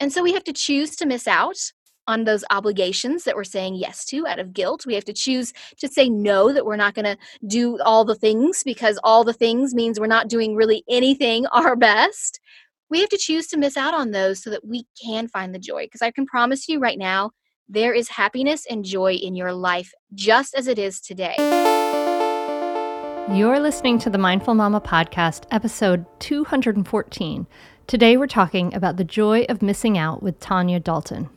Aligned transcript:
And 0.00 0.10
so 0.10 0.22
we 0.22 0.32
have 0.32 0.44
to 0.44 0.52
choose 0.52 0.96
to 0.96 1.06
miss 1.06 1.28
out 1.28 1.58
on 2.06 2.24
those 2.24 2.42
obligations 2.50 3.24
that 3.24 3.36
we're 3.36 3.44
saying 3.44 3.74
yes 3.74 4.04
to 4.06 4.26
out 4.26 4.38
of 4.38 4.54
guilt. 4.54 4.86
We 4.86 4.94
have 4.94 5.04
to 5.04 5.12
choose 5.12 5.52
to 5.78 5.86
say 5.86 6.08
no, 6.08 6.52
that 6.52 6.64
we're 6.64 6.76
not 6.76 6.94
going 6.94 7.04
to 7.04 7.18
do 7.46 7.78
all 7.82 8.06
the 8.06 8.14
things 8.14 8.62
because 8.64 8.98
all 9.04 9.22
the 9.22 9.34
things 9.34 9.74
means 9.74 10.00
we're 10.00 10.06
not 10.06 10.28
doing 10.28 10.56
really 10.56 10.82
anything 10.88 11.46
our 11.52 11.76
best. 11.76 12.40
We 12.88 13.00
have 13.00 13.10
to 13.10 13.18
choose 13.18 13.46
to 13.48 13.58
miss 13.58 13.76
out 13.76 13.94
on 13.94 14.10
those 14.10 14.42
so 14.42 14.50
that 14.50 14.66
we 14.66 14.86
can 15.04 15.28
find 15.28 15.54
the 15.54 15.60
joy. 15.60 15.84
Because 15.84 16.02
I 16.02 16.10
can 16.10 16.26
promise 16.26 16.68
you 16.68 16.80
right 16.80 16.98
now, 16.98 17.30
there 17.68 17.92
is 17.92 18.08
happiness 18.08 18.66
and 18.68 18.84
joy 18.84 19.12
in 19.12 19.36
your 19.36 19.52
life 19.52 19.92
just 20.14 20.54
as 20.54 20.66
it 20.66 20.78
is 20.78 21.00
today. 21.00 21.36
You're 23.32 23.60
listening 23.60 24.00
to 24.00 24.10
the 24.10 24.18
Mindful 24.18 24.54
Mama 24.54 24.80
podcast, 24.80 25.44
episode 25.52 26.04
214. 26.18 27.46
Today 27.90 28.16
we're 28.16 28.28
talking 28.28 28.72
about 28.72 28.98
the 28.98 29.02
joy 29.02 29.46
of 29.48 29.62
missing 29.62 29.98
out 29.98 30.22
with 30.22 30.38
Tonya 30.38 30.80
Dalton. 30.80 31.28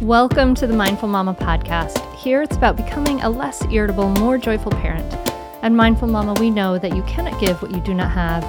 Welcome 0.00 0.54
to 0.54 0.66
the 0.66 0.72
Mindful 0.72 1.10
Mama 1.10 1.34
podcast. 1.34 2.02
Here 2.14 2.40
it's 2.40 2.56
about 2.56 2.78
becoming 2.78 3.20
a 3.20 3.28
less 3.28 3.62
irritable, 3.66 4.08
more 4.08 4.38
joyful 4.38 4.72
parent. 4.72 5.04
At 5.62 5.70
Mindful 5.72 6.08
Mama, 6.08 6.32
we 6.40 6.48
know 6.48 6.78
that 6.78 6.96
you 6.96 7.02
cannot 7.02 7.38
give 7.42 7.60
what 7.60 7.72
you 7.72 7.80
do 7.82 7.92
not 7.92 8.10
have, 8.12 8.42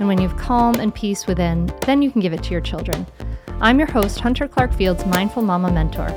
and 0.00 0.08
when 0.08 0.20
you 0.20 0.26
have 0.26 0.36
calm 0.36 0.80
and 0.80 0.92
peace 0.92 1.28
within, 1.28 1.72
then 1.82 2.02
you 2.02 2.10
can 2.10 2.20
give 2.20 2.32
it 2.32 2.42
to 2.42 2.50
your 2.50 2.62
children. 2.62 3.06
I'm 3.60 3.78
your 3.78 3.92
host, 3.92 4.18
Hunter 4.18 4.48
Clarke-Fields, 4.48 5.06
Mindful 5.06 5.44
Mama 5.44 5.70
Mentor. 5.70 6.08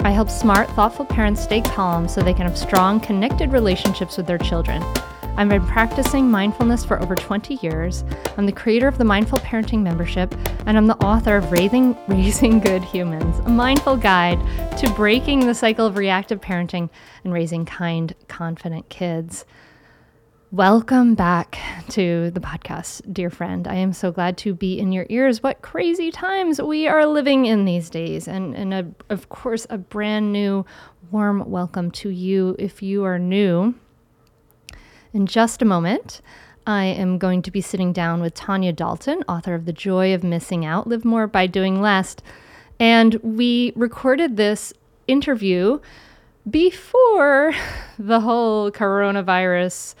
I 0.00 0.10
help 0.10 0.28
smart, 0.28 0.68
thoughtful 0.72 1.06
parents 1.06 1.42
stay 1.42 1.62
calm 1.62 2.06
so 2.06 2.20
they 2.20 2.34
can 2.34 2.46
have 2.46 2.58
strong, 2.58 3.00
connected 3.00 3.52
relationships 3.52 4.18
with 4.18 4.26
their 4.26 4.36
children. 4.36 4.84
I've 5.38 5.50
been 5.50 5.66
practicing 5.66 6.30
mindfulness 6.30 6.82
for 6.82 6.98
over 7.02 7.14
20 7.14 7.56
years. 7.56 8.04
I'm 8.38 8.46
the 8.46 8.52
creator 8.52 8.88
of 8.88 8.96
the 8.96 9.04
Mindful 9.04 9.38
Parenting 9.40 9.82
membership, 9.82 10.34
and 10.64 10.78
I'm 10.78 10.86
the 10.86 10.96
author 11.04 11.36
of 11.36 11.52
Raising, 11.52 11.94
Raising 12.08 12.58
Good 12.58 12.82
Humans, 12.82 13.40
a 13.40 13.50
mindful 13.50 13.98
guide 13.98 14.40
to 14.78 14.90
breaking 14.94 15.40
the 15.40 15.54
cycle 15.54 15.84
of 15.84 15.98
reactive 15.98 16.40
parenting 16.40 16.88
and 17.22 17.34
raising 17.34 17.66
kind, 17.66 18.14
confident 18.28 18.88
kids. 18.88 19.44
Welcome 20.52 21.14
back 21.14 21.58
to 21.90 22.30
the 22.30 22.40
podcast, 22.40 23.12
dear 23.12 23.28
friend. 23.28 23.68
I 23.68 23.74
am 23.74 23.92
so 23.92 24.10
glad 24.12 24.38
to 24.38 24.54
be 24.54 24.78
in 24.78 24.90
your 24.90 25.04
ears. 25.10 25.42
What 25.42 25.60
crazy 25.60 26.10
times 26.10 26.62
we 26.62 26.88
are 26.88 27.04
living 27.04 27.44
in 27.44 27.66
these 27.66 27.90
days. 27.90 28.26
And, 28.26 28.54
and 28.56 28.72
a, 28.72 28.86
of 29.10 29.28
course, 29.28 29.66
a 29.68 29.76
brand 29.76 30.32
new 30.32 30.64
warm 31.10 31.50
welcome 31.50 31.90
to 31.90 32.08
you 32.08 32.56
if 32.58 32.82
you 32.82 33.04
are 33.04 33.18
new 33.18 33.74
in 35.12 35.26
just 35.26 35.62
a 35.62 35.64
moment, 35.64 36.20
I 36.66 36.84
am 36.84 37.18
going 37.18 37.42
to 37.42 37.50
be 37.50 37.60
sitting 37.60 37.92
down 37.92 38.20
with 38.20 38.34
Tonya 38.34 38.74
Dalton, 38.74 39.22
author 39.28 39.54
of 39.54 39.66
The 39.66 39.72
Joy 39.72 40.14
of 40.14 40.24
Missing 40.24 40.64
Out 40.64 40.88
Live 40.88 41.04
More 41.04 41.26
by 41.26 41.46
Doing 41.46 41.80
Less. 41.80 42.16
And 42.80 43.14
we 43.22 43.72
recorded 43.76 44.36
this 44.36 44.72
interview 45.06 45.78
before 46.50 47.54
the 47.98 48.20
whole 48.20 48.70
coronavirus 48.70 49.94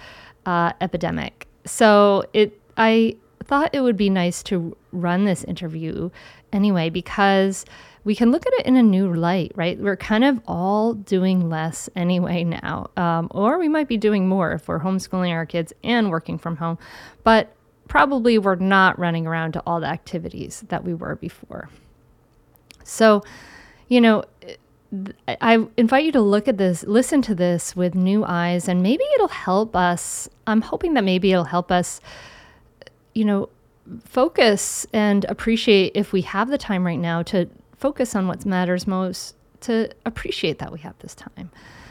uh, 0.44 0.72
epidemic. 0.80 1.46
So 1.64 2.24
it, 2.32 2.60
I 2.76 3.16
thought 3.44 3.70
it 3.72 3.80
would 3.80 3.96
be 3.96 4.10
nice 4.10 4.42
to 4.44 4.76
run 4.92 5.24
this 5.24 5.44
interview 5.44 6.10
anyway 6.52 6.90
because 6.90 7.64
we 8.06 8.14
can 8.14 8.30
look 8.30 8.46
at 8.46 8.52
it 8.52 8.66
in 8.66 8.76
a 8.76 8.82
new 8.84 9.12
light, 9.12 9.50
right? 9.56 9.80
We're 9.80 9.96
kind 9.96 10.22
of 10.22 10.40
all 10.46 10.94
doing 10.94 11.50
less 11.50 11.90
anyway 11.96 12.44
now, 12.44 12.88
um, 12.96 13.26
or 13.32 13.58
we 13.58 13.68
might 13.68 13.88
be 13.88 13.96
doing 13.96 14.28
more 14.28 14.52
if 14.52 14.68
we're 14.68 14.78
homeschooling 14.78 15.32
our 15.32 15.44
kids 15.44 15.72
and 15.82 16.08
working 16.08 16.38
from 16.38 16.56
home, 16.56 16.78
but 17.24 17.52
probably 17.88 18.38
we're 18.38 18.54
not 18.54 18.96
running 18.96 19.26
around 19.26 19.54
to 19.54 19.62
all 19.66 19.80
the 19.80 19.88
activities 19.88 20.62
that 20.68 20.84
we 20.84 20.94
were 20.94 21.16
before. 21.16 21.68
So, 22.84 23.24
you 23.88 24.00
know, 24.00 24.22
I 25.40 25.66
invite 25.76 26.04
you 26.04 26.12
to 26.12 26.20
look 26.20 26.46
at 26.46 26.58
this, 26.58 26.84
listen 26.84 27.22
to 27.22 27.34
this 27.34 27.74
with 27.74 27.96
new 27.96 28.24
eyes, 28.24 28.68
and 28.68 28.84
maybe 28.84 29.02
it'll 29.16 29.26
help 29.26 29.74
us. 29.74 30.28
I'm 30.46 30.60
hoping 30.60 30.94
that 30.94 31.02
maybe 31.02 31.32
it'll 31.32 31.42
help 31.42 31.72
us, 31.72 32.00
you 33.14 33.24
know, 33.24 33.48
focus 34.04 34.86
and 34.92 35.24
appreciate 35.24 35.90
if 35.96 36.12
we 36.12 36.20
have 36.22 36.50
the 36.50 36.58
time 36.58 36.86
right 36.86 37.00
now 37.00 37.24
to 37.24 37.48
focus 37.78 38.14
on 38.14 38.26
what 38.26 38.44
matters 38.46 38.86
most 38.86 39.36
to 39.60 39.90
appreciate 40.04 40.58
that 40.58 40.72
we 40.72 40.78
have 40.80 40.98
this 40.98 41.14
time. 41.14 41.50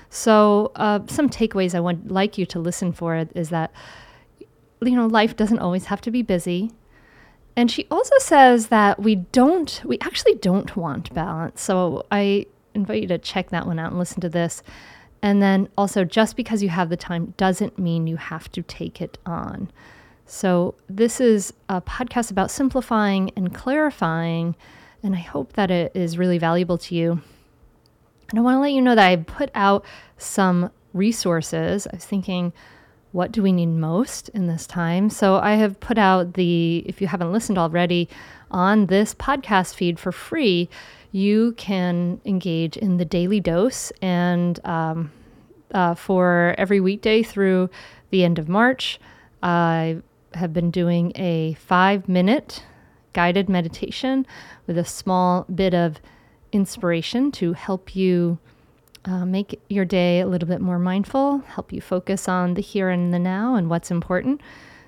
So, 0.10 0.72
uh, 0.76 1.00
some 1.08 1.30
takeaways 1.30 1.76
I 1.76 1.80
would 1.80 2.10
like 2.10 2.38
you 2.38 2.46
to 2.48 2.60
listen 2.60 2.94
for 2.94 3.28
is 3.36 3.50
that, 3.50 3.72
you 4.40 4.96
know, 4.96 5.08
life 5.08 5.36
doesn't 5.36 5.60
always 5.60 5.86
have 5.86 6.02
to 6.02 6.12
be 6.12 6.22
busy. 6.22 6.72
And 7.58 7.72
she 7.72 7.88
also 7.90 8.16
says 8.20 8.68
that 8.68 9.02
we 9.02 9.16
don't, 9.16 9.82
we 9.86 9.98
actually 10.02 10.36
don't 10.36 10.76
want 10.76 11.14
balance. 11.14 11.62
So, 11.62 12.06
I 12.12 12.46
invite 12.74 13.02
you 13.02 13.08
to 13.10 13.18
check 13.18 13.50
that 13.50 13.66
one 13.66 13.80
out 13.80 13.92
and 13.92 14.00
listen 14.00 14.22
to 14.22 14.30
this. 14.30 14.64
And 15.22 15.42
then 15.42 15.70
also, 15.78 16.04
just 16.04 16.36
because 16.36 16.62
you 16.62 16.70
have 16.70 16.90
the 16.90 16.98
time 16.98 17.34
doesn't 17.38 17.80
mean 17.80 18.08
you 18.08 18.18
have 18.18 18.52
to 18.52 18.62
take 18.62 19.02
it 19.02 19.18
on. 19.26 19.72
So, 20.26 20.76
this 20.88 21.20
is 21.20 21.54
a 21.68 21.82
podcast 21.82 22.32
about 22.32 22.52
simplifying 22.52 23.32
and 23.36 23.54
clarifying 23.54 24.56
and 25.06 25.16
I 25.16 25.20
hope 25.20 25.54
that 25.54 25.70
it 25.70 25.92
is 25.94 26.18
really 26.18 26.40
valuable 26.40 26.80
to 26.80 26.96
you. 26.96 27.22
And 28.30 28.40
I 28.40 28.42
want 28.42 28.56
to 28.56 28.60
let 28.60 28.72
you 28.72 28.82
know 28.82 28.96
that 28.96 29.08
I 29.08 29.18
put 29.18 29.52
out 29.54 29.86
some 30.18 30.72
resources. 30.94 31.86
I 31.86 31.98
was 31.98 32.06
thinking, 32.06 32.52
what 33.12 33.32
do 33.32 33.44
we 33.44 33.52
need 33.52 33.68
most 33.68 34.30
in 34.30 34.48
this 34.48 34.66
time? 34.66 35.12
So 35.12 35.36
I 35.36 35.54
have 35.54 35.80
put 35.80 36.00
out 36.00 36.34
the, 36.34 36.84
if 36.88 37.02
you 37.02 37.08
haven't 37.08 37.32
listened 37.32 37.60
already, 37.60 38.10
on 38.50 38.88
this 38.88 39.14
podcast 39.14 39.76
feed 39.76 40.00
for 40.00 40.12
free, 40.12 40.70
you 41.12 41.54
can 41.54 42.20
engage 42.26 42.76
in 42.76 42.98
the 42.98 43.06
daily 43.06 43.40
dose. 43.40 43.92
And 44.02 44.60
um, 44.66 45.12
uh, 45.72 45.94
for 45.94 46.56
every 46.58 46.80
weekday 46.80 47.22
through 47.22 47.70
the 48.10 48.24
end 48.24 48.40
of 48.40 48.50
March, 48.50 49.00
I 49.44 50.02
have 50.34 50.52
been 50.52 50.72
doing 50.72 51.12
a 51.16 51.54
five 51.54 52.10
minute 52.10 52.64
guided 53.16 53.48
meditation 53.48 54.28
with 54.68 54.78
a 54.78 54.86
small 54.86 55.46
bit 55.46 55.74
of 55.74 56.00
inspiration 56.52 57.32
to 57.32 57.54
help 57.54 57.96
you 57.96 58.38
uh, 59.06 59.26
make 59.26 59.60
your 59.70 59.86
day 59.86 60.20
a 60.20 60.28
little 60.28 60.48
bit 60.48 60.60
more 60.60 60.78
mindful, 60.78 61.40
help 61.40 61.72
you 61.72 61.80
focus 61.80 62.28
on 62.28 62.56
the 62.56 62.62
here 62.62 62.90
and 62.90 63.14
the 63.14 63.20
now 63.20 63.56
and 63.56 63.70
what's 63.70 63.90
important. 63.90 64.42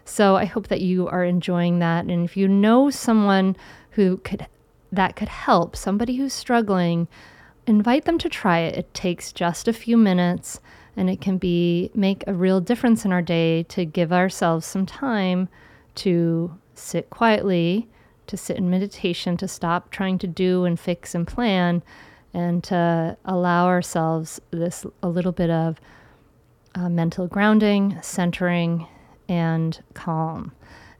So 0.03 0.35
I 0.35 0.45
hope 0.45 0.67
that 0.67 0.81
you 0.81 1.07
are 1.07 1.23
enjoying 1.23 1.79
that. 1.79 2.05
And 2.05 2.25
if 2.25 2.35
you 2.35 2.47
know 2.47 2.89
someone 2.89 3.55
who 3.91 4.17
could 4.17 4.45
that 4.91 5.15
could 5.15 5.29
help, 5.29 5.75
somebody 5.75 6.15
who's 6.15 6.33
struggling, 6.33 7.07
invite 7.65 8.05
them 8.05 8.17
to 8.17 8.29
try 8.29 8.59
it. 8.59 8.77
It 8.77 8.93
takes 8.93 9.31
just 9.31 9.67
a 9.67 9.73
few 9.73 9.97
minutes 9.97 10.59
and 10.95 11.09
it 11.09 11.21
can 11.21 11.37
be 11.37 11.91
make 11.93 12.23
a 12.25 12.33
real 12.33 12.59
difference 12.59 13.05
in 13.05 13.11
our 13.13 13.21
day 13.21 13.63
to 13.63 13.85
give 13.85 14.11
ourselves 14.11 14.65
some 14.65 14.85
time 14.85 15.47
to 15.95 16.57
sit 16.73 17.09
quietly 17.09 17.87
to 18.27 18.37
sit 18.37 18.57
in 18.57 18.69
meditation, 18.69 19.37
to 19.37 19.47
stop 19.47 19.91
trying 19.91 20.17
to 20.19 20.27
do 20.27 20.65
and 20.65 20.79
fix 20.79 21.15
and 21.15 21.27
plan, 21.27 21.83
and 22.33 22.63
to 22.65 23.17
allow 23.25 23.67
ourselves 23.67 24.39
this 24.51 24.85
a 25.01 25.09
little 25.09 25.31
bit 25.31 25.49
of 25.49 25.79
uh, 26.75 26.89
mental 26.89 27.27
grounding, 27.27 27.97
centering, 28.01 28.87
and 29.27 29.83
calm. 29.93 30.51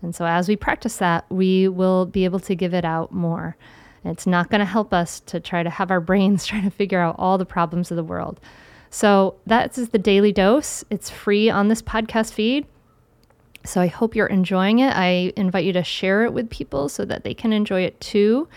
And 0.02 0.16
so, 0.16 0.26
as 0.26 0.48
we 0.48 0.56
practice 0.56 0.98
that, 0.98 1.26
we 1.30 1.68
will 1.68 2.06
be 2.06 2.26
able 2.26 2.40
to 2.42 2.56
give 2.56 2.74
it 2.74 2.86
out 2.86 3.12
more. 3.12 3.56
It's 4.04 4.28
not 4.28 4.50
going 4.50 4.60
to 4.60 4.66
help 4.66 4.94
us 4.94 5.20
to 5.22 5.40
try 5.40 5.64
to 5.64 5.70
have 5.70 5.92
our 5.92 6.00
brains 6.00 6.46
trying 6.48 6.64
to 6.64 6.70
figure 6.70 7.00
out 7.00 7.16
all 7.18 7.38
the 7.38 7.46
problems 7.46 7.92
of 7.92 7.98
the 7.98 8.04
world. 8.04 8.40
So 8.90 9.36
that 9.46 9.78
is 9.78 9.90
the 9.90 9.98
daily 9.98 10.32
dose. 10.32 10.84
It's 10.90 11.10
free 11.10 11.50
on 11.50 11.68
this 11.68 11.82
podcast 11.82 12.34
feed. 12.34 12.66
So 13.68 13.82
I 13.82 13.88
hope 13.88 14.16
you're 14.16 14.28
enjoying 14.28 14.80
it. 14.80 14.96
I 14.96 15.34
invite 15.36 15.66
you 15.66 15.74
to 15.74 15.84
share 15.84 16.24
it 16.24 16.34
with 16.34 16.50
people 16.50 16.88
so 16.88 17.04
that 17.06 17.24
they 17.24 17.34
can 17.34 17.52
enjoy 17.52 17.82
it 17.82 18.00
too. 18.00 18.48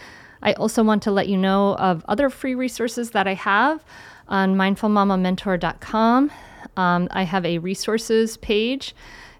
I 0.43 0.53
also 0.55 0.83
want 0.83 1.03
to 1.03 1.11
let 1.11 1.29
you 1.29 1.37
know 1.37 1.75
of 1.75 2.05
other 2.09 2.31
free 2.31 2.55
resources 2.55 3.11
that 3.11 3.27
I 3.27 3.35
have 3.35 3.85
on 4.29 4.55
mindfulmamamentor.com. 4.55 6.31
Um, 6.77 7.09
I 7.11 7.25
have 7.25 7.45
a 7.45 7.59
resources 7.59 8.37
page, 8.37 8.95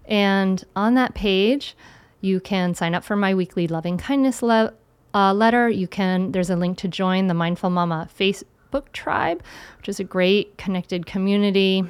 and 0.05 0.63
on 0.75 0.95
that 0.95 1.13
page, 1.13 1.75
you 2.19 2.39
can 2.39 2.75
sign 2.75 2.93
up 2.93 3.03
for 3.03 3.15
my 3.15 3.33
weekly 3.33 3.67
loving 3.67 3.97
kindness 3.97 4.41
le- 4.41 4.73
uh, 5.13 5.33
letter. 5.33 5.69
You 5.69 5.87
can. 5.87 6.33
There's 6.33 6.49
a 6.49 6.55
link 6.55 6.77
to 6.79 6.87
join 6.87 7.27
the 7.27 7.33
Mindful 7.33 7.69
Mama 7.69 8.09
Facebook 8.15 8.91
tribe, 8.91 9.41
which 9.77 9.87
is 9.87 9.99
a 9.99 10.03
great 10.03 10.57
connected 10.57 11.05
community. 11.05 11.85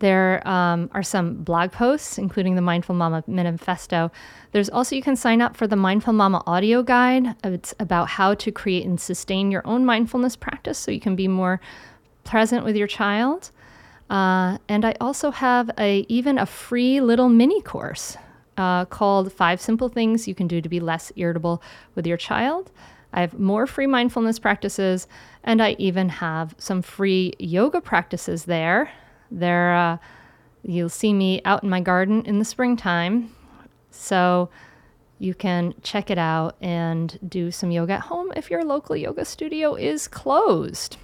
There 0.00 0.46
um, 0.46 0.90
are 0.92 1.02
some 1.02 1.42
blog 1.42 1.72
posts, 1.72 2.18
including 2.18 2.54
the 2.54 2.62
Mindful 2.62 2.94
Mama 2.94 3.24
Manifesto. 3.26 4.10
There's 4.52 4.70
also, 4.70 4.94
you 4.94 5.02
can 5.02 5.16
sign 5.16 5.40
up 5.40 5.56
for 5.56 5.66
the 5.66 5.76
Mindful 5.76 6.12
Mama 6.12 6.42
audio 6.46 6.82
guide. 6.82 7.34
It's 7.42 7.74
about 7.80 8.08
how 8.08 8.34
to 8.34 8.52
create 8.52 8.86
and 8.86 9.00
sustain 9.00 9.50
your 9.50 9.66
own 9.66 9.84
mindfulness 9.84 10.36
practice 10.36 10.78
so 10.78 10.90
you 10.90 11.00
can 11.00 11.16
be 11.16 11.26
more 11.26 11.60
present 12.24 12.64
with 12.64 12.76
your 12.76 12.86
child. 12.86 13.50
Uh, 14.08 14.58
and 14.68 14.84
I 14.84 14.94
also 15.00 15.30
have 15.30 15.70
a 15.78 16.06
even 16.08 16.38
a 16.38 16.46
free 16.46 17.00
little 17.00 17.28
mini 17.28 17.60
course 17.60 18.16
uh, 18.56 18.84
called 18.86 19.32
Five 19.32 19.60
Simple 19.60 19.88
Things 19.88 20.26
You 20.26 20.34
Can 20.34 20.46
Do 20.46 20.60
to 20.60 20.68
Be 20.68 20.80
Less 20.80 21.12
Irritable 21.16 21.62
with 21.94 22.06
Your 22.06 22.16
Child. 22.16 22.70
I 23.12 23.20
have 23.20 23.38
more 23.38 23.66
free 23.66 23.86
mindfulness 23.86 24.38
practices, 24.38 25.06
and 25.42 25.62
I 25.62 25.76
even 25.78 26.08
have 26.08 26.54
some 26.58 26.82
free 26.82 27.32
yoga 27.38 27.80
practices 27.80 28.44
there. 28.44 28.90
There, 29.30 29.74
uh, 29.74 29.98
you'll 30.62 30.88
see 30.88 31.12
me 31.12 31.40
out 31.44 31.62
in 31.62 31.70
my 31.70 31.80
garden 31.80 32.24
in 32.24 32.38
the 32.38 32.44
springtime, 32.44 33.34
so 33.90 34.50
you 35.18 35.34
can 35.34 35.74
check 35.82 36.10
it 36.10 36.18
out 36.18 36.56
and 36.60 37.18
do 37.28 37.50
some 37.50 37.70
yoga 37.70 37.94
at 37.94 38.00
home 38.00 38.32
if 38.36 38.50
your 38.50 38.64
local 38.64 38.96
yoga 38.96 39.24
studio 39.24 39.74
is 39.74 40.06
closed. 40.06 40.96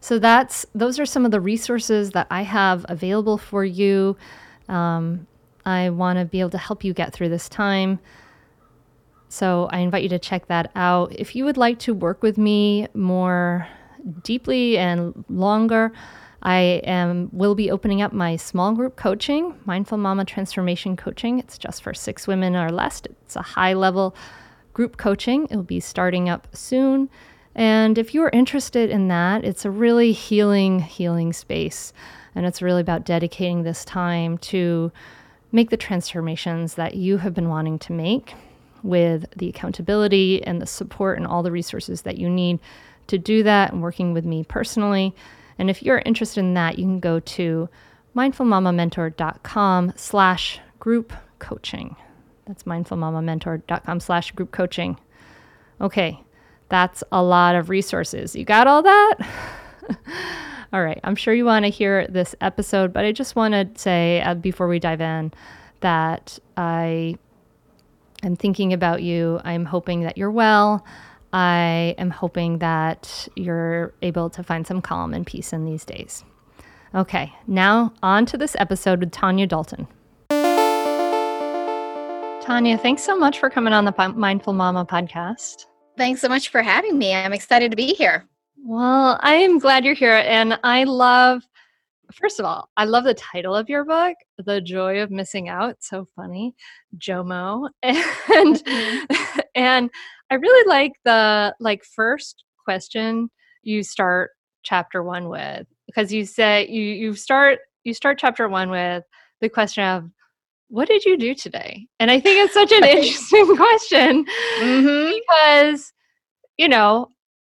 So 0.00 0.18
that's 0.18 0.66
those 0.74 0.98
are 0.98 1.06
some 1.06 1.24
of 1.24 1.30
the 1.30 1.40
resources 1.40 2.10
that 2.10 2.26
I 2.30 2.42
have 2.42 2.86
available 2.88 3.38
for 3.38 3.64
you. 3.64 4.16
Um, 4.68 5.26
I 5.64 5.90
want 5.90 6.18
to 6.18 6.24
be 6.24 6.40
able 6.40 6.50
to 6.50 6.58
help 6.58 6.84
you 6.84 6.94
get 6.94 7.12
through 7.12 7.28
this 7.28 7.48
time. 7.48 7.98
So 9.28 9.68
I 9.70 9.78
invite 9.78 10.02
you 10.02 10.08
to 10.10 10.18
check 10.18 10.46
that 10.46 10.70
out. 10.74 11.12
If 11.12 11.36
you 11.36 11.44
would 11.44 11.56
like 11.56 11.78
to 11.80 11.94
work 11.94 12.22
with 12.22 12.36
me 12.38 12.88
more 12.94 13.68
deeply 14.22 14.78
and 14.78 15.24
longer, 15.28 15.92
I 16.42 16.80
am 16.84 17.28
will 17.32 17.54
be 17.54 17.70
opening 17.70 18.00
up 18.00 18.12
my 18.12 18.36
small 18.36 18.72
group 18.72 18.96
coaching, 18.96 19.54
Mindful 19.66 19.98
Mama 19.98 20.24
Transformation 20.24 20.96
Coaching. 20.96 21.38
It's 21.38 21.58
just 21.58 21.82
for 21.82 21.92
six 21.92 22.26
women 22.26 22.56
or 22.56 22.70
less. 22.70 23.02
It's 23.04 23.36
a 23.36 23.42
high 23.42 23.74
level 23.74 24.14
group 24.72 24.96
coaching. 24.96 25.46
It 25.50 25.56
will 25.56 25.62
be 25.62 25.80
starting 25.80 26.28
up 26.28 26.48
soon. 26.54 27.10
And 27.54 27.98
if 27.98 28.14
you're 28.14 28.30
interested 28.30 28.90
in 28.90 29.08
that, 29.08 29.44
it's 29.44 29.64
a 29.64 29.70
really 29.70 30.12
healing, 30.12 30.80
healing 30.80 31.32
space. 31.32 31.92
And 32.34 32.46
it's 32.46 32.62
really 32.62 32.80
about 32.80 33.04
dedicating 33.04 33.62
this 33.62 33.84
time 33.84 34.38
to 34.38 34.92
make 35.52 35.70
the 35.70 35.76
transformations 35.76 36.74
that 36.74 36.94
you 36.94 37.18
have 37.18 37.34
been 37.34 37.48
wanting 37.48 37.78
to 37.80 37.92
make 37.92 38.34
with 38.82 39.26
the 39.36 39.48
accountability 39.48 40.42
and 40.44 40.62
the 40.62 40.66
support 40.66 41.18
and 41.18 41.26
all 41.26 41.42
the 41.42 41.52
resources 41.52 42.02
that 42.02 42.16
you 42.16 42.30
need 42.30 42.60
to 43.08 43.18
do 43.18 43.42
that 43.42 43.72
and 43.72 43.82
working 43.82 44.14
with 44.14 44.24
me 44.24 44.44
personally. 44.44 45.14
And 45.60 45.68
if 45.68 45.82
you're 45.82 46.02
interested 46.06 46.40
in 46.40 46.54
that, 46.54 46.78
you 46.78 46.86
can 46.86 47.00
go 47.00 47.20
to 47.20 47.68
mindfulmamamentor.com 48.16 49.92
slash 49.94 50.58
group 50.78 51.12
coaching. 51.38 51.96
That's 52.46 52.62
mindfulmamamentor.com 52.62 54.00
slash 54.00 54.30
group 54.32 54.52
coaching. 54.52 54.98
Okay, 55.78 56.24
that's 56.70 57.04
a 57.12 57.22
lot 57.22 57.56
of 57.56 57.68
resources. 57.68 58.34
You 58.34 58.46
got 58.46 58.66
all 58.68 58.82
that? 58.82 59.16
all 60.72 60.82
right. 60.82 60.98
I'm 61.04 61.14
sure 61.14 61.34
you 61.34 61.44
want 61.44 61.66
to 61.66 61.70
hear 61.70 62.06
this 62.06 62.34
episode, 62.40 62.94
but 62.94 63.04
I 63.04 63.12
just 63.12 63.36
want 63.36 63.52
to 63.52 63.68
say 63.78 64.22
uh, 64.22 64.32
before 64.32 64.66
we 64.66 64.78
dive 64.78 65.02
in 65.02 65.30
that 65.80 66.38
I 66.56 67.18
am 68.22 68.34
thinking 68.34 68.72
about 68.72 69.02
you. 69.02 69.42
I'm 69.44 69.66
hoping 69.66 70.00
that 70.04 70.16
you're 70.16 70.30
well. 70.30 70.86
I 71.32 71.94
am 71.98 72.10
hoping 72.10 72.58
that 72.58 73.28
you're 73.36 73.94
able 74.02 74.30
to 74.30 74.42
find 74.42 74.66
some 74.66 74.82
calm 74.82 75.14
and 75.14 75.26
peace 75.26 75.52
in 75.52 75.64
these 75.64 75.84
days. 75.84 76.24
Okay, 76.94 77.32
now 77.46 77.92
on 78.02 78.26
to 78.26 78.36
this 78.36 78.56
episode 78.58 78.98
with 79.00 79.12
Tonya 79.12 79.48
Dalton. 79.48 79.86
Tonya, 82.42 82.80
thanks 82.80 83.04
so 83.04 83.16
much 83.16 83.38
for 83.38 83.48
coming 83.48 83.72
on 83.72 83.84
the 83.84 84.12
Mindful 84.16 84.54
Mama 84.54 84.84
podcast. 84.84 85.66
Thanks 85.96 86.20
so 86.20 86.28
much 86.28 86.48
for 86.48 86.62
having 86.62 86.98
me. 86.98 87.14
I'm 87.14 87.32
excited 87.32 87.70
to 87.70 87.76
be 87.76 87.94
here. 87.94 88.26
Well, 88.64 89.18
I 89.22 89.34
am 89.34 89.60
glad 89.60 89.84
you're 89.84 89.94
here. 89.94 90.14
And 90.14 90.58
I 90.64 90.84
love, 90.84 91.42
first 92.12 92.40
of 92.40 92.46
all, 92.46 92.68
I 92.76 92.86
love 92.86 93.04
the 93.04 93.14
title 93.14 93.54
of 93.54 93.68
your 93.68 93.84
book, 93.84 94.16
The 94.38 94.60
Joy 94.60 95.00
of 95.00 95.10
Missing 95.12 95.48
Out. 95.48 95.76
So 95.80 96.06
funny, 96.16 96.54
Jomo. 96.98 97.68
And, 97.82 98.56
mm-hmm. 98.56 99.40
and 99.54 99.90
I 100.30 100.34
really 100.36 100.68
like 100.68 100.92
the 101.04 101.54
like 101.60 101.84
first 101.84 102.44
question 102.64 103.30
you 103.62 103.82
start 103.82 104.30
chapter 104.62 105.02
one 105.02 105.28
with 105.28 105.66
because 105.86 106.12
you 106.12 106.24
say 106.24 106.66
you 106.68 106.82
you 106.82 107.14
start 107.14 107.58
you 107.84 107.94
start 107.94 108.18
chapter 108.18 108.48
one 108.48 108.70
with 108.70 109.04
the 109.40 109.48
question 109.48 109.84
of 109.84 110.10
what 110.70 110.86
did 110.88 111.04
you 111.04 111.16
do 111.18 111.34
today? 111.34 111.86
And 111.98 112.10
I 112.10 112.20
think 112.20 112.44
it's 112.44 112.54
such 112.54 112.72
an 112.72 112.84
interesting 112.84 113.56
question 113.56 114.24
mm-hmm. 114.60 115.18
because, 115.18 115.92
you 116.56 116.68
know, 116.68 117.08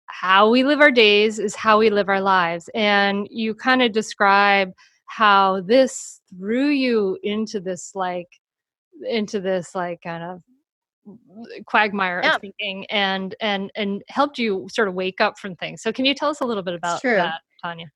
how 0.06 0.50
we 0.50 0.64
live 0.64 0.80
our 0.80 0.90
days 0.90 1.38
is 1.38 1.54
how 1.54 1.78
we 1.78 1.90
live 1.90 2.08
our 2.08 2.20
lives. 2.20 2.68
And 2.74 3.26
you 3.30 3.54
kind 3.54 3.82
of 3.82 3.92
describe 3.92 4.72
how 5.06 5.60
this 5.60 6.20
threw 6.36 6.68
you 6.68 7.16
into 7.22 7.60
this, 7.60 7.92
like, 7.94 8.28
into 9.08 9.40
this, 9.40 9.74
like, 9.74 10.00
kind 10.02 10.24
of 10.24 10.42
quagmire 11.66 12.20
yeah. 12.22 12.34
of 12.34 12.40
thinking 12.40 12.86
and 12.86 13.34
and 13.40 13.70
and 13.74 14.02
helped 14.08 14.38
you 14.38 14.66
sort 14.70 14.88
of 14.88 14.94
wake 14.94 15.20
up 15.20 15.38
from 15.38 15.54
things 15.56 15.82
so 15.82 15.92
can 15.92 16.04
you 16.04 16.14
tell 16.14 16.30
us 16.30 16.40
a 16.40 16.44
little 16.44 16.62
bit 16.62 16.74
about 16.74 17.00
that 17.02 17.40
tonya 17.64 17.86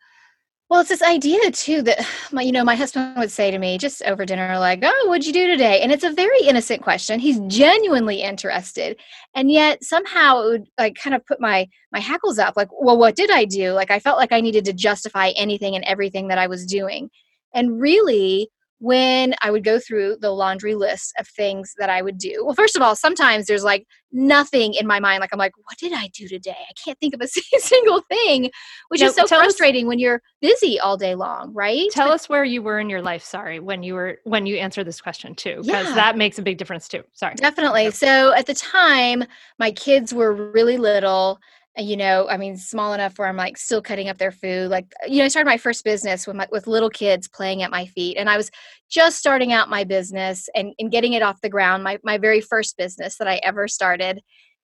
well, 0.70 0.80
it's 0.80 0.90
this 0.90 1.02
idea 1.02 1.50
too 1.50 1.80
that 1.82 2.06
my, 2.32 2.42
you 2.42 2.52
know, 2.52 2.64
my 2.64 2.74
husband 2.74 3.16
would 3.16 3.30
say 3.30 3.50
to 3.50 3.58
me 3.58 3.78
just 3.78 4.02
over 4.02 4.24
dinner, 4.24 4.58
like, 4.58 4.80
"Oh, 4.82 5.06
what'd 5.08 5.26
you 5.26 5.32
do 5.32 5.46
today?" 5.46 5.80
And 5.80 5.90
it's 5.90 6.04
a 6.04 6.12
very 6.12 6.40
innocent 6.42 6.82
question. 6.82 7.20
He's 7.20 7.40
genuinely 7.46 8.22
interested, 8.22 8.98
and 9.34 9.50
yet 9.50 9.82
somehow 9.82 10.42
it 10.42 10.50
would 10.50 10.68
like 10.78 10.94
kind 10.96 11.14
of 11.14 11.24
put 11.26 11.40
my 11.40 11.68
my 11.92 12.00
hackles 12.00 12.38
up. 12.38 12.54
Like, 12.56 12.68
well, 12.72 12.98
what 12.98 13.16
did 13.16 13.30
I 13.30 13.44
do? 13.44 13.72
Like, 13.72 13.90
I 13.90 13.98
felt 13.98 14.18
like 14.18 14.32
I 14.32 14.40
needed 14.40 14.64
to 14.66 14.72
justify 14.72 15.30
anything 15.36 15.74
and 15.74 15.84
everything 15.84 16.28
that 16.28 16.38
I 16.38 16.46
was 16.46 16.66
doing, 16.66 17.10
and 17.54 17.80
really, 17.80 18.50
when 18.80 19.34
I 19.42 19.50
would 19.50 19.64
go 19.64 19.80
through 19.80 20.18
the 20.20 20.30
laundry 20.30 20.74
list 20.74 21.12
of 21.18 21.26
things 21.26 21.74
that 21.78 21.90
I 21.90 22.00
would 22.00 22.16
do. 22.16 22.44
Well, 22.44 22.54
first 22.54 22.76
of 22.76 22.82
all, 22.82 22.94
sometimes 22.94 23.46
there's 23.46 23.64
like 23.64 23.86
nothing 24.12 24.74
in 24.74 24.86
my 24.86 25.00
mind. 25.00 25.20
Like, 25.20 25.30
I'm 25.32 25.38
like, 25.38 25.54
what 25.64 25.76
did 25.78 25.92
I 25.92 26.08
do 26.08 26.28
today? 26.28 26.56
I 26.56 26.72
can't 26.82 26.98
think 27.00 27.14
of 27.14 27.20
a 27.20 27.26
single 27.58 28.02
thing, 28.08 28.50
which 28.88 29.00
now, 29.00 29.08
is 29.08 29.16
so 29.16 29.26
frustrating 29.26 29.86
us, 29.86 29.88
when 29.88 29.98
you're 29.98 30.22
busy 30.40 30.78
all 30.78 30.96
day 30.96 31.16
long, 31.16 31.52
right? 31.52 31.90
Tell 31.90 32.08
but, 32.08 32.14
us 32.14 32.28
where 32.28 32.44
you 32.44 32.62
were 32.62 32.78
in 32.78 32.88
your 32.88 33.02
life. 33.02 33.24
Sorry, 33.24 33.58
when 33.58 33.82
you 33.82 33.94
were, 33.94 34.18
when 34.24 34.46
you 34.46 34.56
answer 34.56 34.84
this 34.84 35.00
question 35.00 35.34
too, 35.34 35.62
because 35.64 35.88
yeah, 35.88 35.94
that 35.94 36.16
makes 36.16 36.38
a 36.38 36.42
big 36.42 36.58
difference 36.58 36.86
too. 36.86 37.02
Sorry. 37.14 37.34
Definitely. 37.34 37.90
So 37.90 38.32
at 38.34 38.46
the 38.46 38.54
time, 38.54 39.24
my 39.58 39.72
kids 39.72 40.14
were 40.14 40.32
really 40.32 40.76
little 40.76 41.40
Uh, 41.76 41.82
you 41.82 41.96
know, 41.96 42.28
I 42.28 42.36
mean, 42.36 42.56
small 42.56 42.92
enough 42.92 43.18
where 43.18 43.28
I'm 43.28 43.36
like 43.36 43.56
still 43.56 43.82
cutting 43.82 44.08
up 44.08 44.18
their 44.18 44.32
food. 44.32 44.70
Like, 44.70 44.92
uh, 45.02 45.06
you 45.08 45.18
know, 45.18 45.24
I 45.24 45.28
started 45.28 45.48
my 45.48 45.56
first 45.58 45.84
business 45.84 46.26
with 46.26 46.36
my, 46.36 46.46
with 46.50 46.66
little 46.66 46.90
kids 46.90 47.28
playing 47.28 47.62
at 47.62 47.70
my 47.70 47.86
feet, 47.86 48.16
and 48.16 48.30
I 48.30 48.36
was 48.36 48.50
just 48.90 49.18
starting 49.18 49.52
out 49.52 49.68
my 49.68 49.84
business 49.84 50.48
and, 50.54 50.72
and 50.78 50.90
getting 50.90 51.12
it 51.12 51.22
off 51.22 51.40
the 51.40 51.48
ground. 51.48 51.82
My 51.84 51.98
my 52.04 52.18
very 52.18 52.40
first 52.40 52.76
business 52.76 53.16
that 53.18 53.28
I 53.28 53.36
ever 53.42 53.68
started, 53.68 54.20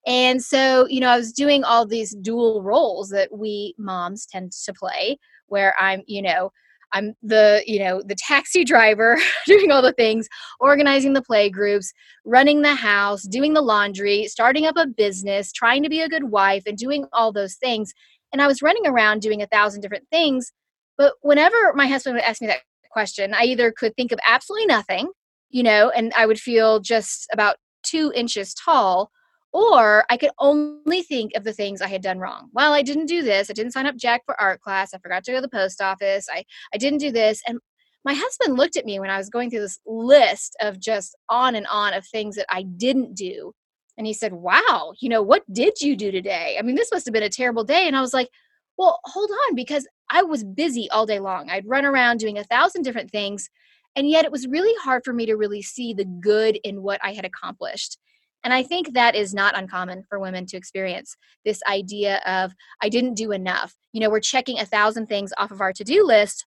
and 0.06 0.42
so 0.42 0.86
you 0.88 1.00
know, 1.00 1.08
I 1.08 1.16
was 1.16 1.32
doing 1.32 1.64
all 1.64 1.86
these 1.86 2.14
dual 2.14 2.62
roles 2.62 3.10
that 3.10 3.36
we 3.36 3.74
moms 3.78 4.26
tend 4.26 4.52
to 4.52 4.72
play, 4.72 5.18
where 5.46 5.74
I'm, 5.78 6.02
you 6.06 6.22
know, 6.22 6.52
I'm 6.94 7.14
the, 7.22 7.62
you 7.66 7.80
know, 7.80 8.00
the 8.02 8.14
taxi 8.14 8.64
driver 8.64 9.18
doing 9.46 9.70
all 9.70 9.82
the 9.82 9.92
things, 9.92 10.28
organizing 10.60 11.12
the 11.12 11.22
play 11.22 11.50
groups, 11.50 11.92
running 12.24 12.62
the 12.62 12.74
house, 12.74 13.24
doing 13.24 13.52
the 13.52 13.60
laundry, 13.60 14.26
starting 14.28 14.64
up 14.64 14.76
a 14.76 14.86
business, 14.86 15.52
trying 15.52 15.82
to 15.82 15.88
be 15.88 16.00
a 16.00 16.08
good 16.08 16.24
wife 16.30 16.62
and 16.66 16.78
doing 16.78 17.04
all 17.12 17.32
those 17.32 17.56
things. 17.56 17.92
And 18.32 18.40
I 18.40 18.46
was 18.46 18.62
running 18.62 18.86
around 18.86 19.20
doing 19.20 19.42
a 19.42 19.46
thousand 19.46 19.80
different 19.82 20.08
things. 20.10 20.52
But 20.96 21.14
whenever 21.20 21.72
my 21.74 21.88
husband 21.88 22.14
would 22.14 22.24
ask 22.24 22.40
me 22.40 22.46
that 22.46 22.62
question, 22.90 23.34
I 23.34 23.42
either 23.44 23.72
could 23.72 23.94
think 23.96 24.12
of 24.12 24.20
absolutely 24.26 24.66
nothing, 24.66 25.08
you 25.50 25.64
know, 25.64 25.90
and 25.90 26.12
I 26.16 26.26
would 26.26 26.38
feel 26.38 26.80
just 26.80 27.28
about 27.32 27.56
two 27.82 28.12
inches 28.14 28.54
tall, 28.54 29.10
Or 29.54 30.04
I 30.10 30.16
could 30.16 30.32
only 30.40 31.02
think 31.02 31.30
of 31.36 31.44
the 31.44 31.52
things 31.52 31.80
I 31.80 31.86
had 31.86 32.02
done 32.02 32.18
wrong. 32.18 32.50
Well, 32.52 32.72
I 32.72 32.82
didn't 32.82 33.06
do 33.06 33.22
this. 33.22 33.48
I 33.48 33.52
didn't 33.52 33.70
sign 33.70 33.86
up 33.86 33.96
Jack 33.96 34.22
for 34.26 34.38
art 34.40 34.60
class. 34.60 34.92
I 34.92 34.98
forgot 34.98 35.22
to 35.24 35.30
go 35.30 35.38
to 35.38 35.42
the 35.42 35.48
post 35.48 35.80
office. 35.80 36.26
I, 36.28 36.44
I 36.74 36.76
didn't 36.76 36.98
do 36.98 37.12
this. 37.12 37.40
And 37.46 37.60
my 38.04 38.14
husband 38.14 38.58
looked 38.58 38.76
at 38.76 38.84
me 38.84 38.98
when 38.98 39.10
I 39.10 39.16
was 39.16 39.30
going 39.30 39.50
through 39.50 39.60
this 39.60 39.78
list 39.86 40.56
of 40.60 40.80
just 40.80 41.16
on 41.28 41.54
and 41.54 41.68
on 41.68 41.94
of 41.94 42.04
things 42.04 42.34
that 42.34 42.46
I 42.50 42.62
didn't 42.62 43.14
do. 43.14 43.54
And 43.96 44.08
he 44.08 44.12
said, 44.12 44.32
Wow, 44.32 44.94
you 44.98 45.08
know, 45.08 45.22
what 45.22 45.44
did 45.52 45.80
you 45.80 45.94
do 45.94 46.10
today? 46.10 46.56
I 46.58 46.62
mean, 46.62 46.74
this 46.74 46.90
must 46.92 47.06
have 47.06 47.12
been 47.12 47.22
a 47.22 47.28
terrible 47.28 47.62
day. 47.62 47.86
And 47.86 47.96
I 47.96 48.00
was 48.00 48.12
like, 48.12 48.28
Well, 48.76 48.98
hold 49.04 49.30
on, 49.30 49.54
because 49.54 49.86
I 50.10 50.24
was 50.24 50.42
busy 50.42 50.90
all 50.90 51.06
day 51.06 51.20
long. 51.20 51.48
I'd 51.48 51.68
run 51.68 51.84
around 51.84 52.18
doing 52.18 52.38
a 52.38 52.44
thousand 52.44 52.82
different 52.82 53.12
things. 53.12 53.48
And 53.94 54.10
yet 54.10 54.24
it 54.24 54.32
was 54.32 54.48
really 54.48 54.74
hard 54.82 55.04
for 55.04 55.12
me 55.12 55.26
to 55.26 55.36
really 55.36 55.62
see 55.62 55.94
the 55.94 56.04
good 56.04 56.58
in 56.64 56.82
what 56.82 57.00
I 57.04 57.12
had 57.12 57.24
accomplished. 57.24 57.98
And 58.44 58.52
I 58.52 58.62
think 58.62 58.92
that 58.92 59.14
is 59.14 59.32
not 59.34 59.56
uncommon 59.58 60.04
for 60.08 60.20
women 60.20 60.44
to 60.46 60.56
experience 60.56 61.16
this 61.44 61.62
idea 61.66 62.20
of, 62.26 62.54
I 62.82 62.90
didn't 62.90 63.14
do 63.14 63.32
enough. 63.32 63.74
You 63.92 64.00
know, 64.00 64.10
we're 64.10 64.20
checking 64.20 64.60
a 64.60 64.66
thousand 64.66 65.06
things 65.06 65.32
off 65.38 65.50
of 65.50 65.62
our 65.62 65.72
to 65.72 65.82
do 65.82 66.04
list, 66.04 66.44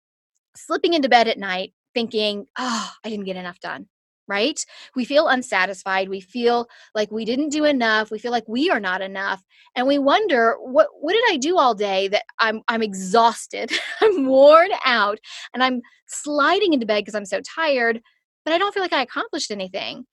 slipping 0.56 0.94
into 0.94 1.09
bed 1.09 1.26
at 1.26 1.38
night, 1.38 1.75
thinking, 1.92 2.47
oh, 2.56 2.90
I 3.04 3.11
didn't 3.11 3.26
get 3.26 3.37
enough 3.37 3.59
done. 3.59 3.88
Right? 4.28 4.64
We 4.94 5.04
feel 5.04 5.26
unsatisfied. 5.26 6.09
We 6.09 6.20
feel 6.20 6.68
like 6.94 7.11
we 7.11 7.25
didn't 7.25 7.49
do 7.49 7.64
enough. 7.64 8.12
We 8.12 8.20
feel 8.20 8.30
like 8.30 8.44
we 8.47 8.70
are 8.70 8.78
not 8.78 9.02
enough. 9.02 9.42
And 9.75 9.88
we 9.88 9.99
wonder, 9.99 10.54
what 10.61 10.87
what 11.00 11.14
did 11.14 11.25
I 11.28 11.37
do 11.37 11.59
all 11.59 11.75
day 11.75 12.06
that 12.06 12.23
I'm 12.38 12.62
I'm 12.68 12.80
exhausted, 12.80 13.73
I'm 14.00 14.26
worn 14.26 14.70
out, 14.85 15.18
and 15.52 15.64
I'm 15.64 15.80
sliding 16.06 16.75
into 16.75 16.87
bed 16.87 17.00
because 17.00 17.16
I'm 17.16 17.26
so 17.26 17.40
tired, 17.40 18.00
but 18.44 18.54
I 18.54 18.59
don't 18.59 18.73
feel 18.73 18.85
like 18.85 18.92
I 18.92 19.02
accomplished 19.02 19.50
anything. 19.50 20.06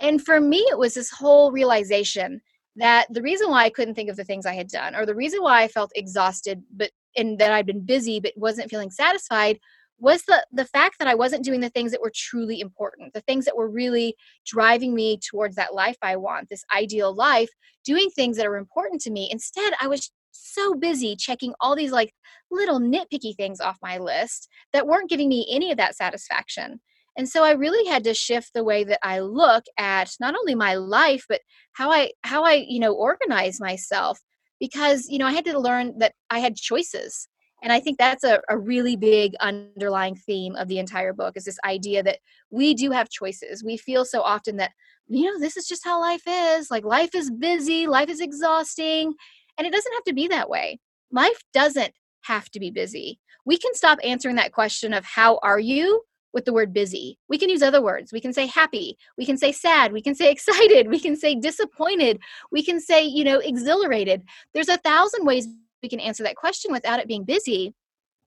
And 0.00 0.24
for 0.24 0.40
me, 0.40 0.58
it 0.70 0.78
was 0.78 0.94
this 0.94 1.10
whole 1.10 1.50
realization 1.52 2.40
that 2.76 3.06
the 3.10 3.22
reason 3.22 3.50
why 3.50 3.64
I 3.64 3.70
couldn't 3.70 3.94
think 3.94 4.10
of 4.10 4.16
the 4.16 4.24
things 4.24 4.46
I 4.46 4.54
had 4.54 4.68
done, 4.68 4.94
or 4.94 5.04
the 5.04 5.14
reason 5.14 5.42
why 5.42 5.62
I 5.62 5.68
felt 5.68 5.90
exhausted, 5.94 6.62
but 6.74 6.90
and 7.16 7.38
that 7.38 7.52
I'd 7.52 7.66
been 7.66 7.84
busy 7.84 8.20
but 8.20 8.32
wasn't 8.36 8.70
feeling 8.70 8.90
satisfied, 8.90 9.58
was 9.98 10.22
the 10.24 10.44
the 10.52 10.64
fact 10.64 10.98
that 10.98 11.08
I 11.08 11.14
wasn't 11.14 11.44
doing 11.44 11.60
the 11.60 11.70
things 11.70 11.90
that 11.92 12.00
were 12.00 12.12
truly 12.14 12.60
important, 12.60 13.12
the 13.14 13.20
things 13.22 13.44
that 13.46 13.56
were 13.56 13.68
really 13.68 14.14
driving 14.46 14.94
me 14.94 15.18
towards 15.18 15.56
that 15.56 15.74
life 15.74 15.96
I 16.02 16.16
want, 16.16 16.48
this 16.48 16.64
ideal 16.74 17.14
life, 17.14 17.50
doing 17.84 18.10
things 18.10 18.36
that 18.36 18.46
are 18.46 18.56
important 18.56 19.00
to 19.02 19.10
me. 19.10 19.28
Instead, 19.30 19.72
I 19.80 19.88
was 19.88 20.10
so 20.30 20.74
busy 20.74 21.16
checking 21.16 21.54
all 21.60 21.74
these 21.74 21.90
like 21.92 22.14
little 22.50 22.78
nitpicky 22.78 23.34
things 23.36 23.60
off 23.60 23.76
my 23.82 23.98
list 23.98 24.48
that 24.72 24.86
weren't 24.86 25.10
giving 25.10 25.28
me 25.28 25.46
any 25.50 25.72
of 25.72 25.78
that 25.78 25.96
satisfaction. 25.96 26.80
And 27.18 27.28
so 27.28 27.42
I 27.42 27.50
really 27.50 27.84
had 27.90 28.04
to 28.04 28.14
shift 28.14 28.54
the 28.54 28.62
way 28.62 28.84
that 28.84 29.00
I 29.02 29.18
look 29.18 29.64
at 29.76 30.14
not 30.20 30.36
only 30.36 30.54
my 30.54 30.76
life 30.76 31.24
but 31.28 31.40
how 31.72 31.90
I 31.90 32.12
how 32.22 32.44
I, 32.44 32.64
you 32.66 32.78
know, 32.78 32.94
organize 32.94 33.60
myself 33.60 34.20
because, 34.60 35.08
you 35.08 35.18
know, 35.18 35.26
I 35.26 35.32
had 35.32 35.44
to 35.46 35.58
learn 35.58 35.98
that 35.98 36.14
I 36.30 36.38
had 36.38 36.54
choices. 36.54 37.26
And 37.60 37.72
I 37.72 37.80
think 37.80 37.98
that's 37.98 38.22
a, 38.22 38.40
a 38.48 38.56
really 38.56 38.94
big 38.94 39.34
underlying 39.40 40.14
theme 40.14 40.54
of 40.54 40.68
the 40.68 40.78
entire 40.78 41.12
book 41.12 41.36
is 41.36 41.44
this 41.44 41.58
idea 41.64 42.04
that 42.04 42.20
we 42.50 42.72
do 42.72 42.92
have 42.92 43.10
choices. 43.10 43.64
We 43.64 43.76
feel 43.76 44.04
so 44.04 44.22
often 44.22 44.56
that, 44.58 44.70
you 45.08 45.24
know, 45.24 45.40
this 45.40 45.56
is 45.56 45.66
just 45.66 45.84
how 45.84 46.00
life 46.00 46.22
is. 46.24 46.70
Like 46.70 46.84
life 46.84 47.16
is 47.16 47.32
busy, 47.32 47.88
life 47.88 48.08
is 48.08 48.20
exhausting. 48.20 49.12
And 49.56 49.66
it 49.66 49.72
doesn't 49.72 49.92
have 49.92 50.04
to 50.04 50.14
be 50.14 50.28
that 50.28 50.48
way. 50.48 50.78
Life 51.10 51.42
doesn't 51.52 51.94
have 52.22 52.48
to 52.50 52.60
be 52.60 52.70
busy. 52.70 53.18
We 53.44 53.58
can 53.58 53.74
stop 53.74 53.98
answering 54.04 54.36
that 54.36 54.52
question 54.52 54.94
of 54.94 55.04
how 55.04 55.40
are 55.42 55.58
you 55.58 56.02
with 56.32 56.44
the 56.44 56.52
word 56.52 56.72
busy. 56.72 57.18
We 57.28 57.38
can 57.38 57.48
use 57.48 57.62
other 57.62 57.82
words. 57.82 58.12
We 58.12 58.20
can 58.20 58.32
say 58.32 58.46
happy. 58.46 58.96
We 59.16 59.24
can 59.24 59.38
say 59.38 59.52
sad. 59.52 59.92
We 59.92 60.02
can 60.02 60.14
say 60.14 60.30
excited. 60.32 60.88
We 60.88 61.00
can 61.00 61.16
say 61.16 61.34
disappointed. 61.34 62.20
We 62.50 62.62
can 62.62 62.80
say, 62.80 63.04
you 63.04 63.24
know, 63.24 63.38
exhilarated. 63.38 64.22
There's 64.54 64.68
a 64.68 64.76
thousand 64.78 65.24
ways 65.24 65.48
we 65.82 65.88
can 65.88 66.00
answer 66.00 66.22
that 66.24 66.36
question 66.36 66.72
without 66.72 67.00
it 67.00 67.08
being 67.08 67.24
busy. 67.24 67.74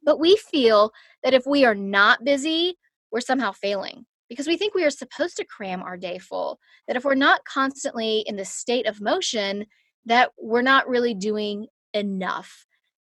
But 0.03 0.19
we 0.19 0.35
feel 0.35 0.91
that 1.23 1.33
if 1.33 1.45
we 1.45 1.65
are 1.65 1.75
not 1.75 2.23
busy, 2.23 2.77
we're 3.11 3.21
somehow 3.21 3.51
failing 3.51 4.05
because 4.29 4.47
we 4.47 4.57
think 4.57 4.73
we 4.73 4.85
are 4.85 4.89
supposed 4.89 5.37
to 5.37 5.45
cram 5.45 5.83
our 5.83 5.97
day 5.97 6.17
full. 6.17 6.59
That 6.87 6.95
if 6.95 7.03
we're 7.03 7.15
not 7.15 7.45
constantly 7.45 8.23
in 8.25 8.35
the 8.35 8.45
state 8.45 8.87
of 8.87 9.01
motion, 9.01 9.65
that 10.05 10.31
we're 10.39 10.61
not 10.61 10.87
really 10.87 11.13
doing 11.13 11.67
enough. 11.93 12.65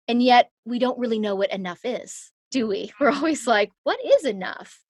And 0.08 0.22
yet 0.22 0.50
we 0.64 0.78
don't 0.78 0.98
really 0.98 1.18
know 1.18 1.36
what 1.36 1.52
enough 1.52 1.80
is, 1.84 2.32
do 2.50 2.66
we? 2.66 2.92
We're 3.00 3.10
always 3.10 3.46
like, 3.46 3.70
what 3.84 3.98
is 4.04 4.24
enough? 4.24 4.80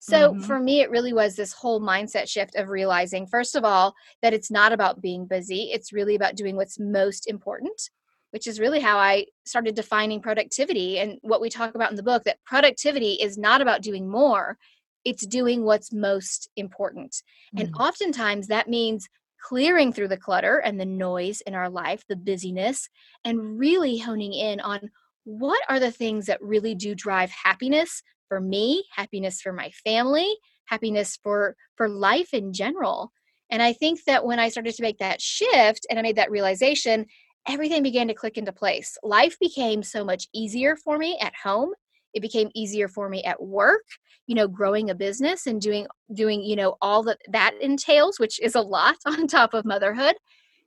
So 0.00 0.32
mm-hmm. 0.32 0.40
for 0.42 0.58
me, 0.58 0.80
it 0.80 0.90
really 0.90 1.12
was 1.12 1.36
this 1.36 1.52
whole 1.52 1.80
mindset 1.80 2.26
shift 2.26 2.56
of 2.56 2.68
realizing, 2.68 3.26
first 3.26 3.54
of 3.54 3.64
all, 3.64 3.94
that 4.22 4.32
it's 4.32 4.50
not 4.50 4.72
about 4.72 5.02
being 5.02 5.26
busy. 5.26 5.70
It's 5.72 5.92
really 5.92 6.14
about 6.14 6.36
doing 6.36 6.56
what's 6.56 6.80
most 6.80 7.28
important, 7.28 7.90
which 8.30 8.46
is 8.46 8.58
really 8.58 8.80
how 8.80 8.96
I 8.96 9.26
started 9.44 9.74
defining 9.74 10.22
productivity 10.22 10.98
and 10.98 11.18
what 11.20 11.42
we 11.42 11.50
talk 11.50 11.74
about 11.74 11.90
in 11.90 11.96
the 11.96 12.02
book 12.02 12.24
that 12.24 12.42
productivity 12.46 13.12
is 13.12 13.36
not 13.36 13.60
about 13.60 13.82
doing 13.82 14.08
more, 14.08 14.56
it's 15.04 15.26
doing 15.26 15.64
what's 15.64 15.92
most 15.92 16.48
important. 16.56 17.12
Mm-hmm. 17.54 17.66
And 17.66 17.74
oftentimes 17.76 18.46
that 18.46 18.70
means 18.70 19.06
clearing 19.42 19.92
through 19.92 20.08
the 20.08 20.16
clutter 20.16 20.58
and 20.58 20.80
the 20.80 20.86
noise 20.86 21.42
in 21.42 21.54
our 21.54 21.68
life, 21.68 22.04
the 22.08 22.16
busyness, 22.16 22.88
and 23.24 23.58
really 23.58 23.98
honing 23.98 24.32
in 24.32 24.60
on 24.60 24.90
what 25.24 25.60
are 25.68 25.80
the 25.80 25.90
things 25.90 26.26
that 26.26 26.42
really 26.42 26.74
do 26.74 26.94
drive 26.94 27.30
happiness 27.30 28.02
for 28.28 28.40
me, 28.40 28.84
happiness 28.94 29.40
for 29.40 29.52
my 29.52 29.70
family, 29.84 30.28
happiness 30.66 31.18
for 31.22 31.56
for 31.76 31.88
life 31.88 32.32
in 32.32 32.52
general. 32.52 33.12
And 33.50 33.62
I 33.62 33.72
think 33.72 34.04
that 34.04 34.24
when 34.24 34.38
I 34.38 34.48
started 34.48 34.74
to 34.76 34.82
make 34.82 34.98
that 34.98 35.20
shift 35.20 35.86
and 35.90 35.98
I 35.98 36.02
made 36.02 36.16
that 36.16 36.30
realization, 36.30 37.06
everything 37.48 37.82
began 37.82 38.06
to 38.08 38.14
click 38.14 38.38
into 38.38 38.52
place. 38.52 38.96
Life 39.02 39.36
became 39.40 39.82
so 39.82 40.04
much 40.04 40.28
easier 40.32 40.76
for 40.76 40.98
me 40.98 41.18
at 41.20 41.34
home. 41.42 41.70
It 42.14 42.20
became 42.20 42.50
easier 42.54 42.86
for 42.88 43.08
me 43.08 43.24
at 43.24 43.42
work 43.42 43.82
you 44.30 44.36
know 44.36 44.46
growing 44.46 44.88
a 44.88 44.94
business 44.94 45.44
and 45.44 45.60
doing 45.60 45.88
doing 46.14 46.40
you 46.40 46.54
know 46.54 46.76
all 46.80 47.02
that 47.02 47.18
that 47.32 47.52
entails 47.60 48.20
which 48.20 48.38
is 48.40 48.54
a 48.54 48.60
lot 48.60 48.94
on 49.06 49.26
top 49.26 49.52
of 49.54 49.64
motherhood 49.64 50.14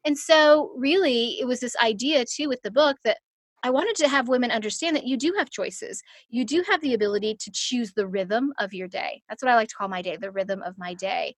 and 0.06 0.18
so 0.18 0.74
really 0.76 1.40
it 1.40 1.48
was 1.48 1.62
this 1.62 1.76
idea 1.82 2.26
too 2.26 2.50
with 2.50 2.62
the 2.62 2.72
book 2.72 2.98
that 3.06 3.20
I 3.66 3.70
wanted 3.70 3.96
to 3.98 4.10
have 4.10 4.28
women 4.28 4.52
understand 4.52 4.98
that 4.98 5.06
you 5.06 5.16
do 5.16 5.34
have 5.38 5.50
choices. 5.50 6.04
You 6.30 6.44
do 6.44 6.66
have 6.70 6.82
the 6.82 6.94
ability 6.94 7.36
to 7.36 7.52
choose 7.52 7.94
the 7.94 8.06
rhythm 8.06 8.54
of 8.60 8.74
your 8.74 8.90
day. 8.90 9.24
That's 9.30 9.42
what 9.42 9.50
I 9.50 9.56
like 9.56 9.70
to 9.70 9.76
call 9.76 9.88
my 9.88 10.02
day, 10.02 10.18
the 10.18 10.32
rhythm 10.32 10.62
of 10.62 10.78
my 10.78 10.94
day. 10.94 11.36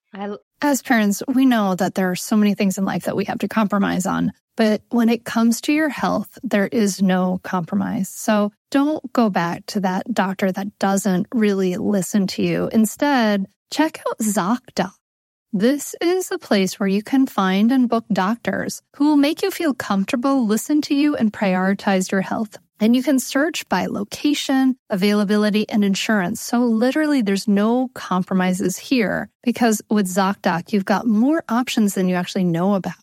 As 0.61 0.81
parents, 0.81 1.21
we 1.27 1.45
know 1.45 1.75
that 1.75 1.93
there 1.93 2.09
are 2.09 2.15
so 2.15 2.35
many 2.35 2.55
things 2.55 2.79
in 2.79 2.85
life 2.85 3.03
that 3.03 3.15
we 3.15 3.25
have 3.25 3.39
to 3.39 3.47
compromise 3.47 4.07
on. 4.07 4.31
But 4.57 4.81
when 4.89 5.09
it 5.09 5.23
comes 5.25 5.61
to 5.61 5.73
your 5.73 5.89
health, 5.89 6.39
there 6.41 6.67
is 6.67 7.01
no 7.01 7.39
compromise. 7.43 8.09
So 8.09 8.51
don't 8.71 9.11
go 9.13 9.29
back 9.29 9.65
to 9.67 9.81
that 9.81 10.11
doctor 10.11 10.51
that 10.51 10.79
doesn't 10.79 11.27
really 11.33 11.77
listen 11.77 12.25
to 12.27 12.41
you. 12.41 12.69
Instead, 12.71 13.45
check 13.69 14.01
out 14.09 14.17
ZocDoc. 14.19 14.93
This 15.57 15.95
is 16.01 16.31
a 16.31 16.37
place 16.37 16.81
where 16.81 16.89
you 16.89 17.01
can 17.01 17.27
find 17.27 17.71
and 17.71 17.87
book 17.87 18.03
doctors 18.11 18.81
who 18.97 19.05
will 19.05 19.15
make 19.15 19.41
you 19.41 19.49
feel 19.49 19.73
comfortable, 19.73 20.45
listen 20.45 20.81
to 20.81 20.93
you, 20.93 21.15
and 21.15 21.31
prioritize 21.31 22.11
your 22.11 22.19
health. 22.19 22.57
And 22.81 22.93
you 22.93 23.01
can 23.01 23.19
search 23.19 23.65
by 23.69 23.85
location, 23.85 24.75
availability, 24.89 25.65
and 25.69 25.85
insurance. 25.85 26.41
So 26.41 26.59
literally 26.59 27.21
there's 27.21 27.47
no 27.47 27.89
compromises 27.93 28.75
here 28.75 29.29
because 29.43 29.81
with 29.89 30.07
ZocDoc, 30.07 30.73
you've 30.73 30.83
got 30.83 31.07
more 31.07 31.41
options 31.47 31.93
than 31.93 32.09
you 32.09 32.15
actually 32.15 32.43
know 32.43 32.75
about. 32.75 32.95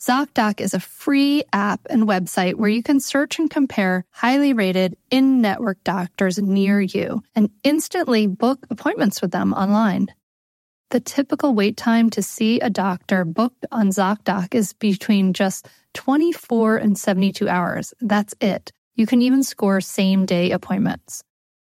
ZocDoc 0.00 0.60
is 0.60 0.72
a 0.72 0.78
free 0.78 1.42
app 1.52 1.80
and 1.90 2.06
website 2.06 2.54
where 2.54 2.70
you 2.70 2.84
can 2.84 3.00
search 3.00 3.40
and 3.40 3.50
compare 3.50 4.04
highly 4.12 4.52
rated 4.52 4.96
in 5.10 5.40
network 5.40 5.82
doctors 5.82 6.38
near 6.38 6.80
you 6.80 7.24
and 7.34 7.50
instantly 7.64 8.28
book 8.28 8.64
appointments 8.70 9.20
with 9.20 9.32
them 9.32 9.52
online. 9.52 10.12
The 10.90 11.00
typical 11.00 11.52
wait 11.52 11.76
time 11.76 12.10
to 12.10 12.22
see 12.22 12.60
a 12.60 12.70
doctor 12.70 13.24
booked 13.24 13.66
on 13.72 13.88
ZocDoc 13.88 14.54
is 14.54 14.72
between 14.72 15.32
just 15.32 15.68
24 15.94 16.76
and 16.76 16.96
72 16.96 17.48
hours. 17.48 17.92
That's 18.00 18.34
it. 18.40 18.70
You 18.94 19.04
can 19.04 19.20
even 19.20 19.42
score 19.42 19.80
same 19.80 20.26
day 20.26 20.52
appointments. 20.52 21.24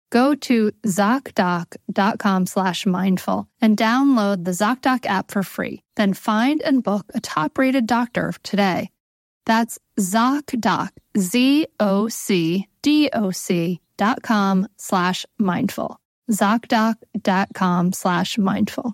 Go 0.10 0.36
to 0.36 0.72
ZocDoc.com 0.86 2.46
slash 2.46 2.86
mindful 2.86 3.50
and 3.62 3.78
download 3.78 4.46
the 4.46 4.52
ZocDoc 4.52 5.06
app 5.06 5.32
for 5.32 5.44
free. 5.44 5.84
Then 5.98 6.14
find 6.14 6.62
and 6.62 6.82
book 6.82 7.06
a 7.14 7.20
top 7.20 7.58
rated 7.58 7.88
doctor 7.88 8.34
today. 8.42 8.90
That's 9.46 9.80
ZocDoc, 10.00 10.92
Z-O-C-D-O-C 11.18 11.82
dot 13.98 14.22
com 14.24 14.68
slash 14.78 15.26
mindful. 15.38 16.00
ZocDoc.com 16.32 17.92
slash 17.92 18.38
mindful. 18.38 18.94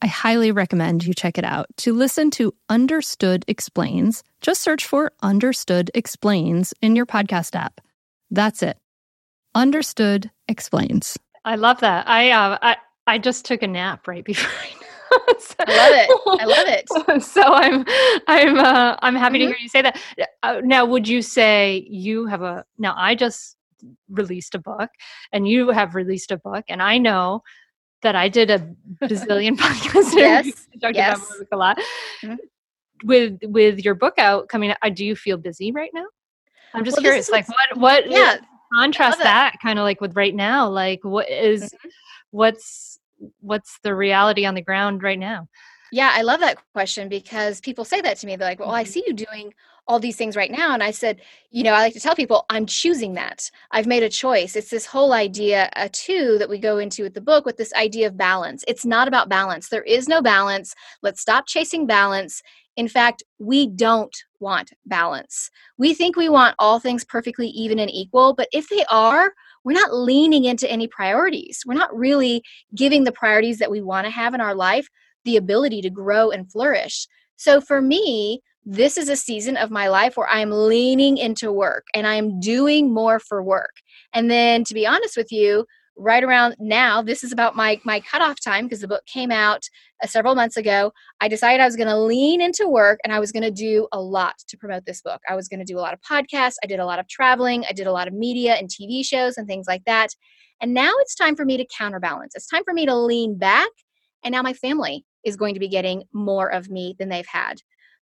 I 0.00 0.06
highly 0.06 0.52
recommend 0.52 1.04
you 1.04 1.12
check 1.12 1.38
it 1.38 1.44
out. 1.44 1.66
To 1.78 1.92
listen 1.92 2.30
to 2.32 2.54
Understood 2.68 3.44
Explains, 3.48 4.22
just 4.40 4.62
search 4.62 4.86
for 4.86 5.12
Understood 5.22 5.90
Explains 5.94 6.72
in 6.80 6.94
your 6.94 7.06
podcast 7.06 7.56
app. 7.56 7.80
That's 8.30 8.62
it. 8.62 8.78
Understood 9.54 10.30
Explains. 10.46 11.18
I 11.44 11.56
love 11.56 11.80
that. 11.80 12.08
I 12.08 12.30
uh, 12.30 12.58
I 12.62 12.76
I 13.06 13.18
just 13.18 13.44
took 13.44 13.62
a 13.62 13.66
nap 13.66 14.06
right 14.06 14.24
before. 14.24 14.50
so, 15.38 15.54
I 15.66 15.76
love 15.76 15.92
it. 15.94 16.40
I 16.40 16.44
love 16.44 16.68
it. 16.68 17.22
So 17.22 17.42
I'm 17.42 17.84
I'm 18.28 18.58
uh, 18.58 18.96
I'm 19.02 19.16
happy 19.16 19.38
mm-hmm. 19.38 19.48
to 19.48 19.54
hear 19.54 19.56
you 19.60 19.68
say 19.68 19.82
that. 19.82 19.98
Uh, 20.42 20.60
now, 20.62 20.84
would 20.84 21.08
you 21.08 21.22
say 21.22 21.86
you 21.88 22.26
have 22.26 22.42
a? 22.42 22.64
Now, 22.78 22.94
I 22.96 23.16
just 23.16 23.56
released 24.10 24.54
a 24.54 24.58
book, 24.58 24.90
and 25.32 25.48
you 25.48 25.70
have 25.70 25.96
released 25.96 26.30
a 26.30 26.36
book, 26.36 26.64
and 26.68 26.82
I 26.82 26.98
know 26.98 27.42
that 28.02 28.14
I 28.14 28.28
did 28.28 28.50
a 28.50 28.58
bazillion 29.02 29.56
podcasts. 29.56 30.14
yes, 30.14 30.68
yes. 30.80 31.34
about 31.34 31.46
a 31.52 31.56
lot. 31.56 31.78
Mm-hmm. 32.22 32.34
With 33.04 33.38
with 33.44 33.84
your 33.84 33.94
book 33.94 34.14
out 34.18 34.48
coming, 34.48 34.74
out, 34.82 34.94
do 34.94 35.04
you 35.04 35.14
feel 35.14 35.36
busy 35.36 35.70
right 35.70 35.90
now? 35.94 36.06
I'm 36.74 36.84
just 36.84 36.96
well, 36.96 37.02
curious. 37.02 37.30
Like, 37.30 37.48
what 37.48 37.76
what 37.76 38.10
yeah, 38.10 38.38
contrast 38.74 39.18
that 39.18 39.56
kind 39.62 39.78
of 39.78 39.84
like 39.84 40.00
with 40.00 40.16
right 40.16 40.34
now? 40.34 40.68
Like, 40.68 41.00
what 41.04 41.30
is, 41.30 41.64
mm-hmm. 41.64 41.88
what's 42.32 42.98
what's 43.40 43.78
the 43.82 43.94
reality 43.94 44.44
on 44.46 44.54
the 44.54 44.62
ground 44.62 45.02
right 45.02 45.18
now? 45.18 45.48
Yeah, 45.92 46.10
I 46.12 46.22
love 46.22 46.40
that 46.40 46.58
question 46.74 47.08
because 47.08 47.60
people 47.60 47.84
say 47.84 48.00
that 48.00 48.18
to 48.18 48.26
me. 48.26 48.36
They're 48.36 48.48
like, 48.48 48.60
"Well, 48.60 48.70
I 48.70 48.84
mm-hmm. 48.84 48.90
see 48.90 49.04
you 49.06 49.14
doing 49.14 49.52
all 49.88 49.98
these 49.98 50.16
things 50.16 50.36
right 50.36 50.50
now. 50.50 50.74
And 50.74 50.82
I 50.82 50.90
said, 50.90 51.20
you 51.50 51.62
know, 51.62 51.72
I 51.72 51.80
like 51.80 51.94
to 51.94 52.00
tell 52.00 52.14
people 52.14 52.44
I'm 52.50 52.66
choosing 52.66 53.14
that. 53.14 53.50
I've 53.70 53.86
made 53.86 54.02
a 54.02 54.10
choice. 54.10 54.54
It's 54.54 54.70
this 54.70 54.84
whole 54.84 55.14
idea, 55.14 55.70
uh, 55.74 55.88
too, 55.92 56.36
that 56.38 56.50
we 56.50 56.58
go 56.58 56.76
into 56.76 57.02
with 57.02 57.14
the 57.14 57.22
book 57.22 57.46
with 57.46 57.56
this 57.56 57.72
idea 57.72 58.06
of 58.06 58.16
balance. 58.16 58.62
It's 58.68 58.84
not 58.84 59.08
about 59.08 59.30
balance. 59.30 59.70
There 59.70 59.82
is 59.82 60.06
no 60.06 60.20
balance. 60.20 60.74
Let's 61.02 61.22
stop 61.22 61.46
chasing 61.46 61.86
balance. 61.86 62.42
In 62.76 62.86
fact, 62.86 63.24
we 63.38 63.66
don't 63.66 64.14
want 64.40 64.72
balance. 64.86 65.50
We 65.78 65.94
think 65.94 66.16
we 66.16 66.28
want 66.28 66.54
all 66.58 66.78
things 66.78 67.04
perfectly 67.04 67.48
even 67.48 67.78
and 67.78 67.90
equal, 67.90 68.34
but 68.34 68.48
if 68.52 68.68
they 68.68 68.84
are, 68.90 69.32
we're 69.64 69.72
not 69.72 69.92
leaning 69.92 70.44
into 70.44 70.70
any 70.70 70.86
priorities. 70.86 71.62
We're 71.66 71.74
not 71.74 71.96
really 71.96 72.42
giving 72.74 73.04
the 73.04 73.12
priorities 73.12 73.58
that 73.58 73.70
we 73.70 73.80
want 73.80 74.04
to 74.06 74.10
have 74.10 74.34
in 74.34 74.40
our 74.40 74.54
life 74.54 74.88
the 75.24 75.36
ability 75.36 75.82
to 75.82 75.90
grow 75.90 76.30
and 76.30 76.50
flourish. 76.50 77.06
So 77.36 77.60
for 77.60 77.80
me, 77.80 78.40
this 78.64 78.98
is 78.98 79.08
a 79.08 79.16
season 79.16 79.56
of 79.56 79.70
my 79.70 79.88
life 79.88 80.16
where 80.16 80.28
I'm 80.28 80.50
leaning 80.50 81.16
into 81.16 81.50
work 81.50 81.86
and 81.94 82.06
I'm 82.06 82.38
doing 82.40 82.92
more 82.92 83.18
for 83.18 83.42
work. 83.42 83.76
And 84.12 84.30
then 84.30 84.64
to 84.64 84.74
be 84.74 84.86
honest 84.86 85.16
with 85.16 85.32
you, 85.32 85.64
right 85.96 86.22
around 86.22 86.54
now, 86.58 87.02
this 87.02 87.24
is 87.24 87.32
about 87.32 87.56
my 87.56 87.80
my 87.84 88.00
cutoff 88.00 88.40
time 88.40 88.64
because 88.64 88.80
the 88.80 88.88
book 88.88 89.04
came 89.06 89.30
out 89.30 89.62
uh, 90.02 90.06
several 90.06 90.34
months 90.34 90.56
ago. 90.56 90.92
I 91.20 91.28
decided 91.28 91.60
I 91.60 91.66
was 91.66 91.76
going 91.76 91.88
to 91.88 91.98
lean 91.98 92.40
into 92.40 92.68
work 92.68 93.00
and 93.04 93.12
I 93.12 93.18
was 93.18 93.32
going 93.32 93.42
to 93.42 93.50
do 93.50 93.88
a 93.92 94.00
lot 94.00 94.34
to 94.48 94.56
promote 94.56 94.86
this 94.86 95.02
book. 95.02 95.20
I 95.28 95.34
was 95.34 95.48
going 95.48 95.60
to 95.60 95.66
do 95.66 95.78
a 95.78 95.80
lot 95.80 95.94
of 95.94 96.00
podcasts, 96.00 96.56
I 96.62 96.66
did 96.66 96.78
a 96.80 96.86
lot 96.86 96.98
of 96.98 97.08
traveling, 97.08 97.64
I 97.68 97.72
did 97.72 97.86
a 97.86 97.92
lot 97.92 98.08
of 98.08 98.14
media 98.14 98.54
and 98.54 98.68
TV 98.68 99.04
shows 99.04 99.36
and 99.36 99.46
things 99.46 99.66
like 99.66 99.84
that. 99.86 100.10
And 100.60 100.74
now 100.74 100.92
it's 100.98 101.14
time 101.14 101.36
for 101.36 101.44
me 101.44 101.56
to 101.56 101.66
counterbalance. 101.76 102.34
It's 102.34 102.48
time 102.48 102.64
for 102.64 102.74
me 102.74 102.86
to 102.86 102.96
lean 102.96 103.38
back 103.38 103.70
and 104.24 104.32
now 104.32 104.42
my 104.42 104.52
family 104.52 105.04
is 105.24 105.36
going 105.36 105.54
to 105.54 105.60
be 105.60 105.68
getting 105.68 106.04
more 106.12 106.48
of 106.48 106.70
me 106.70 106.94
than 106.98 107.08
they've 107.08 107.26
had. 107.26 107.60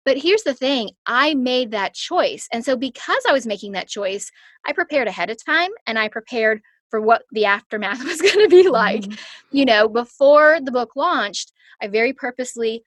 But 0.05 0.19
here's 0.19 0.43
the 0.43 0.55
thing 0.55 0.91
I 1.07 1.35
made 1.35 1.73
that 1.73 1.95
choice. 1.95 2.49
And 2.53 2.65
so, 2.65 2.77
because 2.77 3.23
I 3.29 3.33
was 3.33 3.47
making 3.47 3.73
that 3.73 3.89
choice, 3.89 4.31
I 4.67 4.73
prepared 4.73 5.09
ahead 5.09 5.31
of 5.31 5.45
time 5.45 5.71
and 5.87 5.99
I 5.99 6.09
prepared 6.09 6.63
for 6.89 7.01
what 7.01 7.23
the 7.33 7.45
aftermath 7.45 8.03
was 8.05 8.21
going 8.21 8.39
to 8.39 8.49
be 8.49 8.69
like. 8.69 9.03
Mm-hmm. 9.03 9.57
You 9.57 9.65
know, 9.65 9.89
before 9.89 10.59
the 10.61 10.73
book 10.73 10.97
launched, 10.97 11.53
I 11.83 11.89
very 11.89 12.13
purposely 12.13 12.83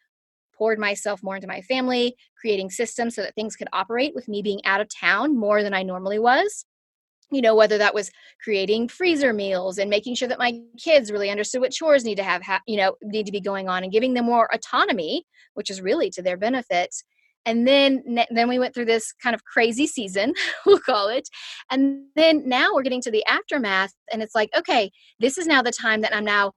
poured 0.57 0.79
myself 0.79 1.23
more 1.23 1.35
into 1.35 1.47
my 1.47 1.61
family, 1.61 2.15
creating 2.39 2.69
systems 2.69 3.15
so 3.15 3.21
that 3.21 3.35
things 3.35 3.55
could 3.55 3.67
operate 3.73 4.13
with 4.13 4.27
me 4.27 4.41
being 4.41 4.63
out 4.65 4.81
of 4.81 4.87
town 4.93 5.37
more 5.37 5.63
than 5.63 5.73
I 5.73 5.83
normally 5.83 6.19
was 6.19 6.65
you 7.33 7.41
know 7.41 7.55
whether 7.55 7.77
that 7.77 7.93
was 7.93 8.11
creating 8.43 8.87
freezer 8.87 9.33
meals 9.33 9.77
and 9.77 9.89
making 9.89 10.15
sure 10.15 10.27
that 10.27 10.39
my 10.39 10.59
kids 10.77 11.11
really 11.11 11.29
understood 11.29 11.61
what 11.61 11.71
chores 11.71 12.03
need 12.03 12.15
to 12.15 12.23
have 12.23 12.41
ha- 12.41 12.61
you 12.67 12.77
know 12.77 12.95
need 13.01 13.25
to 13.25 13.31
be 13.31 13.41
going 13.41 13.67
on 13.67 13.83
and 13.83 13.91
giving 13.91 14.13
them 14.13 14.25
more 14.25 14.53
autonomy 14.53 15.25
which 15.53 15.69
is 15.69 15.81
really 15.81 16.09
to 16.09 16.21
their 16.21 16.37
benefit 16.37 16.93
and 17.45 17.67
then 17.67 18.03
then 18.31 18.47
we 18.47 18.59
went 18.59 18.73
through 18.73 18.85
this 18.85 19.11
kind 19.21 19.33
of 19.33 19.43
crazy 19.43 19.87
season 19.87 20.33
we'll 20.65 20.79
call 20.79 21.09
it. 21.09 21.27
And 21.69 22.05
then 22.15 22.47
now 22.47 22.73
we're 22.73 22.83
getting 22.83 23.01
to 23.01 23.11
the 23.11 23.25
aftermath 23.25 23.93
and 24.11 24.21
it's 24.21 24.35
like 24.35 24.49
okay 24.57 24.91
this 25.19 25.37
is 25.37 25.47
now 25.47 25.61
the 25.61 25.71
time 25.71 26.01
that 26.01 26.15
i'm 26.15 26.25
now 26.25 26.53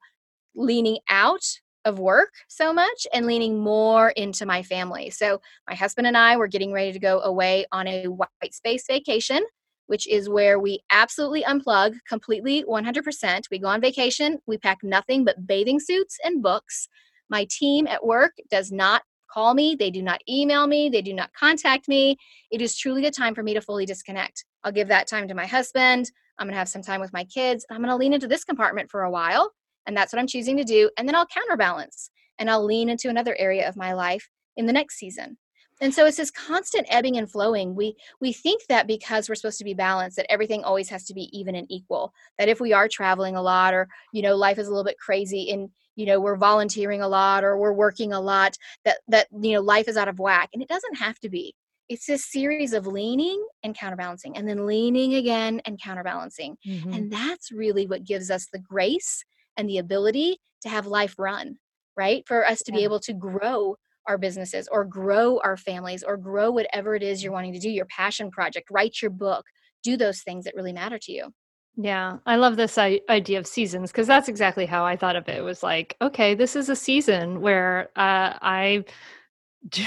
leaning 0.55 0.99
out 1.11 1.43
of 1.85 1.99
work 2.01 2.33
so 2.49 2.73
much 2.73 3.07
and 3.15 3.27
leaning 3.27 3.61
more 3.61 4.11
into 4.11 4.45
my 4.45 4.61
family. 4.63 5.09
So 5.09 5.41
my 5.69 5.75
husband 5.75 6.07
and 6.07 6.17
i 6.17 6.37
were 6.37 6.49
getting 6.49 6.73
ready 6.73 6.93
to 6.93 6.99
go 6.99 7.21
away 7.21 7.65
on 7.73 7.87
a 7.87 8.07
white 8.07 8.53
space 8.53 8.85
vacation 8.89 9.43
which 9.87 10.09
is 10.09 10.29
where 10.29 10.59
we 10.59 10.81
absolutely 10.91 11.43
unplug 11.43 11.95
completely 12.09 12.65
100%. 12.65 13.45
We 13.51 13.59
go 13.59 13.69
on 13.69 13.81
vacation, 13.81 14.39
we 14.47 14.59
pack 14.59 14.79
nothing 14.83 15.25
but 15.25 15.47
bathing 15.47 15.81
suits 15.81 16.19
and 16.25 16.43
books. 16.43 16.89
My 17.29 17.47
team 17.51 17.87
at 17.87 18.05
work 18.05 18.33
does 18.51 18.71
not 18.71 19.03
call 19.31 19.55
me, 19.55 19.75
they 19.75 19.91
do 19.91 20.03
not 20.03 20.21
email 20.29 20.67
me, 20.67 20.89
they 20.89 21.03
do 21.03 21.13
not 21.13 21.33
contact 21.33 21.89
me. 21.89 22.17
It 22.51 22.63
is 22.63 22.77
truly 22.77 23.07
a 23.07 23.11
time 23.11 23.35
for 23.35 23.43
me 23.43 23.55
to 23.55 23.61
fully 23.61 23.87
disconnect. 23.87 24.45
I'll 24.65 24.73
give 24.73 24.89
that 24.89 25.09
time 25.09 25.29
to 25.29 25.35
my 25.35 25.47
husband. 25.47 26.11
I'm 26.39 26.47
going 26.47 26.55
to 26.55 26.59
have 26.59 26.69
some 26.69 26.83
time 26.83 27.01
with 27.01 27.13
my 27.13 27.25
kids. 27.25 27.65
I'm 27.71 27.79
going 27.79 27.89
to 27.89 27.97
lean 27.97 28.13
into 28.13 28.29
this 28.29 28.45
compartment 28.45 28.91
for 28.91 29.03
a 29.03 29.11
while, 29.11 29.53
and 29.87 29.97
that's 29.97 30.13
what 30.13 30.21
I'm 30.21 30.27
choosing 30.27 30.57
to 30.59 30.65
do. 30.65 30.91
And 30.99 31.09
then 31.09 31.15
I'll 31.15 31.27
counterbalance 31.27 32.11
and 32.39 32.51
I'll 32.51 32.65
lean 32.65 32.89
into 32.89 33.09
another 33.09 33.35
area 33.39 33.69
of 33.69 33.77
my 33.77 33.95
life 33.95 34.29
in 34.57 34.67
the 34.67 34.73
next 34.73 34.97
season 34.97 35.39
and 35.81 35.93
so 35.93 36.07
it's 36.07 36.17
this 36.17 36.31
constant 36.31 36.87
ebbing 36.91 37.17
and 37.19 37.31
flowing. 37.31 37.75
We 37.75 37.97
we 38.21 38.33
think 38.33 38.67
that 38.69 38.87
because 38.87 39.29
we're 39.29 39.35
supposed 39.35 39.59
to 39.59 39.65
be 39.65 39.75
balanced 39.75 40.17
that 40.17 40.31
everything 40.31 40.65
always 40.65 40.89
has 40.89 41.05
to 41.07 41.15
be 41.15 41.29
even 41.39 41.55
and 41.55 41.67
equal. 41.71 42.15
That 42.39 42.49
if 42.49 42.61
we 42.61 42.73
are 42.73 42.89
traveling 42.89 43.37
a 43.37 43.43
lot 43.43 43.75
or 43.75 43.89
you 44.13 44.23
know 44.23 44.37
life 44.37 44.59
is 44.59 44.69
a 44.69 44.71
little 44.71 44.85
bit 44.85 44.99
crazy 44.99 45.51
and 45.51 45.71
you 45.95 46.07
know 46.07 46.21
we're 46.21 46.37
volunteering 46.37 47.03
a 47.03 47.09
lot 47.09 47.45
or 47.45 47.59
we're 47.59 47.73
working 47.73 48.13
a 48.13 48.21
lot 48.21 48.57
that 48.85 48.99
that 49.09 49.27
you 49.33 49.53
know 49.53 49.61
life 49.61 49.89
is 49.89 49.97
out 49.97 50.09
of 50.09 50.19
whack. 50.19 50.49
And 50.53 50.63
it 50.63 50.69
doesn't 50.69 50.97
have 50.97 51.19
to 51.21 51.29
be. 51.29 51.55
It's 51.89 52.07
this 52.07 52.25
series 52.25 52.73
of 52.73 52.87
leaning 52.87 53.47
and 53.63 53.77
counterbalancing 53.77 54.37
and 54.37 54.49
then 54.49 54.67
leaning 54.67 55.15
again 55.15 55.61
and 55.67 55.81
counterbalancing. 55.81 56.57
Mm-hmm. 56.67 56.93
and 56.93 57.13
that's 57.13 57.53
really 57.53 57.87
what 57.87 58.05
gives 58.05 58.31
us 58.31 58.47
the 58.53 58.59
grace 58.59 59.25
and 59.57 59.69
the 59.69 59.79
ability 59.79 60.39
to 60.63 60.69
have 60.69 60.87
life 60.87 61.15
run 61.19 61.59
right? 61.97 62.27
For 62.27 62.47
us 62.47 62.63
to 62.65 62.73
yeah. 62.73 62.79
be 62.79 62.85
able 62.85 63.01
to 63.01 63.15
grow 63.15 63.77
our 64.09 64.19
businesses 64.19 64.69
or 64.71 64.85
grow 64.85 65.41
our 65.45 65.57
families 65.57 66.03
or 66.03 66.17
grow 66.17 66.51
whatever 66.51 66.95
it 66.95 67.03
is 67.03 67.23
you're 67.23 67.33
wanting 67.33 67.53
to 67.53 67.59
do, 67.59 67.71
your 67.71 67.87
passion 67.87 68.31
project, 68.31 68.69
write 68.71 69.01
your 69.03 69.11
book, 69.11 69.45
do 69.83 69.97
those 69.97 70.23
things 70.23 70.45
that 70.45 70.55
really 70.55 70.73
matter 70.73 70.99
to 70.99 71.13
you. 71.13 71.33
Yeah, 71.79 72.19
I 72.25 72.37
love 72.37 72.57
this 72.57 72.79
idea 72.79 73.39
of 73.39 73.47
seasons 73.47 73.93
because 73.93 74.07
that's 74.07 74.29
exactly 74.29 74.65
how 74.65 74.87
I 74.87 74.97
thought 74.97 75.15
of 75.15 75.29
it. 75.29 75.37
It 75.37 75.45
was 75.45 75.63
like, 75.63 75.95
okay, 76.01 76.35
this 76.35 76.57
is 76.57 76.71
a 76.71 76.77
season 76.77 77.43
where 77.43 77.91
uh, 77.97 78.33
I 78.41 78.85
do 79.69 79.85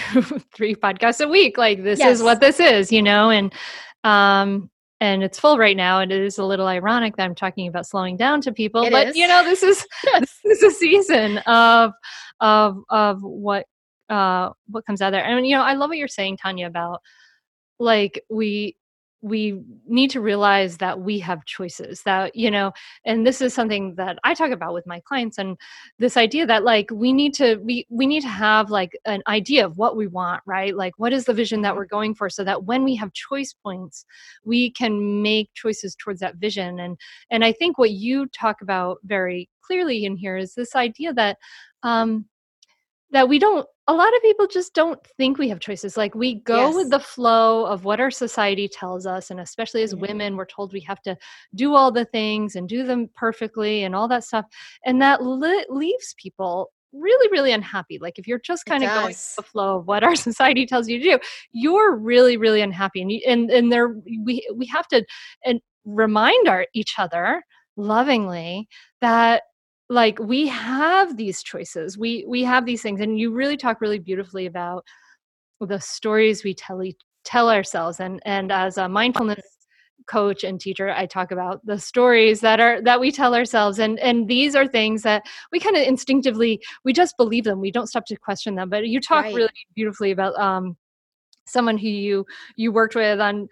three 0.54 0.76
podcasts 0.76 1.24
a 1.24 1.28
week. 1.28 1.58
Like 1.58 1.84
this 1.84 2.00
yes. 2.00 2.18
is 2.18 2.24
what 2.24 2.42
this 2.42 2.60
is, 2.60 2.92
you 2.92 3.02
know, 3.02 3.32
and 3.32 3.52
um, 4.04 4.70
and 5.02 5.24
it's 5.24 5.40
full 5.40 5.58
right 5.58 5.76
now. 5.76 6.00
And 6.00 6.12
it 6.12 6.22
is 6.22 6.38
a 6.38 6.46
little 6.46 6.68
ironic 6.68 7.16
that 7.18 7.24
I'm 7.24 7.36
talking 7.36 7.68
about 7.68 7.88
slowing 7.88 8.18
down 8.18 8.42
to 8.42 8.52
people, 8.52 8.84
it 8.84 8.92
but 8.92 9.08
is. 9.10 9.16
you 9.16 9.28
know, 9.28 9.44
this 9.44 9.64
is 9.64 9.86
this 10.20 10.40
is 10.46 10.64
a 10.64 10.72
season 10.72 11.40
of 11.40 11.94
of 12.40 12.84
of 12.90 13.24
what 13.24 13.66
uh, 14.10 14.52
what 14.68 14.86
comes 14.86 15.02
out 15.02 15.12
there. 15.12 15.24
And 15.24 15.46
you 15.48 15.56
know, 15.56 15.64
I 15.64 15.74
love 15.74 15.90
what 15.90 15.98
you're 15.98 16.08
saying, 16.08 16.38
Tonya, 16.38 16.68
about 16.68 17.02
like 17.80 18.24
we 18.30 18.76
we 19.22 19.62
need 19.86 20.10
to 20.10 20.22
realize 20.22 20.78
that 20.78 21.02
we 21.02 21.20
have 21.20 21.44
choices 21.46 22.04
that 22.04 22.36
you 22.36 22.50
know 22.50 22.72
and 23.06 23.28
this 23.28 23.42
is 23.42 23.54
something 23.54 23.94
that 23.96 24.18
i 24.24 24.34
talk 24.34 24.52
about 24.52 24.74
with 24.74 24.88
my 24.88 25.02
clients 25.02 25.38
and 25.38 25.58
this 25.98 26.16
idea 26.16 26.46
that 26.46 26.64
like 26.64 26.90
we 26.92 27.12
need 27.12 27.34
to 27.34 27.58
we 27.58 27.86
we 27.90 28.08
need 28.08 28.22
to 28.22 28.30
have 28.30 28.70
like 28.70 28.98
an 29.06 29.22
idea 29.28 29.66
of 29.66 29.78
what 29.78 29.98
we 29.98 30.08
want 30.08 30.42
right 30.46 30.76
like 30.76 30.94
what 30.98 31.12
is 31.12 31.26
the 31.26 31.34
vision 31.34 31.62
that 31.62 31.70
mm-hmm. 31.70 31.80
we're 31.80 31.86
going 31.86 32.16
for 32.16 32.30
so 32.30 32.44
that 32.44 32.64
when 32.64 32.84
we 32.84 32.96
have 32.96 33.12
choice 33.14 33.54
points 33.54 34.06
we 34.46 34.72
can 34.72 35.22
make 35.22 35.50
choices 35.54 35.96
towards 35.96 36.22
that 36.22 36.36
vision 36.36 36.80
and 36.80 36.98
and 37.30 37.44
i 37.44 37.52
think 37.52 37.78
what 37.78 37.92
you 37.92 38.26
talk 38.28 38.62
about 38.62 39.00
very 39.04 39.50
clearly 39.62 40.06
in 40.06 40.16
here 40.16 40.38
is 40.38 40.56
this 40.56 40.76
idea 40.76 41.14
that 41.14 41.38
um 41.84 42.26
that 43.12 43.28
we 43.28 43.40
don't 43.40 43.68
a 43.88 43.94
lot 43.94 44.16
of 44.16 44.22
people 44.22 44.46
just 44.46 44.76
don't 44.76 45.04
think 45.18 45.38
we 45.38 45.50
have 45.50 45.60
choices 45.60 45.98
like 45.98 46.14
we 46.14 46.36
go 46.36 46.68
yes. 46.68 46.76
with 46.76 46.90
the 46.92 47.00
flow 47.00 47.66
of 47.66 47.84
what 47.86 48.00
our 48.00 48.12
society 48.12 48.68
tells 48.68 49.06
us 49.06 49.32
and 49.32 49.40
especially 49.40 49.82
as 49.82 49.94
mm-hmm. 49.94 50.08
women 50.08 50.38
we're 50.38 50.46
told 50.46 50.74
we 50.74 50.80
have 50.82 51.02
to 51.02 51.18
do 51.56 51.74
all 51.76 51.92
the 51.92 52.06
things 52.06 52.56
and 52.56 52.70
do 52.70 52.84
them 52.84 53.10
perfectly 53.16 53.84
and 53.84 53.96
all 53.96 54.08
that 54.08 54.24
stuff 54.24 54.46
and 54.86 55.02
that 55.02 55.24
li- 55.24 55.66
leaves 55.70 56.14
people 56.18 56.72
really 56.92 57.30
really 57.32 57.52
unhappy 57.52 58.00
like 58.00 58.18
if 58.18 58.28
you're 58.28 58.40
just 58.40 58.66
kind 58.66 58.84
of 58.84 58.90
going 58.90 59.08
with 59.08 59.36
the 59.36 59.44
flow 59.44 59.78
of 59.78 59.88
what 59.88 60.04
our 60.04 60.16
society 60.30 60.66
tells 60.66 60.88
you 60.88 60.98
to 60.98 61.04
do 61.04 61.20
you're 61.52 61.96
really 61.96 62.38
really 62.38 62.62
unhappy 62.62 63.02
and 63.02 63.12
you, 63.12 63.22
and 63.28 63.50
and 63.52 63.72
there 63.72 63.90
we 64.26 64.48
we 64.56 64.66
have 64.66 64.88
to 64.88 65.04
and 65.46 65.62
remind 65.86 66.48
our 66.48 66.66
each 66.74 66.96
other 66.98 67.44
lovingly 67.78 68.68
that 69.02 69.44
like 69.90 70.20
we 70.20 70.48
have 70.48 71.18
these 71.18 71.42
choices 71.42 71.98
we 71.98 72.24
we 72.28 72.44
have 72.44 72.66
these 72.66 72.82
things 72.82 73.02
and 73.02 73.20
you 73.20 73.32
really 73.32 73.58
talk 73.58 73.82
really 73.82 74.00
beautifully 74.00 74.46
about 74.46 74.86
the 75.60 75.80
stories 75.80 76.44
we 76.44 76.54
tell 76.54 76.82
tell 77.24 77.50
ourselves 77.50 78.00
and 78.00 78.22
and 78.26 78.52
as 78.52 78.78
a 78.78 78.88
mindfulness 78.88 79.42
coach 80.08 80.44
and 80.44 80.60
teacher 80.60 80.90
i 80.92 81.06
talk 81.06 81.32
about 81.32 81.64
the 81.66 81.78
stories 81.78 82.40
that 82.40 82.60
are 82.60 82.82
that 82.82 83.00
we 83.00 83.12
tell 83.12 83.36
ourselves 83.36 83.80
and 83.80 84.00
and 84.00 84.28
these 84.28 84.56
are 84.56 84.68
things 84.68 85.02
that 85.04 85.24
we 85.52 85.60
kind 85.60 85.76
of 85.76 85.84
instinctively 85.84 86.60
we 86.86 86.94
just 86.94 87.18
believe 87.18 87.44
them 87.44 87.60
we 87.60 87.72
don't 87.72 87.88
stop 87.88 88.06
to 88.06 88.16
question 88.16 88.56
them 88.56 88.70
but 88.70 88.88
you 88.88 89.00
talk 89.00 89.26
right. 89.26 89.36
really 89.36 89.50
beautifully 89.76 90.12
about 90.12 90.36
um 90.40 90.78
someone 91.50 91.78
who 91.78 91.88
you 91.88 92.26
you 92.56 92.72
worked 92.72 92.96
with 92.96 93.20
on 93.20 93.48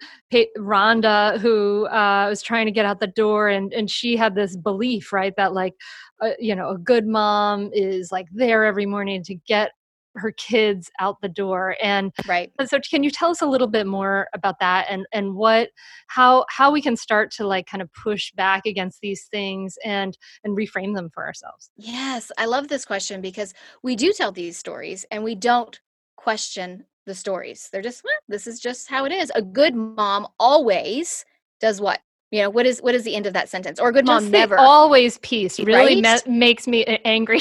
Rhonda 0.58 1.38
who 1.38 1.86
uh, 1.86 2.26
was 2.28 2.42
trying 2.42 2.66
to 2.66 2.72
get 2.72 2.84
out 2.84 3.00
the 3.00 3.06
door 3.06 3.48
and 3.48 3.72
and 3.72 3.90
she 3.90 4.16
had 4.16 4.34
this 4.34 4.56
belief 4.56 5.12
right 5.12 5.34
that 5.36 5.52
like 5.54 5.74
uh, 6.20 6.30
you 6.38 6.54
know 6.54 6.70
a 6.70 6.78
good 6.78 7.06
mom 7.06 7.70
is 7.72 8.10
like 8.12 8.26
there 8.32 8.64
every 8.64 8.86
morning 8.86 9.22
to 9.24 9.34
get 9.34 9.72
her 10.18 10.32
kids 10.32 10.90
out 10.98 11.20
the 11.20 11.28
door. 11.28 11.76
And 11.82 12.12
right. 12.26 12.52
so 12.66 12.78
can 12.80 13.02
you 13.02 13.10
tell 13.10 13.30
us 13.30 13.40
a 13.40 13.46
little 13.46 13.66
bit 13.66 13.86
more 13.86 14.28
about 14.34 14.58
that 14.60 14.86
and 14.90 15.06
and 15.12 15.34
what 15.34 15.70
how 16.08 16.44
how 16.50 16.70
we 16.70 16.82
can 16.82 16.96
start 16.96 17.30
to 17.32 17.46
like 17.46 17.66
kind 17.66 17.82
of 17.82 17.92
push 17.92 18.32
back 18.32 18.66
against 18.66 19.00
these 19.00 19.26
things 19.30 19.78
and 19.84 20.16
and 20.44 20.56
reframe 20.56 20.94
them 20.94 21.10
for 21.12 21.24
ourselves? 21.24 21.70
Yes 21.76 22.30
i 22.38 22.46
love 22.46 22.68
this 22.68 22.84
question 22.84 23.20
because 23.20 23.54
we 23.82 23.96
do 23.96 24.12
tell 24.12 24.32
these 24.32 24.58
stories 24.58 25.04
and 25.10 25.24
we 25.24 25.34
don't 25.34 25.80
question 26.16 26.84
the 27.08 27.14
stories. 27.14 27.68
They're 27.72 27.82
just, 27.82 28.04
well, 28.04 28.12
this 28.28 28.46
is 28.46 28.60
just 28.60 28.88
how 28.88 29.04
it 29.04 29.10
is. 29.10 29.32
A 29.34 29.42
good 29.42 29.74
mom 29.74 30.28
always 30.38 31.24
does 31.60 31.80
what? 31.80 32.00
You 32.30 32.42
know, 32.42 32.50
what 32.50 32.66
is 32.66 32.82
what 32.82 32.94
is 32.94 33.04
the 33.04 33.16
end 33.16 33.26
of 33.26 33.32
that 33.32 33.48
sentence? 33.48 33.80
Or 33.80 33.88
a 33.88 33.92
good 33.92 34.04
just 34.04 34.24
mom 34.24 34.30
never. 34.30 34.58
Always 34.58 35.16
peace 35.18 35.58
really 35.58 36.02
right? 36.02 36.26
me- 36.26 36.38
makes 36.38 36.68
me 36.68 36.84
angry. 36.84 37.40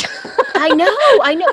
I 0.55 0.69
know, 0.69 0.85
I 1.23 1.35
know. 1.35 1.45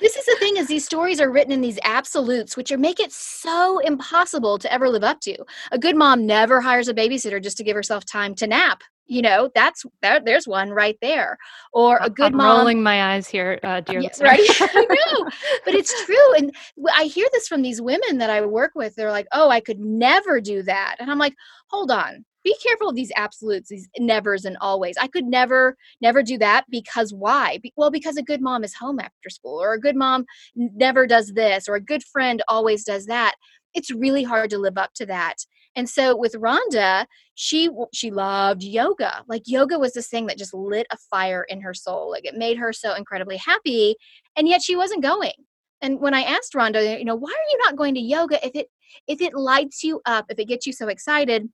This 0.00 0.16
is 0.16 0.24
the 0.24 0.36
thing: 0.40 0.56
is 0.56 0.66
these 0.66 0.86
stories 0.86 1.20
are 1.20 1.30
written 1.30 1.52
in 1.52 1.60
these 1.60 1.78
absolutes, 1.84 2.56
which 2.56 2.72
are 2.72 2.78
make 2.78 2.98
it 2.98 3.12
so 3.12 3.80
impossible 3.80 4.58
to 4.58 4.72
ever 4.72 4.88
live 4.88 5.04
up 5.04 5.20
to. 5.20 5.36
A 5.72 5.78
good 5.78 5.94
mom 5.94 6.24
never 6.24 6.62
hires 6.62 6.88
a 6.88 6.94
babysitter 6.94 7.42
just 7.42 7.58
to 7.58 7.64
give 7.64 7.76
herself 7.76 8.06
time 8.06 8.34
to 8.36 8.46
nap 8.46 8.82
you 9.10 9.22
know 9.22 9.50
that's 9.54 9.84
there, 10.02 10.20
there's 10.20 10.46
one 10.46 10.70
right 10.70 10.96
there. 11.02 11.36
Or 11.72 11.98
a 12.00 12.08
good 12.08 12.32
I'm 12.32 12.38
mom 12.38 12.58
rolling 12.58 12.82
my 12.82 13.14
eyes 13.14 13.28
here 13.28 13.58
uh, 13.62 13.80
dear 13.80 14.00
yeah, 14.00 14.10
right? 14.20 14.40
I 14.60 14.86
know 14.88 15.28
but 15.64 15.74
it's 15.74 16.04
true 16.04 16.34
and 16.36 16.54
i 16.94 17.04
hear 17.04 17.26
this 17.32 17.48
from 17.48 17.62
these 17.62 17.80
women 17.80 18.18
that 18.18 18.30
i 18.30 18.44
work 18.44 18.72
with 18.74 18.94
they're 18.94 19.10
like 19.10 19.26
oh 19.32 19.50
i 19.50 19.60
could 19.60 19.78
never 19.78 20.40
do 20.40 20.62
that 20.62 20.96
and 20.98 21.10
i'm 21.10 21.18
like 21.18 21.34
hold 21.68 21.90
on 21.90 22.24
be 22.44 22.56
careful 22.62 22.88
of 22.88 22.96
these 22.96 23.12
absolutes 23.16 23.68
these 23.68 23.88
nevers 23.98 24.44
and 24.44 24.56
always. 24.60 24.96
I 24.96 25.08
could 25.08 25.26
never 25.26 25.76
never 26.00 26.22
do 26.22 26.38
that 26.38 26.64
because 26.70 27.12
why? 27.12 27.58
Be- 27.62 27.72
well 27.76 27.90
because 27.90 28.16
a 28.16 28.22
good 28.22 28.40
mom 28.40 28.64
is 28.64 28.74
home 28.74 28.98
after 28.98 29.28
school 29.28 29.60
or 29.60 29.74
a 29.74 29.80
good 29.80 29.96
mom 29.96 30.24
never 30.54 31.06
does 31.06 31.32
this 31.34 31.68
or 31.68 31.74
a 31.74 31.80
good 31.80 32.02
friend 32.02 32.42
always 32.48 32.84
does 32.84 33.06
that. 33.06 33.34
It's 33.74 33.90
really 33.90 34.24
hard 34.24 34.50
to 34.50 34.58
live 34.58 34.78
up 34.78 34.94
to 34.94 35.06
that 35.06 35.36
and 35.76 35.88
so 35.88 36.16
with 36.16 36.34
Rhonda, 36.34 37.06
she 37.34 37.70
she 37.92 38.10
loved 38.10 38.62
yoga. 38.62 39.22
Like 39.28 39.42
yoga 39.46 39.78
was 39.78 39.92
this 39.92 40.08
thing 40.08 40.26
that 40.26 40.38
just 40.38 40.54
lit 40.54 40.86
a 40.90 40.96
fire 40.96 41.44
in 41.44 41.60
her 41.60 41.74
soul. 41.74 42.10
Like 42.10 42.24
it 42.24 42.34
made 42.34 42.58
her 42.58 42.72
so 42.72 42.94
incredibly 42.94 43.36
happy, 43.36 43.96
and 44.36 44.48
yet 44.48 44.62
she 44.62 44.76
wasn't 44.76 45.02
going. 45.02 45.32
And 45.80 46.00
when 46.00 46.14
I 46.14 46.22
asked 46.22 46.52
Rhonda, 46.54 46.98
you 46.98 47.04
know, 47.04 47.16
why 47.16 47.30
are 47.30 47.50
you 47.50 47.58
not 47.64 47.76
going 47.76 47.94
to 47.94 48.00
yoga 48.00 48.44
if 48.44 48.54
it 48.54 48.68
if 49.06 49.20
it 49.20 49.34
lights 49.34 49.84
you 49.84 50.00
up, 50.06 50.26
if 50.28 50.38
it 50.38 50.48
gets 50.48 50.66
you 50.66 50.72
so 50.72 50.88
excited? 50.88 51.48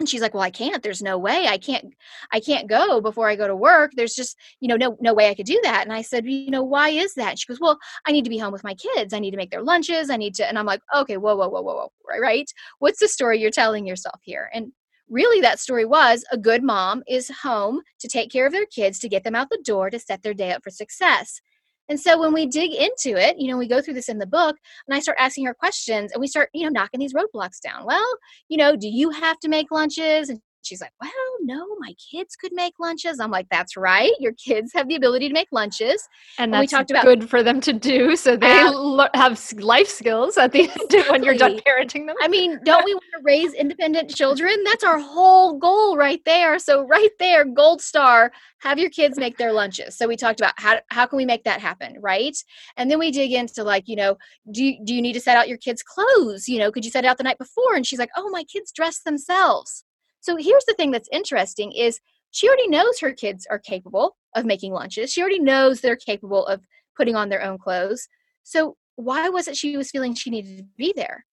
And 0.00 0.08
she's 0.08 0.20
like 0.20 0.34
well 0.34 0.42
i 0.42 0.50
can't. 0.50 0.82
There's 0.82 1.02
no 1.02 1.16
way. 1.18 1.46
I 1.46 1.58
can't 1.58 1.94
i 2.32 2.40
can't 2.40 2.68
go 2.68 3.00
before 3.00 3.28
i 3.28 3.36
go 3.36 3.46
to 3.46 3.54
work. 3.54 3.92
There's 3.94 4.14
just 4.14 4.36
you 4.58 4.68
know 4.68 4.76
no 4.76 4.96
no 5.00 5.14
way 5.14 5.28
i 5.28 5.34
could 5.34 5.46
do 5.46 5.60
that. 5.62 5.84
And 5.84 5.92
i 5.92 6.02
said 6.02 6.26
you 6.26 6.50
know 6.50 6.64
why 6.64 6.88
is 6.88 7.14
that? 7.14 7.38
She 7.38 7.46
goes 7.46 7.60
well 7.60 7.78
i 8.06 8.12
need 8.12 8.24
to 8.24 8.30
be 8.30 8.38
home 8.38 8.52
with 8.52 8.64
my 8.64 8.74
kids. 8.74 9.14
I 9.14 9.20
need 9.20 9.30
to 9.32 9.36
make 9.36 9.50
their 9.50 9.62
lunches. 9.62 10.10
I 10.10 10.16
need 10.16 10.34
to 10.36 10.48
and 10.48 10.58
i'm 10.58 10.66
like 10.66 10.82
okay 10.96 11.16
whoa 11.16 11.36
whoa 11.36 11.48
whoa 11.48 11.62
whoa 11.62 11.74
whoa 11.74 11.92
right 12.08 12.20
right? 12.20 12.50
What's 12.80 13.00
the 13.00 13.08
story 13.08 13.40
you're 13.40 13.50
telling 13.50 13.86
yourself 13.86 14.20
here? 14.22 14.50
And 14.52 14.72
really 15.08 15.40
that 15.40 15.58
story 15.58 15.84
was 15.84 16.24
a 16.30 16.38
good 16.38 16.62
mom 16.62 17.02
is 17.08 17.30
home 17.42 17.82
to 17.98 18.08
take 18.08 18.30
care 18.30 18.46
of 18.46 18.52
their 18.52 18.66
kids 18.66 18.98
to 19.00 19.08
get 19.08 19.24
them 19.24 19.34
out 19.34 19.50
the 19.50 19.60
door 19.64 19.90
to 19.90 19.98
set 19.98 20.22
their 20.22 20.34
day 20.34 20.52
up 20.52 20.62
for 20.62 20.70
success 20.70 21.40
and 21.90 21.98
so 21.98 22.18
when 22.18 22.32
we 22.32 22.46
dig 22.46 22.70
into 22.72 23.20
it, 23.20 23.36
you 23.36 23.50
know, 23.50 23.58
we 23.58 23.66
go 23.66 23.82
through 23.82 23.94
this 23.94 24.08
in 24.08 24.18
the 24.18 24.26
book 24.26 24.56
and 24.86 24.94
I 24.94 25.00
start 25.00 25.18
asking 25.20 25.44
her 25.46 25.54
questions 25.54 26.12
and 26.12 26.20
we 26.20 26.28
start, 26.28 26.48
you 26.54 26.62
know, 26.62 26.70
knocking 26.70 27.00
these 27.00 27.12
roadblocks 27.12 27.60
down. 27.60 27.84
Well, 27.84 28.06
you 28.48 28.56
know, 28.56 28.76
do 28.76 28.86
you 28.86 29.10
have 29.10 29.40
to 29.40 29.48
make 29.48 29.72
lunches? 29.72 30.28
And 30.28 30.40
she's 30.62 30.80
like, 30.80 30.92
well, 31.00 31.10
no, 31.42 31.66
my 31.78 31.94
kids 32.10 32.36
could 32.36 32.52
make 32.52 32.74
lunches. 32.78 33.20
I'm 33.20 33.30
like, 33.30 33.48
that's 33.50 33.76
right. 33.76 34.12
Your 34.18 34.32
kids 34.32 34.72
have 34.74 34.88
the 34.88 34.94
ability 34.94 35.28
to 35.28 35.34
make 35.34 35.48
lunches. 35.52 36.06
And, 36.38 36.54
and 36.54 36.60
we 36.60 36.66
talked 36.66 36.90
about 36.90 37.04
good 37.04 37.28
for 37.28 37.42
them 37.42 37.60
to 37.62 37.72
do. 37.72 38.16
So 38.16 38.36
they 38.36 38.68
lo- 38.68 39.08
have 39.14 39.40
life 39.54 39.88
skills 39.88 40.36
at 40.36 40.52
the 40.52 40.64
exactly. 40.64 40.98
end 40.98 41.06
when 41.10 41.22
you're 41.24 41.34
done 41.34 41.60
parenting 41.66 42.06
them. 42.06 42.16
I 42.20 42.28
mean, 42.28 42.58
don't 42.64 42.84
we 42.84 42.94
want 42.94 43.04
to 43.16 43.22
raise 43.22 43.54
independent 43.54 44.14
children? 44.14 44.54
That's 44.64 44.84
our 44.84 44.98
whole 44.98 45.58
goal 45.58 45.96
right 45.96 46.20
there. 46.24 46.58
So 46.58 46.86
right 46.86 47.10
there, 47.18 47.44
gold 47.44 47.80
star, 47.80 48.32
have 48.60 48.78
your 48.78 48.90
kids 48.90 49.18
make 49.18 49.38
their 49.38 49.52
lunches. 49.52 49.96
So 49.96 50.06
we 50.06 50.16
talked 50.16 50.40
about 50.40 50.52
how, 50.56 50.80
how 50.90 51.06
can 51.06 51.16
we 51.16 51.24
make 51.24 51.44
that 51.44 51.60
happen, 51.60 51.96
right? 52.00 52.36
And 52.76 52.90
then 52.90 52.98
we 52.98 53.10
dig 53.10 53.32
into 53.32 53.64
like, 53.64 53.84
you 53.86 53.96
know, 53.96 54.16
do 54.50 54.64
you, 54.64 54.84
do 54.84 54.94
you 54.94 55.02
need 55.02 55.14
to 55.14 55.20
set 55.20 55.36
out 55.36 55.48
your 55.48 55.58
kids' 55.58 55.82
clothes? 55.82 56.48
You 56.48 56.58
know, 56.58 56.70
could 56.70 56.84
you 56.84 56.90
set 56.90 57.04
it 57.04 57.08
out 57.08 57.16
the 57.16 57.24
night 57.24 57.38
before? 57.38 57.74
And 57.74 57.86
she's 57.86 57.98
like, 57.98 58.10
oh, 58.16 58.28
my 58.30 58.44
kids 58.44 58.70
dress 58.72 59.00
themselves. 59.00 59.84
So 60.20 60.36
here's 60.36 60.64
the 60.66 60.74
thing 60.74 60.90
that's 60.90 61.08
interesting 61.12 61.72
is 61.72 62.00
she 62.30 62.46
already 62.46 62.68
knows 62.68 63.00
her 63.00 63.12
kids 63.12 63.46
are 63.50 63.58
capable 63.58 64.16
of 64.34 64.44
making 64.44 64.72
lunches. 64.72 65.12
She 65.12 65.20
already 65.20 65.40
knows 65.40 65.80
they're 65.80 65.96
capable 65.96 66.46
of 66.46 66.60
putting 66.96 67.16
on 67.16 67.28
their 67.28 67.42
own 67.42 67.58
clothes. 67.58 68.08
So 68.42 68.76
why 68.96 69.28
was 69.28 69.48
it 69.48 69.56
she 69.56 69.76
was 69.76 69.90
feeling 69.90 70.14
she 70.14 70.30
needed 70.30 70.58
to 70.58 70.64
be 70.76 70.92
there? 70.94 71.24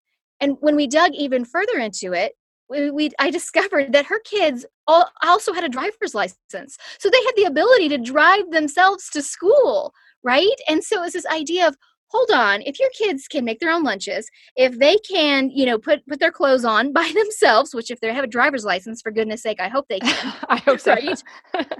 And 0.40 0.56
when 0.60 0.76
we 0.76 0.86
dug 0.86 1.12
even 1.14 1.44
further 1.44 1.78
into 1.78 2.12
it, 2.12 2.34
we, 2.68 2.90
we 2.90 3.10
I 3.18 3.30
discovered 3.38 3.92
that 3.92 4.06
her 4.06 4.20
kids 4.20 4.64
all, 4.86 5.10
also 5.22 5.52
had 5.52 5.64
a 5.64 5.68
driver's 5.68 6.14
license. 6.14 6.78
So 6.98 7.10
they 7.10 7.22
had 7.24 7.36
the 7.36 7.44
ability 7.44 7.88
to 7.90 7.98
drive 7.98 8.50
themselves 8.50 9.10
to 9.10 9.22
school, 9.22 9.92
right? 10.22 10.56
And 10.68 10.82
so 10.82 11.02
it's 11.02 11.14
this 11.14 11.26
idea 11.26 11.68
of 11.68 11.76
hold 12.08 12.30
on 12.30 12.62
if 12.62 12.78
your 12.78 12.90
kids 12.90 13.26
can 13.28 13.44
make 13.44 13.60
their 13.60 13.70
own 13.70 13.82
lunches 13.82 14.30
if 14.56 14.78
they 14.78 14.96
can 14.98 15.50
you 15.50 15.66
know 15.66 15.78
put 15.78 16.06
put 16.06 16.20
their 16.20 16.30
clothes 16.30 16.64
on 16.64 16.92
by 17.00 17.10
themselves 17.14 17.74
which 17.74 17.90
if 17.90 18.00
they 18.00 18.12
have 18.12 18.24
a 18.24 18.28
driver's 18.28 18.64
license 18.64 19.02
for 19.02 19.10
goodness 19.10 19.42
sake 19.42 19.60
i 19.60 19.68
hope 19.68 19.86
they 19.88 20.00
can 20.00 20.34
i 20.48 20.56
hope 20.58 20.80
so. 20.80 20.92
right? 20.92 21.22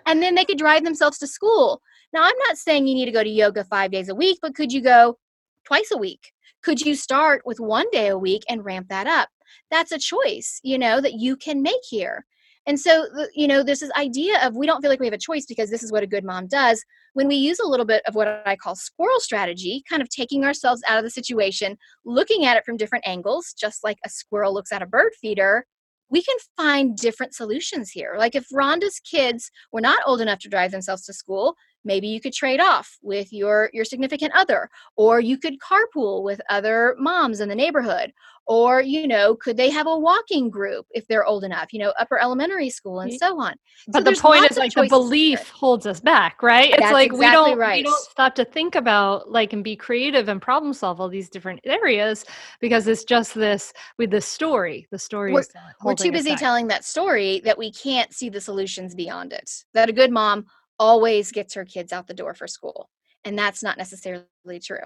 And 0.06 0.22
then 0.22 0.34
they 0.34 0.44
could 0.44 0.58
drive 0.58 0.84
themselves 0.84 1.18
to 1.18 1.26
school. 1.26 1.82
Now 2.12 2.22
i'm 2.22 2.38
not 2.46 2.58
saying 2.58 2.86
you 2.86 2.94
need 2.94 3.06
to 3.06 3.12
go 3.12 3.22
to 3.22 3.28
yoga 3.28 3.64
five 3.64 3.90
days 3.90 4.08
a 4.08 4.14
week 4.14 4.38
but 4.42 4.54
could 4.54 4.72
you 4.72 4.80
go 4.80 5.18
twice 5.64 5.90
a 5.92 5.98
week? 5.98 6.32
Could 6.62 6.80
you 6.80 6.94
start 6.94 7.42
with 7.44 7.60
one 7.60 7.86
day 7.90 8.08
a 8.08 8.18
week 8.18 8.42
and 8.48 8.64
ramp 8.64 8.88
that 8.88 9.06
up? 9.06 9.28
That's 9.70 9.92
a 9.92 9.98
choice 9.98 10.60
you 10.62 10.78
know 10.78 11.00
that 11.00 11.14
you 11.14 11.36
can 11.36 11.62
make 11.62 11.82
here 11.88 12.24
and 12.66 12.81
so, 12.81 13.07
you 13.35 13.46
know, 13.46 13.62
there's 13.62 13.81
this 13.81 13.92
idea 13.92 14.44
of 14.44 14.57
we 14.57 14.66
don't 14.66 14.81
feel 14.81 14.90
like 14.90 14.98
we 14.98 15.07
have 15.07 15.12
a 15.12 15.18
choice 15.18 15.46
because 15.46 15.70
this 15.70 15.85
is 15.85 15.92
what 15.92 16.02
a 16.02 16.07
good 16.07 16.24
mom 16.24 16.48
does. 16.48 16.85
When 17.12 17.29
we 17.29 17.37
use 17.37 17.61
a 17.61 17.66
little 17.66 17.87
bit 17.87 18.02
of 18.09 18.16
what 18.16 18.42
I 18.44 18.57
call 18.57 18.74
squirrel 18.74 19.20
strategy, 19.20 19.85
kind 19.88 20.02
of 20.02 20.09
taking 20.09 20.44
ourselves 20.44 20.83
out 20.88 20.98
of 20.98 21.05
the 21.05 21.11
situation, 21.11 21.79
looking 22.05 22.44
at 22.44 22.57
it 22.57 22.64
from 22.64 22.76
different 22.76 23.07
angles, 23.07 23.55
just 23.59 23.85
like 23.85 23.98
a 24.05 24.09
squirrel 24.09 24.52
looks 24.52 24.72
at 24.72 24.83
a 24.83 24.87
bird 24.87 25.12
feeder, 25.20 25.64
we 26.11 26.22
can 26.22 26.37
find 26.57 26.96
different 26.96 27.35
solutions 27.35 27.90
here. 27.90 28.16
Like 28.18 28.35
if 28.35 28.46
Rhonda's 28.52 29.00
kids 29.00 29.50
were 29.72 29.81
not 29.81 30.02
old 30.07 30.20
enough 30.20 30.40
to 30.40 30.48
drive 30.48 30.72
themselves 30.72 31.05
to 31.07 31.12
school, 31.12 31.55
maybe 31.87 32.09
you 32.09 32.20
could 32.20 32.33
trade 32.33 32.61
off 32.61 32.99
with 33.03 33.33
your 33.33 33.70
your 33.72 33.85
significant 33.85 34.33
other 34.35 34.68
or 34.96 35.20
you 35.20 35.38
could 35.38 35.55
carpool 35.61 36.22
with 36.22 36.40
other 36.51 36.94
moms 36.99 37.40
in 37.40 37.49
the 37.49 37.55
neighborhood 37.55 38.12
or 38.46 38.81
you 38.81 39.07
know 39.09 39.35
could 39.35 39.57
they 39.57 39.70
have 39.70 39.87
a 39.87 39.99
walking 39.99 40.51
group 40.51 40.87
if 40.90 41.07
they're 41.07 41.25
old 41.25 41.44
enough 41.44 41.72
you 41.72 41.79
know 41.79 41.92
upper 41.99 42.18
elementary 42.18 42.70
school 42.70 43.01
and 43.01 43.12
so 43.14 43.40
on. 43.40 43.55
But 43.88 44.05
so 44.05 44.11
the 44.11 44.20
point 44.20 44.51
is 44.51 44.57
like 44.57 44.72
the 44.72 44.88
belief 44.88 45.49
holds 45.51 45.87
us 45.87 46.01
back 46.01 46.42
right? 46.42 46.70
It's 46.70 46.81
That's 46.81 46.92
like 46.92 47.12
exactly 47.12 47.27
we 47.27 47.33
don't 47.33 47.59
right. 47.59 47.79
we 47.79 47.83
don't 47.85 48.11
stop 48.11 48.35
to 48.37 48.44
think 48.44 48.75
about 48.75 49.31
like 49.31 49.53
and 49.53 49.64
be 49.64 49.77
creative 49.77 50.29
and 50.29 50.40
problem 50.40 50.72
solve 50.72 51.01
all 51.01 51.09
these 51.09 51.29
different 51.29 51.61
areas 51.64 52.25
because 52.61 52.87
it's 52.88 53.05
just 53.05 53.35
this 53.35 53.72
with 53.99 54.11
the 54.11 54.20
story 54.20 54.87
the 54.90 54.99
story 54.99 55.33
we're, 55.33 55.44
we're 55.83 55.94
too 55.94 56.12
busy 56.12 56.35
telling 56.37 56.68
that 56.68 56.85
story 56.85 57.40
that 57.44 57.59
we 57.59 57.72
can't 57.72 58.12
see 58.12 58.29
the 58.29 58.40
solutions 58.40 58.94
beyond 58.94 59.33
it. 59.33 59.51
That 59.75 59.88
a 59.88 59.92
good 59.92 60.11
mom 60.11 60.46
always 60.78 61.32
gets 61.32 61.54
her 61.54 61.64
kids 61.64 61.92
out 61.92 62.06
the 62.06 62.14
door 62.14 62.34
for 62.34 62.46
school 62.46 62.90
and 63.24 63.38
that's 63.38 63.62
not 63.62 63.78
necessarily 63.78 64.24
true 64.62 64.78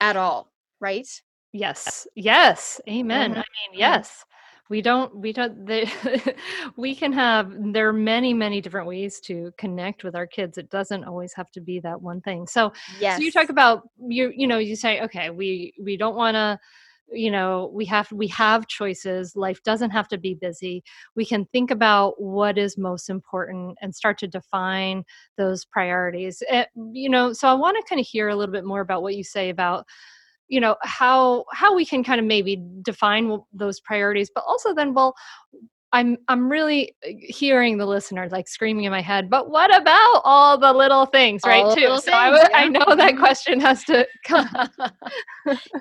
at 0.00 0.16
all 0.16 0.50
right 0.80 1.22
Yes. 1.52 2.06
Yes. 2.14 2.80
Amen. 2.88 3.30
Mhm. 3.32 3.36
I 3.38 3.44
mean, 3.70 3.78
yes. 3.78 4.24
We 4.68 4.82
don't 4.82 5.16
we 5.16 5.32
don't 5.32 5.64
they, 5.64 5.88
we 6.76 6.94
can 6.94 7.12
have 7.12 7.54
there 7.72 7.88
are 7.88 7.92
many 7.92 8.34
many 8.34 8.60
different 8.60 8.88
ways 8.88 9.20
to 9.20 9.52
connect 9.56 10.02
with 10.04 10.16
our 10.16 10.26
kids. 10.26 10.58
It 10.58 10.70
doesn't 10.70 11.04
always 11.04 11.32
have 11.34 11.50
to 11.52 11.60
be 11.60 11.78
that 11.80 12.02
one 12.02 12.20
thing. 12.20 12.46
So 12.46 12.72
yes 12.98 13.16
so 13.16 13.22
you 13.22 13.30
talk 13.32 13.48
about 13.48 13.88
you 14.08 14.32
you 14.36 14.46
know 14.46 14.58
you 14.58 14.76
say 14.76 15.00
okay, 15.02 15.30
we 15.30 15.72
we 15.80 15.96
don't 15.96 16.16
want 16.16 16.34
to 16.34 16.58
you 17.12 17.30
know 17.30 17.70
we 17.72 17.84
have 17.84 18.10
we 18.12 18.26
have 18.28 18.66
choices 18.66 19.36
life 19.36 19.62
doesn't 19.62 19.90
have 19.90 20.08
to 20.08 20.18
be 20.18 20.34
busy. 20.34 20.82
We 21.14 21.24
can 21.24 21.46
think 21.46 21.70
about 21.70 22.20
what 22.20 22.58
is 22.58 22.76
most 22.78 23.08
important 23.10 23.78
and 23.80 23.94
start 23.94 24.18
to 24.18 24.26
define 24.28 25.04
those 25.36 25.64
priorities. 25.64 26.42
Eh, 26.48 26.64
you 26.92 27.08
know 27.08 27.32
so 27.32 27.48
i 27.48 27.54
want 27.54 27.76
to 27.76 27.88
kind 27.88 28.00
of 28.00 28.06
hear 28.06 28.28
a 28.28 28.36
little 28.36 28.52
bit 28.52 28.64
more 28.64 28.80
about 28.80 29.02
what 29.02 29.16
you 29.16 29.24
say 29.24 29.50
about 29.50 29.86
you 30.48 30.60
know 30.60 30.76
how 30.82 31.44
how 31.52 31.74
we 31.74 31.84
can 31.84 32.04
kind 32.04 32.20
of 32.20 32.26
maybe 32.26 32.62
define 32.82 33.38
those 33.52 33.80
priorities 33.80 34.30
but 34.34 34.44
also 34.46 34.74
then 34.74 34.94
well 34.94 35.14
i'm 35.92 36.16
i'm 36.28 36.48
really 36.48 36.94
uh, 37.06 37.10
hearing 37.20 37.78
the 37.78 37.86
listener 37.86 38.28
like 38.30 38.48
screaming 38.48 38.84
in 38.84 38.90
my 38.90 39.00
head 39.00 39.30
but 39.30 39.50
what 39.50 39.74
about 39.74 40.20
all 40.24 40.58
the 40.58 40.72
little 40.72 41.06
things? 41.06 41.42
Right 41.46 41.64
All 41.64 41.74
too. 41.74 41.98
so 41.98 42.12
I, 42.12 42.30
things, 42.30 42.50
I 42.54 42.62
yeah. 42.64 42.68
know 42.70 42.94
that 42.96 43.14
Mhm. 43.14 43.18
question 43.18 43.60
has 43.60 43.84
to 43.84 44.06
come 44.24 44.48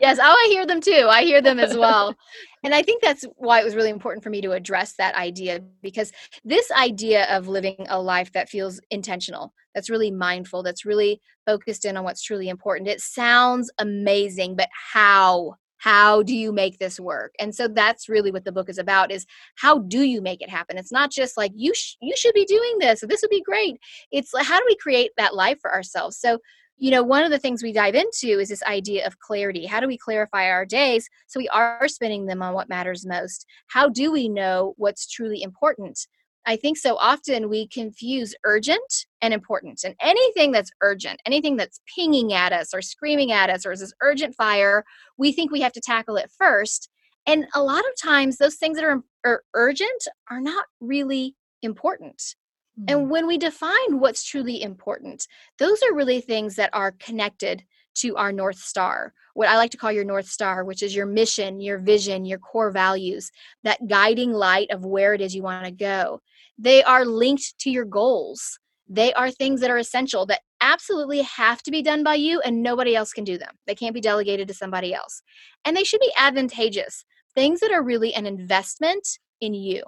yes 0.01 0.19
oh 0.21 0.45
i 0.45 0.47
hear 0.49 0.65
them 0.65 0.81
too. 0.81 1.07
I 1.09 1.23
hear 1.23 1.41
them 1.41 1.59
as 1.59 1.75
well. 1.77 2.15
And 2.63 2.73
i 2.73 2.81
think 2.81 3.01
that's 3.01 3.25
why 3.37 3.59
it 3.61 3.65
was 3.65 3.75
really 3.75 3.89
important 3.89 4.23
for 4.23 4.29
me 4.29 4.41
to 4.41 4.51
address 4.51 4.93
that 4.97 5.15
idea 5.15 5.61
because 5.81 6.11
this 6.43 6.69
idea 6.71 7.25
of 7.35 7.47
living 7.47 7.85
a 7.89 7.99
life 8.01 8.31
that 8.33 8.49
feels 8.49 8.79
intentional 8.91 9.53
that's 9.73 9.89
really 9.89 10.11
mindful 10.11 10.63
that's 10.63 10.85
really 10.85 11.19
focused 11.45 11.85
in 11.85 11.97
on 11.97 12.03
what's 12.03 12.23
truly 12.23 12.49
important 12.49 12.89
it 12.89 13.01
sounds 13.01 13.71
amazing 13.79 14.55
but 14.55 14.69
how 14.93 15.55
how 15.85 16.23
do 16.23 16.35
you 16.35 16.51
make 16.51 16.79
this 16.79 16.99
work 16.99 17.33
and 17.39 17.53
so 17.53 17.67
that's 17.67 18.09
really 18.09 18.31
what 18.31 18.43
the 18.43 18.51
book 18.51 18.69
is 18.69 18.79
about 18.79 19.11
is 19.11 19.25
how 19.55 19.77
do 19.79 20.01
you 20.01 20.19
make 20.19 20.41
it 20.41 20.49
happen 20.49 20.79
it's 20.79 20.91
not 20.91 21.11
just 21.11 21.37
like 21.37 21.51
you 21.55 21.73
sh- 21.75 21.95
you 22.01 22.13
should 22.17 22.33
be 22.33 22.45
doing 22.45 22.79
this 22.79 23.01
this 23.07 23.21
would 23.21 23.29
be 23.29 23.43
great 23.43 23.77
it's 24.11 24.33
like 24.33 24.45
how 24.45 24.57
do 24.57 24.65
we 24.67 24.75
create 24.75 25.11
that 25.17 25.35
life 25.35 25.59
for 25.61 25.71
ourselves 25.71 26.17
so 26.17 26.39
you 26.77 26.91
know, 26.91 27.03
one 27.03 27.23
of 27.23 27.31
the 27.31 27.39
things 27.39 27.63
we 27.63 27.71
dive 27.71 27.95
into 27.95 28.37
is 28.37 28.49
this 28.49 28.63
idea 28.63 29.07
of 29.07 29.19
clarity. 29.19 29.65
How 29.65 29.79
do 29.79 29.87
we 29.87 29.97
clarify 29.97 30.49
our 30.49 30.65
days 30.65 31.07
so 31.25 31.39
we 31.39 31.47
are 31.47 31.87
spending 31.87 32.25
them 32.25 32.41
on 32.41 32.53
what 32.53 32.67
matters 32.67 33.05
most? 33.05 33.45
How 33.67 33.87
do 33.87 34.11
we 34.11 34.27
know 34.27 34.73
what's 34.75 35.07
truly 35.07 35.41
important? 35.41 36.05
I 36.45 36.55
think 36.55 36.77
so 36.77 36.95
often 36.97 37.49
we 37.49 37.67
confuse 37.67 38.36
urgent 38.43 39.05
and 39.21 39.34
important. 39.34 39.84
And 39.84 39.95
anything 39.99 40.51
that's 40.51 40.71
urgent, 40.81 41.19
anything 41.25 41.55
that's 41.55 41.79
pinging 41.95 42.34
at 42.34 42.53
us 42.53 42.73
or 42.73 42.81
screaming 42.81 43.31
at 43.31 43.49
us 43.49 43.65
or 43.65 43.71
is 43.71 43.79
this 43.79 43.93
urgent 44.01 44.36
fire, 44.36 44.84
we 45.17 45.31
think 45.31 45.51
we 45.51 45.62
have 45.62 45.73
to 45.73 45.81
tackle 45.81 46.17
it 46.17 46.31
first. 46.38 46.89
And 47.25 47.47
a 47.55 47.63
lot 47.63 47.79
of 47.79 48.01
times, 48.01 48.38
those 48.38 48.55
things 48.55 48.77
that 48.77 48.86
are, 48.86 49.01
are 49.25 49.41
urgent 49.55 50.08
are 50.29 50.41
not 50.41 50.65
really 50.79 51.36
important. 51.63 52.21
Mm. 52.79 52.91
And 52.91 53.10
when 53.10 53.25
we 53.25 53.39
define 53.39 53.99
what's 53.99 54.23
truly 54.23 54.62
important, 54.62 55.27
those 55.58 55.81
are 55.81 55.95
really 55.95 56.21
things 56.21 56.55
that 56.55 56.69
are 56.73 56.91
connected 56.91 57.63
to 57.95 58.15
our 58.17 58.31
North 58.31 58.58
Star, 58.58 59.13
what 59.36 59.49
I 59.49 59.58
like 59.58 59.71
to 59.71 59.77
call 59.77 59.91
your 59.91 60.05
North 60.05 60.27
Star, 60.27 60.63
which 60.63 60.81
is 60.81 60.95
your 60.95 61.05
mission, 61.05 61.60
your 61.60 61.77
vision, 61.79 62.25
your 62.25 62.39
core 62.39 62.71
values, 62.71 63.31
that 63.63 63.88
guiding 63.88 64.31
light 64.31 64.71
of 64.71 64.86
where 64.86 65.13
it 65.13 65.21
is 65.21 65.36
you 65.36 65.43
want 65.43 65.65
to 65.65 65.71
go. 65.71 66.21
They 66.57 66.83
are 66.83 67.05
linked 67.05 67.57
to 67.59 67.69
your 67.69 67.85
goals. 67.85 68.59
They 68.87 69.13
are 69.13 69.31
things 69.31 69.61
that 69.61 69.71
are 69.71 69.77
essential 69.77 70.25
that 70.27 70.41
absolutely 70.61 71.21
have 71.21 71.61
to 71.63 71.71
be 71.71 71.81
done 71.81 72.03
by 72.03 72.15
you 72.15 72.39
and 72.41 72.61
nobody 72.61 72.95
else 72.95 73.13
can 73.13 73.23
do 73.23 73.37
them. 73.37 73.55
They 73.67 73.75
can't 73.75 73.93
be 73.93 74.01
delegated 74.01 74.47
to 74.47 74.53
somebody 74.53 74.93
else. 74.93 75.21
And 75.63 75.75
they 75.75 75.83
should 75.83 76.01
be 76.01 76.13
advantageous, 76.17 77.03
things 77.33 77.59
that 77.59 77.71
are 77.71 77.83
really 77.83 78.13
an 78.13 78.25
investment 78.25 79.07
in 79.41 79.53
you. 79.53 79.83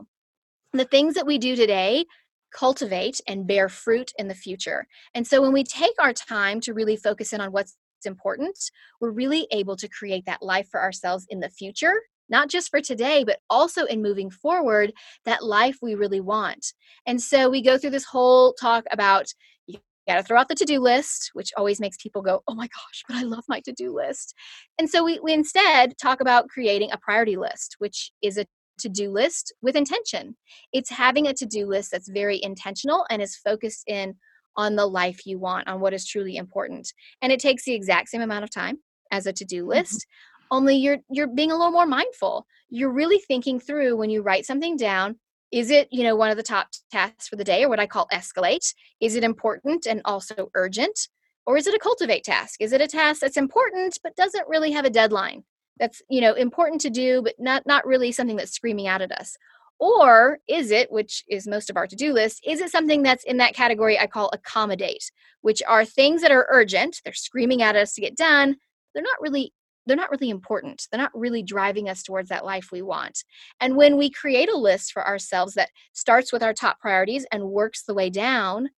The 0.73 0.86
things 0.86 1.13
that 1.13 1.25
we 1.25 1.38
do 1.38 1.56
today 1.56 2.06
cultivate 2.51 3.21
and 3.27 3.47
bear 3.47 3.69
fruit 3.69 4.12
in 4.17 4.27
the 4.27 4.36
future. 4.36 4.88
And 5.13 5.27
so 5.27 5.41
when 5.41 5.53
we 5.53 5.63
take 5.63 5.93
our 5.99 6.13
time 6.13 6.60
to 6.62 6.73
really 6.73 6.97
focus 6.97 7.34
in 7.34 7.41
on 7.41 7.51
what's 7.51 7.77
important, 8.06 8.58
we're 8.99 9.12
really 9.12 9.47
able 9.51 9.75
to 9.77 9.88
create 9.88 10.25
that 10.25 10.41
life 10.41 10.67
for 10.69 10.82
ourselves 10.82 11.25
in 11.30 11.39
the 11.39 11.49
future, 11.49 12.01
not 12.30 12.50
just 12.50 12.70
for 12.70 12.82
today, 12.82 13.24
but 13.24 13.40
also 13.50 13.86
in 13.86 14.02
moving 14.02 14.30
forward, 14.30 14.94
that 15.26 15.44
life 15.44 15.78
we 15.82 15.96
really 15.96 16.22
want. 16.22 16.74
And 17.06 17.22
so 17.22 17.50
we 17.50 17.62
go 17.62 17.78
through 17.78 17.92
this 17.92 18.06
whole 18.06 18.54
talk 18.54 18.86
about 18.92 19.28
you 19.66 19.80
got 20.08 20.16
to 20.16 20.24
throw 20.24 20.40
out 20.40 20.48
the 20.48 20.56
to-do 20.56 20.80
list, 20.80 21.32
which 21.34 21.52
always 21.58 21.80
makes 21.80 21.98
people 21.98 22.22
go, 22.22 22.42
"Oh 22.48 22.56
my 22.56 22.68
gosh, 22.68 23.04
but 23.08 23.18
I 23.18 23.24
love 23.24 23.44
my 23.48 23.60
to-do 23.62 23.94
list." 23.94 24.34
And 24.80 24.90
so 24.90 25.04
we 25.04 25.20
we 25.20 25.34
instead 25.34 25.98
talk 26.02 26.22
about 26.22 26.50
creating 26.50 26.92
a 26.92 26.98
priority 26.98 27.38
list, 27.38 27.76
which 27.80 28.12
is 28.22 28.38
a 28.38 28.46
to 28.80 28.90
do 28.90 29.10
list 29.10 29.54
with 29.62 29.76
intention. 29.76 30.38
It's 30.72 30.90
having 30.90 31.28
a 31.28 31.34
to 31.34 31.46
do 31.46 31.66
list 31.66 31.92
that's 31.92 32.10
very 32.10 32.40
intentional 32.42 33.06
and 33.10 33.22
is 33.22 33.36
focused 33.36 33.84
in 33.88 34.16
on 34.56 34.76
the 34.76 34.88
life 34.88 35.26
you 35.26 35.40
want, 35.40 35.68
on 35.68 35.80
what 35.80 35.94
is 35.94 36.06
truly 36.06 36.36
important. 36.36 36.92
And 37.22 37.32
it 37.32 37.40
takes 37.40 37.63
the 37.63 37.74
exact 37.74 38.10
same 38.10 38.22
amount 38.22 38.44
of 38.44 38.50
time 38.50 38.80
as 39.12 39.28
a 39.28 39.34
to 39.34 39.46
do 39.46 39.62
mm-hmm. 39.62 39.70
list. 39.70 40.08
Only 40.51 40.75
you're 40.75 40.97
you're 41.10 41.27
being 41.27 41.51
a 41.51 41.57
little 41.57 41.71
more 41.71 41.86
mindful. 41.86 42.45
You're 42.69 42.91
really 42.91 43.19
thinking 43.19 43.60
through 43.60 43.97
when 43.97 44.10
you 44.10 44.21
write 44.21 44.45
something 44.45 44.77
down. 44.77 45.17
Is 45.51 45.71
it, 45.71 45.88
you 45.91 46.03
know, 46.03 46.15
one 46.15 46.29
of 46.29 46.38
the 46.38 46.43
top 46.43 46.67
tasks 46.91 47.27
for 47.27 47.38
the 47.38 47.43
day 47.43 47.63
or 47.63 47.69
what 47.69 47.79
I 47.79 47.88
call 47.88 48.07
escalate? 48.12 48.73
Is 48.99 49.15
it 49.15 49.23
important 49.23 49.86
and 49.86 50.01
also 50.03 50.51
urgent? 50.55 51.07
Or 51.45 51.55
is 51.55 51.67
it 51.67 51.73
a 51.73 51.79
cultivate 51.79 52.25
task? 52.25 52.60
Is 52.60 52.73
it 52.73 52.81
a 52.81 52.88
task 52.88 53.21
that's 53.21 53.38
important 53.38 53.97
but 54.03 54.17
doesn't 54.17 54.49
really 54.49 54.71
have 54.71 54.83
a 54.83 54.89
deadline? 54.89 55.43
that's 55.79 56.01
you 56.10 56.21
know 56.21 56.33
important 56.33 56.81
to 56.81 56.89
do 56.89 57.21
but 57.21 57.36
not 57.39 57.65
not 57.65 57.86
really 57.86 58.12
something 58.12 58.36
that's 58.36 58.51
screaming 58.51 58.88
out 58.88 59.01
at 59.01 59.12
us 59.12 59.38
or 59.79 60.39
is 60.47 60.71
it 60.71 60.91
which 60.91 61.23
is 61.29 61.47
most 61.47 61.69
of 61.69 61.77
our 61.77 61.88
to-do 61.88 62.13
list 62.13 62.41
is 62.45 62.60
it 62.60 62.71
something 62.71 63.03
that's 63.03 63.23
in 63.23 63.38
that 63.38 63.53
category 63.53 63.97
i 63.99 64.07
call 64.07 64.29
accommodate 64.33 65.12
which 65.41 65.62
are 65.67 65.86
things 65.86 66.21
that 66.21 66.31
are 66.31 66.47
urgent 66.49 67.01
they're 67.03 67.13
screaming 67.13 67.62
at 67.62 67.75
us 67.75 67.93
to 67.93 68.01
get 68.01 68.15
done 68.15 68.55
they're 68.93 69.03
not 69.03 69.21
really 69.21 69.53
they're 69.88 69.95
not 69.95 70.12
really 70.12 70.30
important 70.30 70.88
they're 70.91 71.02
not 71.02 71.12
really 71.13 71.41
driving 71.41 71.89
us 71.89 72.04
towards 72.04 72.30
that 72.30 72.45
life 72.45 72.69
we 72.71 72.82
want 72.82 73.23
and 73.60 73.76
when 73.76 73.97
we 73.97 74.10
create 74.10 74.50
a 74.50 74.58
list 74.58 74.91
for 74.91 75.06
ourselves 75.08 75.54
that 75.54 75.69
starts 75.93 76.32
with 76.32 76.43
our 76.43 76.54
top 76.54 76.80
priorities 76.80 77.26
and 77.32 77.43
works 77.43 77.84
the 77.84 77.93
way 77.93 78.10
down 78.10 78.69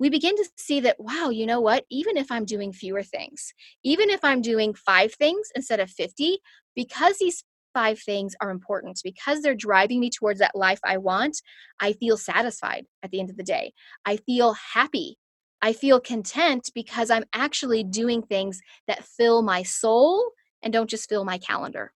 we 0.00 0.08
begin 0.08 0.34
to 0.34 0.48
see 0.56 0.80
that, 0.80 0.96
wow, 0.98 1.28
you 1.28 1.46
know 1.46 1.60
what? 1.60 1.84
Even 1.90 2.16
if 2.16 2.32
I'm 2.32 2.46
doing 2.46 2.72
fewer 2.72 3.02
things, 3.02 3.52
even 3.84 4.08
if 4.08 4.24
I'm 4.24 4.40
doing 4.40 4.72
five 4.72 5.12
things 5.12 5.50
instead 5.54 5.78
of 5.78 5.90
50, 5.90 6.38
because 6.74 7.18
these 7.18 7.44
five 7.74 8.00
things 8.00 8.34
are 8.40 8.50
important, 8.50 8.98
because 9.04 9.42
they're 9.42 9.54
driving 9.54 10.00
me 10.00 10.08
towards 10.08 10.40
that 10.40 10.56
life 10.56 10.80
I 10.84 10.96
want, 10.96 11.42
I 11.80 11.92
feel 11.92 12.16
satisfied 12.16 12.86
at 13.02 13.10
the 13.10 13.20
end 13.20 13.28
of 13.28 13.36
the 13.36 13.42
day. 13.42 13.74
I 14.06 14.16
feel 14.16 14.54
happy. 14.54 15.18
I 15.60 15.74
feel 15.74 16.00
content 16.00 16.70
because 16.74 17.10
I'm 17.10 17.24
actually 17.34 17.84
doing 17.84 18.22
things 18.22 18.62
that 18.88 19.04
fill 19.04 19.42
my 19.42 19.62
soul 19.62 20.30
and 20.62 20.72
don't 20.72 20.90
just 20.90 21.08
fill 21.08 21.24
my 21.24 21.38
calendar. 21.38 21.92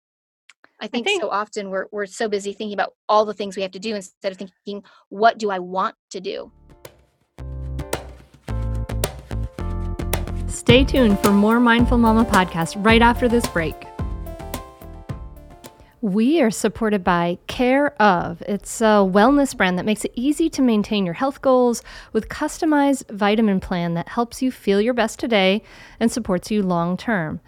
I 0.81 0.88
think, 0.88 1.07
think- 1.07 1.22
so 1.22 1.31
often 1.31 1.70
we're, 1.70 1.87
we're 1.92 2.07
so 2.07 2.29
busy 2.29 2.53
thinking 2.53 2.74
about 2.74 2.94
all 3.09 3.24
the 3.24 3.35
things 3.35 3.57
we 3.57 3.62
have 3.62 3.70
to 3.72 3.79
do 3.79 3.94
instead 3.94 4.33
of 4.33 4.38
thinking, 4.38 4.83
what 5.09 5.38
do 5.38 5.50
I 5.50 5.59
want 5.59 5.94
to 6.11 6.20
do? 6.20 6.50
Stay 10.48 10.85
tuned 10.85 11.18
for 11.20 11.31
more 11.31 11.61
Mindful 11.61 11.98
Mama 11.98 12.24
podcast 12.24 12.83
right 12.85 13.03
after 13.03 13.29
this 13.29 13.46
break. 13.48 13.74
We 16.00 16.42
are 16.42 16.50
supported 16.50 17.03
by 17.03 17.38
Care/of. 17.46 18.42
It's 18.42 18.81
a 18.83 19.00
wellness 19.03 19.57
brand 19.57 19.79
that 19.79 19.87
makes 19.87 20.05
it 20.05 20.12
easy 20.14 20.50
to 20.50 20.61
maintain 20.61 21.07
your 21.07 21.14
health 21.14 21.40
goals 21.40 21.83
with 22.12 22.29
customized 22.29 23.11
vitamin 23.11 23.59
plan 23.59 23.94
that 23.94 24.09
helps 24.09 24.42
you 24.42 24.53
feel 24.53 24.83
your 24.83 24.92
best 24.92 25.18
today 25.18 25.62
and 25.98 26.12
supports 26.12 26.50
you 26.50 26.62
long 26.62 26.96
term. 26.98 27.40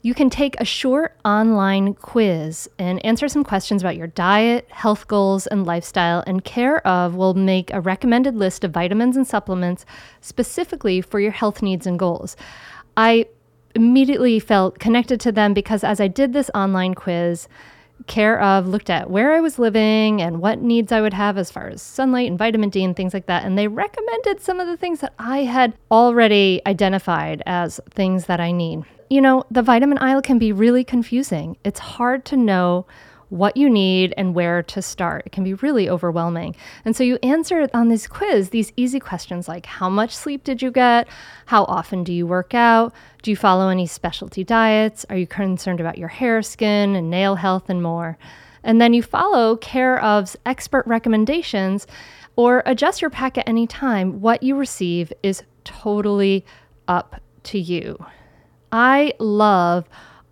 You 0.00 0.14
can 0.14 0.30
take 0.30 0.54
a 0.60 0.64
short 0.64 1.16
online 1.24 1.94
quiz 1.94 2.68
and 2.78 3.04
answer 3.04 3.28
some 3.28 3.42
questions 3.42 3.82
about 3.82 3.96
your 3.96 4.06
diet, 4.06 4.68
health 4.70 5.08
goals, 5.08 5.48
and 5.48 5.66
lifestyle, 5.66 6.22
and 6.24 6.44
Care/of 6.44 7.16
will 7.16 7.34
make 7.34 7.72
a 7.72 7.80
recommended 7.80 8.36
list 8.36 8.62
of 8.62 8.70
vitamins 8.70 9.16
and 9.16 9.26
supplements 9.26 9.84
specifically 10.20 11.00
for 11.00 11.18
your 11.18 11.32
health 11.32 11.62
needs 11.62 11.84
and 11.84 11.98
goals. 11.98 12.36
I 12.96 13.26
immediately 13.74 14.38
felt 14.38 14.78
connected 14.78 15.18
to 15.20 15.32
them 15.32 15.52
because 15.52 15.82
as 15.82 16.00
I 16.00 16.06
did 16.06 16.32
this 16.32 16.50
online 16.54 16.94
quiz, 16.94 17.48
care/of 18.06 18.66
looked 18.66 18.90
at 18.90 19.10
where 19.10 19.34
I 19.34 19.40
was 19.40 19.58
living 19.58 20.22
and 20.22 20.40
what 20.40 20.60
needs 20.62 20.92
I 20.92 21.00
would 21.00 21.14
have 21.14 21.36
as 21.36 21.50
far 21.50 21.68
as 21.68 21.82
sunlight 21.82 22.28
and 22.28 22.38
vitamin 22.38 22.70
D 22.70 22.84
and 22.84 22.96
things 22.96 23.12
like 23.12 23.26
that. 23.26 23.44
And 23.44 23.58
they 23.58 23.68
recommended 23.68 24.40
some 24.40 24.60
of 24.60 24.66
the 24.66 24.76
things 24.76 25.00
that 25.00 25.12
I 25.18 25.44
had 25.44 25.74
already 25.90 26.62
identified 26.66 27.42
as 27.46 27.80
things 27.90 28.26
that 28.26 28.40
I 28.40 28.52
need. 28.52 28.84
You 29.10 29.20
know, 29.20 29.44
the 29.50 29.62
vitamin 29.62 29.98
aisle 29.98 30.22
can 30.22 30.38
be 30.38 30.52
really 30.52 30.84
confusing. 30.84 31.56
It's 31.64 31.80
hard 31.80 32.24
to 32.26 32.36
know 32.36 32.86
what 33.30 33.56
you 33.56 33.68
need 33.68 34.14
and 34.16 34.34
where 34.34 34.62
to 34.62 34.80
start. 34.80 35.24
It 35.26 35.32
can 35.32 35.44
be 35.44 35.54
really 35.54 35.88
overwhelming. 35.88 36.56
And 36.84 36.96
so 36.96 37.04
you 37.04 37.18
answer 37.22 37.68
on 37.74 37.88
this 37.88 38.06
quiz 38.06 38.50
these 38.50 38.72
easy 38.76 39.00
questions 39.00 39.48
like 39.48 39.66
how 39.66 39.88
much 39.88 40.16
sleep 40.16 40.44
did 40.44 40.62
you 40.62 40.70
get? 40.70 41.08
How 41.46 41.64
often 41.64 42.04
do 42.04 42.12
you 42.12 42.26
work 42.26 42.54
out? 42.54 42.94
Do 43.22 43.30
you 43.30 43.36
follow 43.36 43.68
any 43.68 43.86
specialty 43.86 44.44
diets? 44.44 45.04
Are 45.10 45.16
you 45.16 45.26
concerned 45.26 45.80
about 45.80 45.98
your 45.98 46.08
hair, 46.08 46.42
skin, 46.42 46.96
and 46.96 47.10
nail 47.10 47.34
health 47.34 47.68
and 47.68 47.82
more? 47.82 48.16
And 48.62 48.80
then 48.80 48.92
you 48.94 49.02
follow 49.02 49.56
Care/of's 49.56 50.36
expert 50.44 50.86
recommendations 50.86 51.86
or 52.36 52.62
adjust 52.66 53.00
your 53.00 53.10
pack 53.10 53.36
at 53.38 53.48
any 53.48 53.66
time. 53.66 54.20
What 54.20 54.42
you 54.42 54.56
receive 54.56 55.12
is 55.22 55.42
totally 55.64 56.44
up 56.86 57.20
to 57.44 57.58
you. 57.58 58.04
I 58.72 59.12
love 59.18 59.88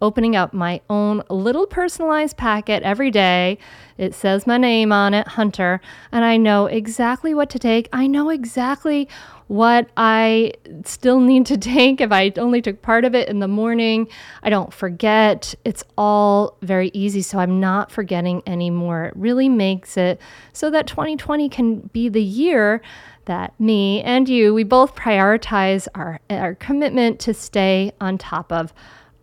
opening 0.06 0.36
up 0.36 0.52
my 0.52 0.80
own 0.88 1.20
little 1.28 1.66
personalized 1.66 2.36
packet 2.36 2.84
every 2.84 3.10
day. 3.10 3.58
It 3.98 4.14
says 4.14 4.46
my 4.46 4.56
name 4.56 4.92
on 4.92 5.14
it, 5.14 5.26
Hunter, 5.26 5.80
and 6.12 6.24
I 6.24 6.36
know 6.36 6.66
exactly 6.66 7.34
what 7.34 7.50
to 7.50 7.58
take. 7.58 7.88
I 7.92 8.06
know 8.06 8.30
exactly 8.30 9.08
what 9.48 9.88
I 9.96 10.52
still 10.84 11.18
need 11.18 11.46
to 11.46 11.58
take 11.58 12.00
if 12.00 12.12
I 12.12 12.32
only 12.36 12.62
took 12.62 12.82
part 12.82 13.04
of 13.04 13.16
it 13.16 13.28
in 13.28 13.40
the 13.40 13.48
morning. 13.48 14.06
I 14.44 14.50
don't 14.50 14.72
forget. 14.72 15.56
It's 15.64 15.82
all 15.98 16.56
very 16.62 16.92
easy, 16.94 17.20
so 17.20 17.40
I'm 17.40 17.58
not 17.58 17.90
forgetting 17.90 18.44
anymore. 18.46 19.06
It 19.06 19.16
really 19.16 19.48
makes 19.48 19.96
it 19.96 20.20
so 20.52 20.70
that 20.70 20.86
2020 20.86 21.48
can 21.48 21.80
be 21.80 22.08
the 22.08 22.22
year 22.22 22.80
that 23.24 23.58
me 23.58 24.02
and 24.02 24.28
you, 24.28 24.54
we 24.54 24.62
both 24.62 24.94
prioritize 24.94 25.88
our, 25.96 26.20
our 26.30 26.54
commitment 26.54 27.18
to 27.18 27.34
stay 27.34 27.92
on 28.00 28.18
top 28.18 28.52
of 28.52 28.72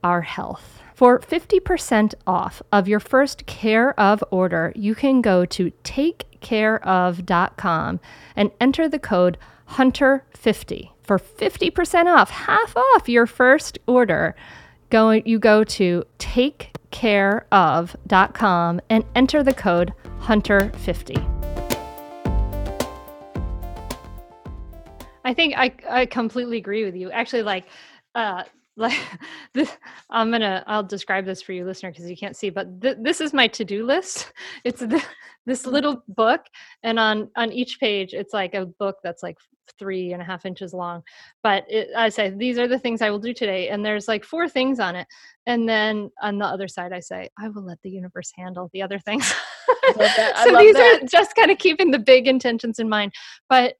our 0.04 0.22
health. 0.22 0.82
For 0.94 1.20
50% 1.20 2.14
off 2.28 2.62
of 2.72 2.88
your 2.88 3.00
first 3.00 3.46
Care/of 3.46 4.24
order, 4.30 4.72
you 4.76 4.94
can 4.96 5.22
go 5.22 5.46
to 5.46 5.72
takecareof.com 5.84 8.00
and 8.36 8.52
enter 8.62 8.88
the 8.88 9.00
code 9.00 9.40
HUNTER50 9.70 10.92
for 11.02 11.18
50% 11.18 12.06
off, 12.06 12.30
half 12.30 12.78
off 12.78 13.10
your 13.10 13.26
first 13.26 13.80
order. 13.88 14.36
Go, 14.90 15.12
you 15.12 15.40
go 15.40 15.64
to 15.64 16.04
takecareof.com 16.20 18.82
and 18.90 19.06
enter 19.16 19.42
the 19.44 19.54
code 19.54 19.94
HUNTER50. 20.22 21.30
I 25.26 25.34
think 25.34 25.54
I, 25.58 25.72
I 25.90 26.06
completely 26.06 26.58
agree 26.58 26.84
with 26.84 26.96
you. 26.96 27.10
Actually, 27.10 27.44
like, 27.44 27.64
uh, 28.14 28.44
like 28.76 28.98
this 29.54 29.78
i'm 30.10 30.32
gonna 30.32 30.64
i'll 30.68 30.84
describe 30.84 31.26
this 31.26 31.42
for 31.42 31.54
you 31.54 31.66
listener 31.66 31.92
because 31.92 32.10
you 32.10 32.18
can't 32.18 32.36
see 32.36 32.50
but 32.50 32.82
th- 32.82 32.98
this 33.00 33.22
is 33.22 33.34
my 33.34 33.48
to-do 33.48 33.86
list. 33.86 34.32
It's 34.64 34.80
the, 34.80 35.04
this 35.46 35.64
mm-hmm. 35.64 35.72
little 35.72 36.04
book 36.08 36.46
and 36.84 37.00
on 37.00 37.30
on 37.36 37.52
each 37.52 37.80
page 37.80 38.14
it's 38.14 38.34
like 38.34 38.56
a 38.56 38.66
book 38.66 38.98
that's 39.04 39.24
like 39.24 39.38
three 39.80 40.12
and 40.12 40.22
a 40.22 40.26
half 40.26 40.46
inches 40.46 40.74
long. 40.74 41.04
But 41.42 41.66
it, 41.70 41.90
i 41.96 42.10
say 42.10 42.30
these 42.30 42.58
are 42.58 42.68
the 42.68 42.80
things 42.80 43.02
i 43.02 43.10
will 43.10 43.20
do 43.20 43.34
today 43.34 43.70
and 43.70 43.84
there's 43.86 44.08
like 44.08 44.24
four 44.24 44.48
things 44.50 44.80
on 44.80 44.96
it. 44.96 45.08
And 45.46 45.68
then 45.68 46.12
on 46.22 46.38
the 46.38 46.46
other 46.46 46.68
side 46.68 46.94
i 46.94 47.00
say 47.00 47.30
i 47.40 47.50
will 47.50 47.64
let 47.64 47.82
the 47.82 47.90
universe 47.90 48.32
handle 48.36 48.70
the 48.74 48.82
other 48.82 49.00
things. 49.00 49.32
So 49.86 50.00
these 50.00 50.76
that. 50.76 51.00
are 51.04 51.08
just 51.08 51.36
kind 51.36 51.52
of 51.52 51.58
keeping 51.58 51.92
the 51.92 52.00
big 52.00 52.28
intentions 52.28 52.80
in 52.80 52.88
mind. 52.88 53.12
But 53.50 53.76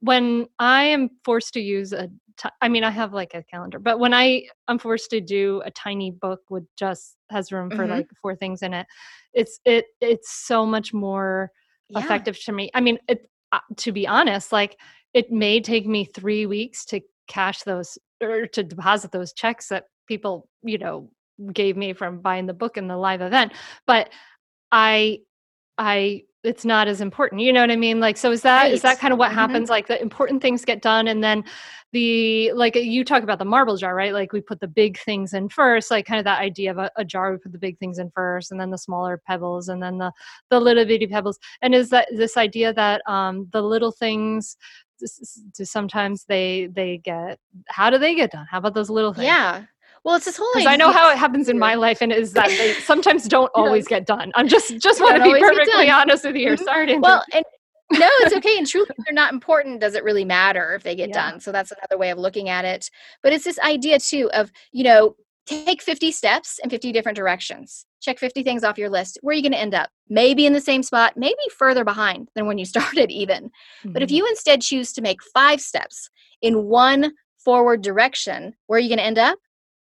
when 0.00 0.46
I 0.58 0.84
am 0.84 1.10
forced 1.24 1.54
to 1.54 1.60
use 1.60 1.92
a, 1.92 2.08
t- 2.36 2.48
I 2.60 2.68
mean, 2.68 2.84
I 2.84 2.90
have 2.90 3.12
like 3.12 3.34
a 3.34 3.42
calendar, 3.42 3.78
but 3.78 3.98
when 3.98 4.14
I 4.14 4.44
am 4.68 4.78
forced 4.78 5.10
to 5.10 5.20
do 5.20 5.62
a 5.64 5.70
tiny 5.70 6.10
book 6.10 6.40
with 6.50 6.64
just 6.76 7.16
has 7.30 7.52
room 7.52 7.70
for 7.70 7.78
mm-hmm. 7.78 7.92
like 7.92 8.08
four 8.22 8.36
things 8.36 8.62
in 8.62 8.74
it, 8.74 8.86
it's 9.34 9.60
it 9.64 9.86
it's 10.00 10.30
so 10.30 10.64
much 10.64 10.94
more 10.94 11.50
yeah. 11.88 11.98
effective 12.00 12.38
to 12.44 12.52
me. 12.52 12.70
I 12.74 12.80
mean, 12.80 12.98
it 13.08 13.28
uh, 13.52 13.60
to 13.78 13.92
be 13.92 14.06
honest, 14.06 14.52
like 14.52 14.78
it 15.14 15.32
may 15.32 15.60
take 15.60 15.86
me 15.86 16.04
three 16.04 16.46
weeks 16.46 16.84
to 16.86 17.00
cash 17.26 17.62
those 17.62 17.98
or 18.22 18.46
to 18.46 18.62
deposit 18.62 19.12
those 19.12 19.32
checks 19.32 19.68
that 19.68 19.84
people 20.06 20.48
you 20.62 20.78
know 20.78 21.10
gave 21.52 21.76
me 21.76 21.92
from 21.92 22.20
buying 22.20 22.46
the 22.46 22.54
book 22.54 22.76
and 22.76 22.88
the 22.88 22.96
live 22.96 23.20
event, 23.20 23.52
but 23.86 24.10
I 24.70 25.20
I 25.78 26.24
it's 26.44 26.64
not 26.64 26.86
as 26.88 27.00
important. 27.00 27.40
You 27.40 27.52
know 27.52 27.60
what 27.60 27.70
I 27.70 27.76
mean? 27.76 27.98
Like, 28.00 28.16
so 28.16 28.30
is 28.30 28.42
that 28.42 28.64
right. 28.64 28.72
is 28.72 28.82
that 28.82 28.98
kind 28.98 29.12
of 29.12 29.18
what 29.18 29.30
mm-hmm. 29.30 29.38
happens? 29.38 29.70
Like 29.70 29.86
the 29.86 30.00
important 30.00 30.42
things 30.42 30.64
get 30.64 30.82
done 30.82 31.08
and 31.08 31.22
then 31.22 31.44
the 31.92 32.52
like 32.52 32.74
you 32.74 33.04
talk 33.04 33.22
about 33.22 33.38
the 33.38 33.44
marble 33.44 33.76
jar, 33.76 33.94
right? 33.94 34.12
Like 34.12 34.32
we 34.32 34.40
put 34.40 34.60
the 34.60 34.68
big 34.68 34.98
things 34.98 35.32
in 35.32 35.48
first, 35.48 35.90
like 35.90 36.06
kind 36.06 36.18
of 36.18 36.24
that 36.24 36.40
idea 36.40 36.70
of 36.70 36.78
a, 36.78 36.90
a 36.96 37.04
jar, 37.04 37.32
we 37.32 37.38
put 37.38 37.52
the 37.52 37.58
big 37.58 37.78
things 37.78 37.98
in 37.98 38.10
first 38.10 38.50
and 38.50 38.60
then 38.60 38.70
the 38.70 38.78
smaller 38.78 39.20
pebbles 39.26 39.68
and 39.68 39.82
then 39.82 39.98
the 39.98 40.12
the 40.50 40.60
little 40.60 40.84
bitty 40.84 41.06
pebbles. 41.06 41.38
And 41.62 41.74
is 41.74 41.90
that 41.90 42.08
this 42.14 42.36
idea 42.36 42.72
that 42.74 43.02
um 43.08 43.48
the 43.52 43.62
little 43.62 43.92
things 43.92 44.56
do 45.56 45.64
sometimes 45.64 46.24
they 46.24 46.68
they 46.72 46.98
get 46.98 47.38
how 47.68 47.88
do 47.90 47.98
they 47.98 48.14
get 48.14 48.32
done? 48.32 48.46
How 48.50 48.58
about 48.58 48.74
those 48.74 48.90
little 48.90 49.14
things? 49.14 49.26
Yeah. 49.26 49.64
Well, 50.04 50.16
it's 50.16 50.24
this 50.24 50.36
whole. 50.36 50.48
Because 50.54 50.66
I 50.66 50.76
know 50.76 50.92
how 50.92 51.10
it 51.10 51.18
happens 51.18 51.48
in 51.48 51.58
my 51.58 51.74
life, 51.74 51.98
and 52.00 52.12
is 52.12 52.32
that 52.32 52.48
they 52.48 52.72
sometimes 52.84 53.28
don't 53.28 53.50
always 53.54 53.86
get 53.86 54.06
done. 54.06 54.32
I'm 54.34 54.48
just 54.48 54.78
just 54.78 55.00
want 55.00 55.16
to 55.16 55.22
be 55.22 55.38
perfectly 55.38 55.90
honest 55.90 56.24
with 56.24 56.36
you. 56.36 56.50
Mm-hmm. 56.50 56.64
Sorry. 56.64 56.98
well, 56.98 57.24
and 57.32 57.44
no, 57.92 58.08
it's 58.20 58.34
okay. 58.34 58.56
And 58.58 58.66
truly, 58.66 58.88
they're 59.04 59.14
not 59.14 59.32
important. 59.32 59.80
Does 59.80 59.94
it 59.94 60.04
really 60.04 60.24
matter 60.24 60.74
if 60.74 60.82
they 60.82 60.94
get 60.94 61.10
yeah. 61.10 61.30
done? 61.30 61.40
So 61.40 61.52
that's 61.52 61.72
another 61.72 61.98
way 61.98 62.10
of 62.10 62.18
looking 62.18 62.48
at 62.48 62.64
it. 62.64 62.90
But 63.22 63.32
it's 63.32 63.44
this 63.44 63.58
idea 63.60 63.98
too 63.98 64.30
of 64.32 64.52
you 64.72 64.84
know 64.84 65.16
take 65.46 65.82
50 65.82 66.12
steps 66.12 66.60
in 66.62 66.68
50 66.68 66.92
different 66.92 67.16
directions. 67.16 67.86
Check 68.00 68.18
50 68.18 68.42
things 68.42 68.64
off 68.64 68.78
your 68.78 68.90
list. 68.90 69.18
Where 69.22 69.32
are 69.32 69.34
you 69.34 69.42
going 69.42 69.52
to 69.52 69.58
end 69.58 69.74
up? 69.74 69.88
Maybe 70.08 70.44
in 70.44 70.52
the 70.52 70.60
same 70.60 70.82
spot, 70.82 71.16
maybe 71.16 71.36
further 71.56 71.84
behind 71.84 72.28
than 72.34 72.46
when 72.46 72.58
you 72.58 72.64
started, 72.66 73.10
even. 73.10 73.44
Mm-hmm. 73.44 73.92
But 73.92 74.02
if 74.02 74.08
mm-hmm. 74.08 74.16
you 74.16 74.26
instead 74.26 74.60
choose 74.60 74.92
to 74.92 75.02
make 75.02 75.22
five 75.22 75.60
steps 75.60 76.10
in 76.42 76.64
one 76.64 77.12
forward 77.38 77.82
direction, 77.82 78.54
where 78.66 78.76
are 78.76 78.80
you 78.80 78.88
going 78.88 78.98
to 78.98 79.04
end 79.04 79.18
up? 79.18 79.38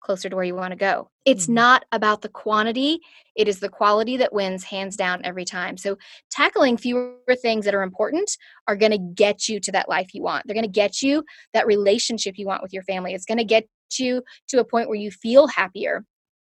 Closer 0.01 0.29
to 0.29 0.35
where 0.35 0.45
you 0.45 0.55
want 0.55 0.71
to 0.71 0.77
go. 0.77 1.09
It's 1.25 1.45
mm-hmm. 1.45 1.53
not 1.53 1.85
about 1.91 2.21
the 2.21 2.29
quantity, 2.29 2.99
it 3.35 3.47
is 3.47 3.59
the 3.59 3.69
quality 3.69 4.17
that 4.17 4.33
wins 4.33 4.63
hands 4.63 4.97
down 4.97 5.21
every 5.23 5.45
time. 5.45 5.77
So, 5.77 5.97
tackling 6.29 6.77
fewer 6.77 7.15
things 7.41 7.65
that 7.65 7.75
are 7.75 7.83
important 7.83 8.31
are 8.67 8.75
going 8.75 8.91
to 8.91 8.97
get 8.97 9.47
you 9.47 9.59
to 9.61 9.71
that 9.71 9.89
life 9.89 10.13
you 10.13 10.21
want. 10.21 10.45
They're 10.45 10.55
going 10.55 10.65
to 10.65 10.71
get 10.71 11.01
you 11.01 11.23
that 11.53 11.67
relationship 11.67 12.37
you 12.37 12.47
want 12.47 12.61
with 12.61 12.73
your 12.73 12.83
family. 12.83 13.13
It's 13.13 13.25
going 13.25 13.37
to 13.37 13.43
get 13.43 13.67
you 13.97 14.23
to 14.49 14.59
a 14.59 14.65
point 14.65 14.89
where 14.89 14.97
you 14.97 15.11
feel 15.11 15.47
happier. 15.47 16.05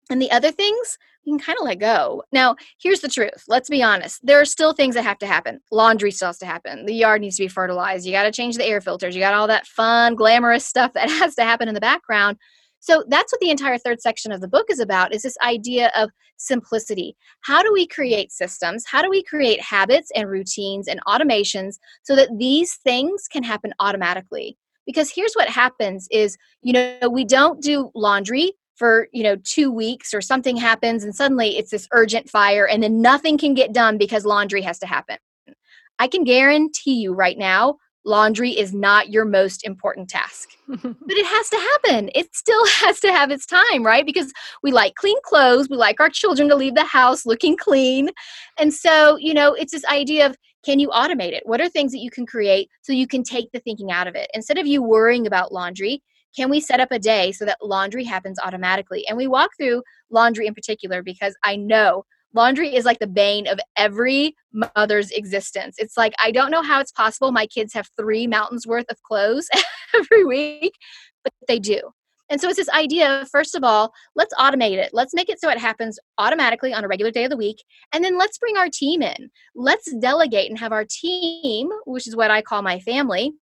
And 0.09 0.21
the 0.21 0.31
other 0.31 0.51
things, 0.51 0.97
you 1.23 1.33
can 1.33 1.45
kind 1.45 1.59
of 1.59 1.65
let 1.65 1.79
go. 1.79 2.23
Now, 2.31 2.55
here's 2.81 3.01
the 3.01 3.09
truth. 3.09 3.43
Let's 3.47 3.69
be 3.69 3.83
honest. 3.83 4.25
There 4.25 4.41
are 4.41 4.45
still 4.45 4.73
things 4.73 4.95
that 4.95 5.03
have 5.03 5.19
to 5.19 5.27
happen. 5.27 5.59
Laundry 5.71 6.11
still 6.11 6.29
has 6.29 6.39
to 6.39 6.47
happen. 6.47 6.85
The 6.85 6.93
yard 6.93 7.21
needs 7.21 7.37
to 7.37 7.43
be 7.43 7.47
fertilized. 7.47 8.05
You 8.05 8.11
got 8.11 8.23
to 8.23 8.31
change 8.31 8.57
the 8.57 8.65
air 8.65 8.81
filters. 8.81 9.15
You 9.15 9.21
got 9.21 9.35
all 9.35 9.47
that 9.47 9.67
fun, 9.67 10.15
glamorous 10.15 10.65
stuff 10.65 10.93
that 10.93 11.09
has 11.09 11.35
to 11.35 11.43
happen 11.43 11.67
in 11.67 11.75
the 11.75 11.81
background. 11.81 12.37
So 12.79 13.03
that's 13.07 13.31
what 13.31 13.41
the 13.41 13.49
entire 13.49 13.77
third 13.77 14.01
section 14.01 14.31
of 14.31 14.41
the 14.41 14.47
book 14.47 14.67
is 14.69 14.79
about 14.79 15.13
is 15.13 15.23
this 15.23 15.37
idea 15.43 15.91
of 15.95 16.09
simplicity. 16.37 17.15
How 17.41 17.61
do 17.61 17.71
we 17.73 17.85
create 17.85 18.31
systems? 18.31 18.85
How 18.87 19.01
do 19.01 19.09
we 19.09 19.23
create 19.23 19.61
habits 19.61 20.11
and 20.15 20.29
routines 20.29 20.87
and 20.87 21.01
automations 21.05 21.77
so 22.03 22.15
that 22.15 22.29
these 22.37 22.75
things 22.75 23.27
can 23.29 23.43
happen 23.43 23.73
automatically? 23.79 24.57
Because 24.85 25.11
here's 25.13 25.33
what 25.33 25.49
happens 25.49 26.07
is, 26.09 26.37
you 26.61 26.73
know, 26.73 27.09
we 27.11 27.25
don't 27.25 27.61
do 27.61 27.91
laundry 27.93 28.53
for 28.79 29.09
you 29.11 29.21
know 29.21 29.35
two 29.43 29.69
weeks 29.69 30.13
or 30.13 30.21
something 30.21 30.55
happens 30.55 31.03
and 31.03 31.13
suddenly 31.13 31.57
it's 31.57 31.69
this 31.69 31.87
urgent 31.91 32.29
fire 32.29 32.65
and 32.65 32.81
then 32.81 33.01
nothing 33.01 33.37
can 33.37 33.53
get 33.53 33.73
done 33.73 33.97
because 33.97 34.25
laundry 34.25 34.61
has 34.61 34.79
to 34.79 34.87
happen 34.87 35.17
i 35.99 36.07
can 36.07 36.23
guarantee 36.23 36.93
you 36.93 37.13
right 37.13 37.37
now 37.37 37.75
laundry 38.09 38.49
is 38.49 38.73
not 38.73 39.09
your 39.09 39.23
most 39.23 39.63
important 39.63 40.09
task. 40.09 40.49
but 40.67 40.95
it 41.07 41.25
has 41.25 41.49
to 41.49 41.57
happen. 41.57 42.09
It 42.15 42.35
still 42.35 42.65
has 42.81 42.99
to 43.01 43.11
have 43.13 43.31
its 43.31 43.45
time, 43.45 43.85
right? 43.85 44.05
Because 44.05 44.33
we 44.63 44.71
like 44.71 44.95
clean 44.95 45.17
clothes, 45.23 45.69
we 45.69 45.77
like 45.77 45.99
our 45.99 46.09
children 46.09 46.49
to 46.49 46.55
leave 46.55 46.75
the 46.75 46.83
house 46.83 47.25
looking 47.25 47.55
clean. 47.55 48.09
And 48.57 48.73
so, 48.73 49.15
you 49.17 49.33
know, 49.33 49.53
it's 49.53 49.71
this 49.71 49.85
idea 49.85 50.25
of 50.25 50.35
can 50.65 50.79
you 50.79 50.89
automate 50.89 51.31
it? 51.31 51.43
What 51.45 51.61
are 51.61 51.69
things 51.69 51.93
that 51.93 51.99
you 51.99 52.11
can 52.11 52.25
create 52.25 52.69
so 52.81 52.91
you 52.91 53.07
can 53.07 53.23
take 53.23 53.49
the 53.53 53.59
thinking 53.59 53.91
out 53.91 54.07
of 54.07 54.15
it? 54.15 54.29
Instead 54.33 54.57
of 54.57 54.67
you 54.67 54.83
worrying 54.83 55.25
about 55.25 55.53
laundry, 55.53 56.01
can 56.35 56.49
we 56.49 56.59
set 56.59 56.79
up 56.79 56.91
a 56.91 56.99
day 56.99 57.31
so 57.31 57.45
that 57.45 57.57
laundry 57.61 58.03
happens 58.03 58.39
automatically? 58.39 59.07
And 59.07 59.17
we 59.17 59.27
walk 59.27 59.51
through 59.57 59.83
laundry 60.09 60.47
in 60.47 60.53
particular 60.53 61.01
because 61.01 61.35
I 61.43 61.55
know 61.55 62.03
laundry 62.33 62.75
is 62.75 62.85
like 62.85 62.99
the 62.99 63.07
bane 63.07 63.47
of 63.47 63.59
every 63.77 64.35
mother's 64.75 65.11
existence. 65.11 65.75
It's 65.77 65.97
like, 65.97 66.13
I 66.21 66.31
don't 66.31 66.51
know 66.51 66.63
how 66.63 66.79
it's 66.79 66.91
possible 66.91 67.31
my 67.31 67.47
kids 67.47 67.73
have 67.73 67.89
three 67.97 68.27
mountains 68.27 68.67
worth 68.67 68.85
of 68.89 69.01
clothes 69.03 69.49
every 69.95 70.25
week, 70.25 70.73
but 71.23 71.33
they 71.47 71.59
do. 71.59 71.81
And 72.29 72.39
so 72.39 72.47
it's 72.47 72.57
this 72.57 72.69
idea, 72.69 73.25
first 73.31 73.55
of 73.55 73.63
all, 73.63 73.91
let's 74.15 74.33
automate 74.35 74.77
it. 74.77 74.91
Let's 74.93 75.15
make 75.15 75.29
it 75.29 75.41
so 75.41 75.49
it 75.49 75.57
happens 75.57 75.97
automatically 76.19 76.73
on 76.73 76.83
a 76.83 76.87
regular 76.87 77.11
day 77.11 77.23
of 77.23 77.31
the 77.31 77.37
week. 77.37 77.63
And 77.91 78.03
then 78.03 78.19
let's 78.19 78.37
bring 78.37 78.55
our 78.55 78.69
team 78.71 79.01
in. 79.01 79.31
Let's 79.55 79.91
delegate 79.95 80.49
and 80.49 80.59
have 80.59 80.71
our 80.71 80.85
team, 80.87 81.69
which 81.85 82.07
is 82.07 82.15
what 82.15 82.29
I 82.29 82.43
call 82.43 82.61
my 82.61 82.79
family, 82.81 83.33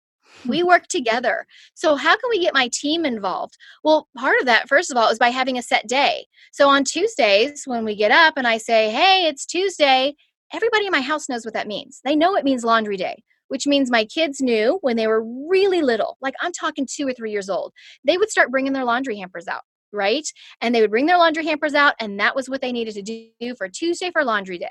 we 0.46 0.62
work 0.62 0.86
together. 0.88 1.46
So, 1.74 1.96
how 1.96 2.16
can 2.16 2.30
we 2.30 2.40
get 2.40 2.54
my 2.54 2.68
team 2.72 3.04
involved? 3.04 3.56
Well, 3.82 4.08
part 4.16 4.38
of 4.40 4.46
that, 4.46 4.68
first 4.68 4.90
of 4.90 4.96
all, 4.96 5.08
is 5.08 5.18
by 5.18 5.30
having 5.30 5.58
a 5.58 5.62
set 5.62 5.86
day. 5.88 6.26
So, 6.52 6.68
on 6.68 6.84
Tuesdays, 6.84 7.64
when 7.64 7.84
we 7.84 7.96
get 7.96 8.10
up 8.10 8.34
and 8.36 8.46
I 8.46 8.58
say, 8.58 8.90
hey, 8.90 9.26
it's 9.26 9.46
Tuesday, 9.46 10.14
everybody 10.52 10.86
in 10.86 10.92
my 10.92 11.00
house 11.00 11.28
knows 11.28 11.44
what 11.44 11.54
that 11.54 11.68
means. 11.68 12.00
They 12.04 12.16
know 12.16 12.36
it 12.36 12.44
means 12.44 12.64
laundry 12.64 12.96
day, 12.96 13.22
which 13.48 13.66
means 13.66 13.90
my 13.90 14.04
kids 14.04 14.40
knew 14.40 14.78
when 14.82 14.96
they 14.96 15.06
were 15.06 15.24
really 15.48 15.82
little, 15.82 16.16
like 16.20 16.34
I'm 16.40 16.52
talking 16.52 16.86
two 16.90 17.06
or 17.06 17.12
three 17.12 17.32
years 17.32 17.50
old, 17.50 17.72
they 18.04 18.16
would 18.16 18.30
start 18.30 18.50
bringing 18.50 18.72
their 18.72 18.84
laundry 18.84 19.18
hampers 19.18 19.48
out. 19.48 19.62
Right. 19.92 20.28
And 20.60 20.74
they 20.74 20.80
would 20.80 20.90
bring 20.90 21.06
their 21.06 21.16
laundry 21.16 21.46
hampers 21.46 21.74
out, 21.74 21.94
and 22.00 22.20
that 22.20 22.36
was 22.36 22.50
what 22.50 22.60
they 22.60 22.72
needed 22.72 22.94
to 22.94 23.30
do 23.40 23.54
for 23.56 23.68
Tuesday 23.68 24.10
for 24.10 24.24
laundry 24.24 24.58
day. 24.58 24.68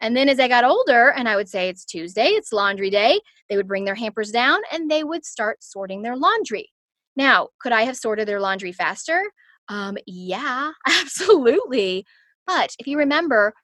And 0.00 0.16
then 0.16 0.28
as 0.28 0.38
I 0.38 0.48
got 0.48 0.64
older 0.64 1.12
and 1.12 1.28
I 1.28 1.36
would 1.36 1.48
say 1.48 1.68
it's 1.68 1.84
Tuesday, 1.84 2.28
it's 2.28 2.52
laundry 2.52 2.90
day, 2.90 3.20
they 3.48 3.56
would 3.56 3.68
bring 3.68 3.84
their 3.84 3.94
hampers 3.94 4.30
down 4.30 4.60
and 4.72 4.90
they 4.90 5.04
would 5.04 5.24
start 5.24 5.62
sorting 5.62 6.02
their 6.02 6.16
laundry. 6.16 6.70
Now, 7.16 7.48
could 7.60 7.72
I 7.72 7.82
have 7.82 7.96
sorted 7.96 8.28
their 8.28 8.40
laundry 8.40 8.72
faster? 8.72 9.22
Um, 9.68 9.96
yeah, 10.06 10.72
absolutely. 10.86 12.04
But 12.46 12.74
if 12.78 12.86
you 12.86 12.98
remember, 12.98 13.54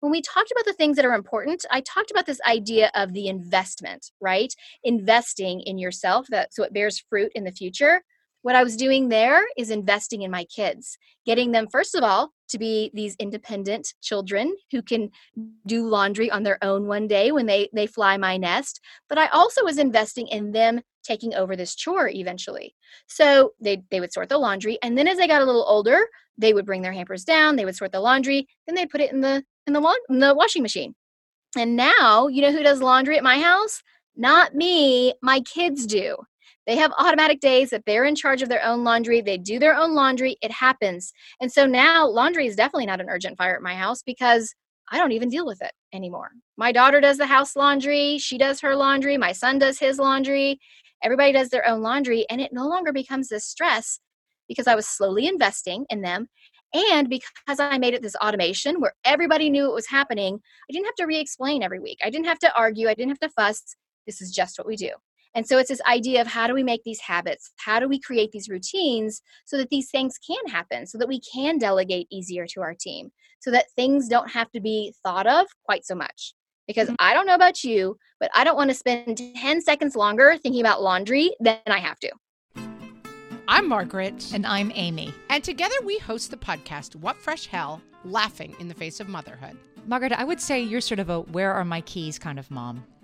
when 0.00 0.10
we 0.10 0.22
talked 0.22 0.50
about 0.50 0.64
the 0.64 0.72
things 0.72 0.96
that 0.96 1.04
are 1.04 1.14
important, 1.14 1.66
I 1.70 1.82
talked 1.82 2.10
about 2.10 2.26
this 2.26 2.40
idea 2.46 2.90
of 2.94 3.12
the 3.12 3.28
investment, 3.28 4.10
right? 4.20 4.52
Investing 4.82 5.60
in 5.60 5.78
yourself 5.78 6.26
that 6.30 6.54
so 6.54 6.62
it 6.62 6.72
bears 6.72 6.98
fruit 6.98 7.32
in 7.34 7.44
the 7.44 7.52
future. 7.52 8.02
What 8.42 8.54
I 8.54 8.64
was 8.64 8.76
doing 8.76 9.08
there 9.08 9.44
is 9.58 9.70
investing 9.70 10.22
in 10.22 10.30
my 10.30 10.44
kids, 10.44 10.96
getting 11.26 11.52
them, 11.52 11.66
first 11.70 11.94
of 11.94 12.02
all, 12.02 12.32
to 12.48 12.58
be 12.58 12.90
these 12.94 13.14
independent 13.18 13.92
children 14.00 14.56
who 14.72 14.82
can 14.82 15.10
do 15.66 15.86
laundry 15.86 16.30
on 16.30 16.42
their 16.42 16.58
own 16.62 16.86
one 16.86 17.06
day 17.06 17.32
when 17.32 17.46
they, 17.46 17.68
they 17.72 17.86
fly 17.86 18.16
my 18.16 18.36
nest. 18.36 18.80
But 19.08 19.18
I 19.18 19.26
also 19.28 19.62
was 19.62 19.78
investing 19.78 20.26
in 20.28 20.52
them 20.52 20.80
taking 21.04 21.34
over 21.34 21.54
this 21.54 21.74
chore 21.74 22.08
eventually. 22.08 22.74
So 23.06 23.52
they, 23.60 23.82
they 23.90 24.00
would 24.00 24.12
sort 24.12 24.28
the 24.28 24.38
laundry. 24.38 24.78
And 24.82 24.96
then 24.96 25.06
as 25.06 25.18
they 25.18 25.28
got 25.28 25.42
a 25.42 25.46
little 25.46 25.64
older, 25.68 26.00
they 26.38 26.54
would 26.54 26.66
bring 26.66 26.82
their 26.82 26.92
hampers 26.92 27.24
down, 27.24 27.56
they 27.56 27.64
would 27.64 27.76
sort 27.76 27.92
the 27.92 28.00
laundry, 28.00 28.48
then 28.66 28.74
they'd 28.74 28.90
put 28.90 29.00
it 29.00 29.12
in 29.12 29.20
the 29.20 29.44
in 29.66 29.74
the, 29.74 30.00
in 30.08 30.18
the 30.18 30.34
washing 30.34 30.62
machine. 30.62 30.94
And 31.56 31.76
now, 31.76 32.28
you 32.28 32.42
know 32.42 32.52
who 32.52 32.62
does 32.62 32.80
laundry 32.80 33.16
at 33.16 33.22
my 33.22 33.38
house? 33.38 33.82
Not 34.16 34.54
me, 34.54 35.14
my 35.22 35.40
kids 35.40 35.86
do. 35.86 36.16
They 36.70 36.76
have 36.76 36.92
automatic 37.00 37.40
days 37.40 37.70
that 37.70 37.82
they're 37.84 38.04
in 38.04 38.14
charge 38.14 38.42
of 38.42 38.48
their 38.48 38.64
own 38.64 38.84
laundry. 38.84 39.20
They 39.20 39.38
do 39.38 39.58
their 39.58 39.74
own 39.74 39.92
laundry. 39.92 40.36
It 40.40 40.52
happens. 40.52 41.12
And 41.40 41.50
so 41.50 41.66
now 41.66 42.06
laundry 42.06 42.46
is 42.46 42.54
definitely 42.54 42.86
not 42.86 43.00
an 43.00 43.10
urgent 43.10 43.36
fire 43.36 43.56
at 43.56 43.60
my 43.60 43.74
house 43.74 44.04
because 44.04 44.54
I 44.88 44.98
don't 44.98 45.10
even 45.10 45.30
deal 45.30 45.44
with 45.44 45.60
it 45.62 45.72
anymore. 45.92 46.30
My 46.56 46.70
daughter 46.70 47.00
does 47.00 47.18
the 47.18 47.26
house 47.26 47.56
laundry. 47.56 48.18
She 48.18 48.38
does 48.38 48.60
her 48.60 48.76
laundry. 48.76 49.18
My 49.18 49.32
son 49.32 49.58
does 49.58 49.80
his 49.80 49.98
laundry. 49.98 50.60
Everybody 51.02 51.32
does 51.32 51.48
their 51.48 51.66
own 51.66 51.82
laundry. 51.82 52.24
And 52.30 52.40
it 52.40 52.52
no 52.52 52.68
longer 52.68 52.92
becomes 52.92 53.30
this 53.30 53.46
stress 53.46 53.98
because 54.46 54.68
I 54.68 54.76
was 54.76 54.86
slowly 54.86 55.26
investing 55.26 55.86
in 55.90 56.02
them. 56.02 56.28
And 56.72 57.08
because 57.08 57.58
I 57.58 57.78
made 57.78 57.94
it 57.94 58.02
this 58.02 58.14
automation 58.14 58.80
where 58.80 58.94
everybody 59.04 59.50
knew 59.50 59.68
it 59.68 59.74
was 59.74 59.88
happening, 59.88 60.38
I 60.70 60.72
didn't 60.72 60.86
have 60.86 60.94
to 60.98 61.06
re 61.06 61.18
explain 61.18 61.64
every 61.64 61.80
week. 61.80 61.98
I 62.04 62.10
didn't 62.10 62.26
have 62.26 62.38
to 62.38 62.56
argue. 62.56 62.86
I 62.86 62.94
didn't 62.94 63.10
have 63.10 63.28
to 63.28 63.30
fuss. 63.30 63.74
This 64.06 64.20
is 64.20 64.30
just 64.30 64.56
what 64.56 64.68
we 64.68 64.76
do. 64.76 64.90
And 65.34 65.46
so 65.46 65.58
it's 65.58 65.68
this 65.68 65.80
idea 65.88 66.20
of 66.20 66.26
how 66.26 66.46
do 66.46 66.54
we 66.54 66.64
make 66.64 66.82
these 66.82 67.00
habits? 67.00 67.52
How 67.56 67.78
do 67.78 67.88
we 67.88 68.00
create 68.00 68.32
these 68.32 68.48
routines 68.48 69.22
so 69.46 69.56
that 69.58 69.70
these 69.70 69.90
things 69.90 70.18
can 70.18 70.52
happen, 70.52 70.86
so 70.86 70.98
that 70.98 71.08
we 71.08 71.20
can 71.20 71.58
delegate 71.58 72.08
easier 72.10 72.46
to 72.48 72.62
our 72.62 72.74
team, 72.74 73.10
so 73.40 73.50
that 73.52 73.70
things 73.76 74.08
don't 74.08 74.30
have 74.30 74.50
to 74.52 74.60
be 74.60 74.92
thought 75.04 75.26
of 75.26 75.46
quite 75.64 75.84
so 75.84 75.94
much? 75.94 76.34
Because 76.66 76.88
mm-hmm. 76.88 76.96
I 76.98 77.14
don't 77.14 77.26
know 77.26 77.34
about 77.34 77.62
you, 77.62 77.96
but 78.18 78.30
I 78.34 78.42
don't 78.42 78.56
want 78.56 78.70
to 78.70 78.74
spend 78.74 79.20
10 79.36 79.62
seconds 79.62 79.94
longer 79.94 80.36
thinking 80.36 80.60
about 80.60 80.82
laundry 80.82 81.34
than 81.40 81.58
I 81.66 81.78
have 81.78 81.98
to. 82.00 82.10
I'm 83.46 83.68
Margaret. 83.68 84.32
And 84.32 84.46
I'm 84.46 84.70
Amy. 84.74 85.12
And 85.28 85.42
together 85.42 85.74
we 85.84 85.98
host 85.98 86.30
the 86.30 86.36
podcast, 86.36 86.94
What 86.96 87.16
Fresh 87.16 87.46
Hell 87.46 87.82
Laughing 88.04 88.54
in 88.60 88.68
the 88.68 88.74
Face 88.74 89.00
of 89.00 89.08
Motherhood. 89.08 89.56
Margaret, 89.86 90.12
I 90.12 90.24
would 90.24 90.40
say 90.40 90.60
you're 90.60 90.80
sort 90.80 91.00
of 91.00 91.10
a 91.10 91.20
where 91.20 91.52
are 91.52 91.64
my 91.64 91.80
keys 91.80 92.18
kind 92.18 92.38
of 92.38 92.50
mom. 92.50 92.84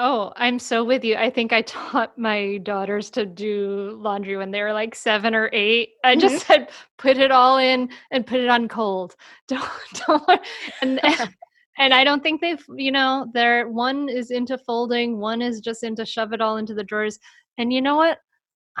Oh, 0.00 0.32
I'm 0.36 0.60
so 0.60 0.84
with 0.84 1.02
you. 1.02 1.16
I 1.16 1.28
think 1.28 1.52
I 1.52 1.62
taught 1.62 2.16
my 2.16 2.58
daughters 2.58 3.10
to 3.10 3.26
do 3.26 3.98
laundry 4.00 4.36
when 4.36 4.52
they 4.52 4.62
were 4.62 4.72
like 4.72 4.94
seven 4.94 5.34
or 5.34 5.50
eight. 5.52 5.94
I 6.04 6.14
just 6.14 6.36
mm-hmm. 6.36 6.52
said, 6.52 6.70
put 6.98 7.18
it 7.18 7.32
all 7.32 7.58
in 7.58 7.90
and 8.12 8.24
put 8.24 8.38
it 8.38 8.48
on 8.48 8.68
cold. 8.68 9.16
Don't, 9.48 9.68
don't. 10.06 10.40
And, 10.82 11.00
and 11.78 11.94
I 11.94 12.04
don't 12.04 12.22
think 12.22 12.42
they've, 12.42 12.62
you 12.76 12.92
know, 12.92 13.30
they're 13.32 13.66
one 13.68 14.10
is 14.10 14.30
into 14.30 14.58
folding, 14.58 15.18
one 15.18 15.40
is 15.40 15.60
just 15.60 15.82
into 15.82 16.04
shove 16.04 16.34
it 16.34 16.42
all 16.42 16.58
into 16.58 16.74
the 16.74 16.84
drawers. 16.84 17.18
And 17.56 17.72
you 17.72 17.80
know 17.80 17.96
what? 17.96 18.18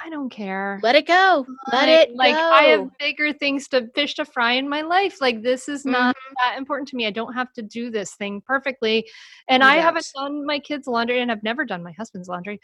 I 0.00 0.10
don't 0.10 0.30
care. 0.30 0.78
Let 0.82 0.94
it 0.94 1.06
go. 1.06 1.44
Let 1.72 1.88
it 1.88 2.14
like 2.14 2.34
go. 2.34 2.40
I 2.40 2.62
have 2.64 2.96
bigger 2.98 3.32
things 3.32 3.68
to 3.68 3.88
fish 3.94 4.14
to 4.14 4.24
fry 4.24 4.52
in 4.52 4.68
my 4.68 4.82
life. 4.82 5.20
Like 5.20 5.42
this 5.42 5.68
is 5.68 5.84
not 5.84 6.14
mm-hmm. 6.14 6.34
that 6.44 6.58
important 6.58 6.88
to 6.88 6.96
me. 6.96 7.06
I 7.06 7.10
don't 7.10 7.34
have 7.34 7.52
to 7.54 7.62
do 7.62 7.90
this 7.90 8.14
thing 8.14 8.40
perfectly. 8.40 9.08
And 9.48 9.64
I 9.64 9.76
haven't 9.76 10.06
done 10.14 10.46
my 10.46 10.60
kids' 10.60 10.86
laundry 10.86 11.20
and 11.20 11.32
I've 11.32 11.42
never 11.42 11.64
done 11.64 11.82
my 11.82 11.92
husband's 11.92 12.28
laundry 12.28 12.60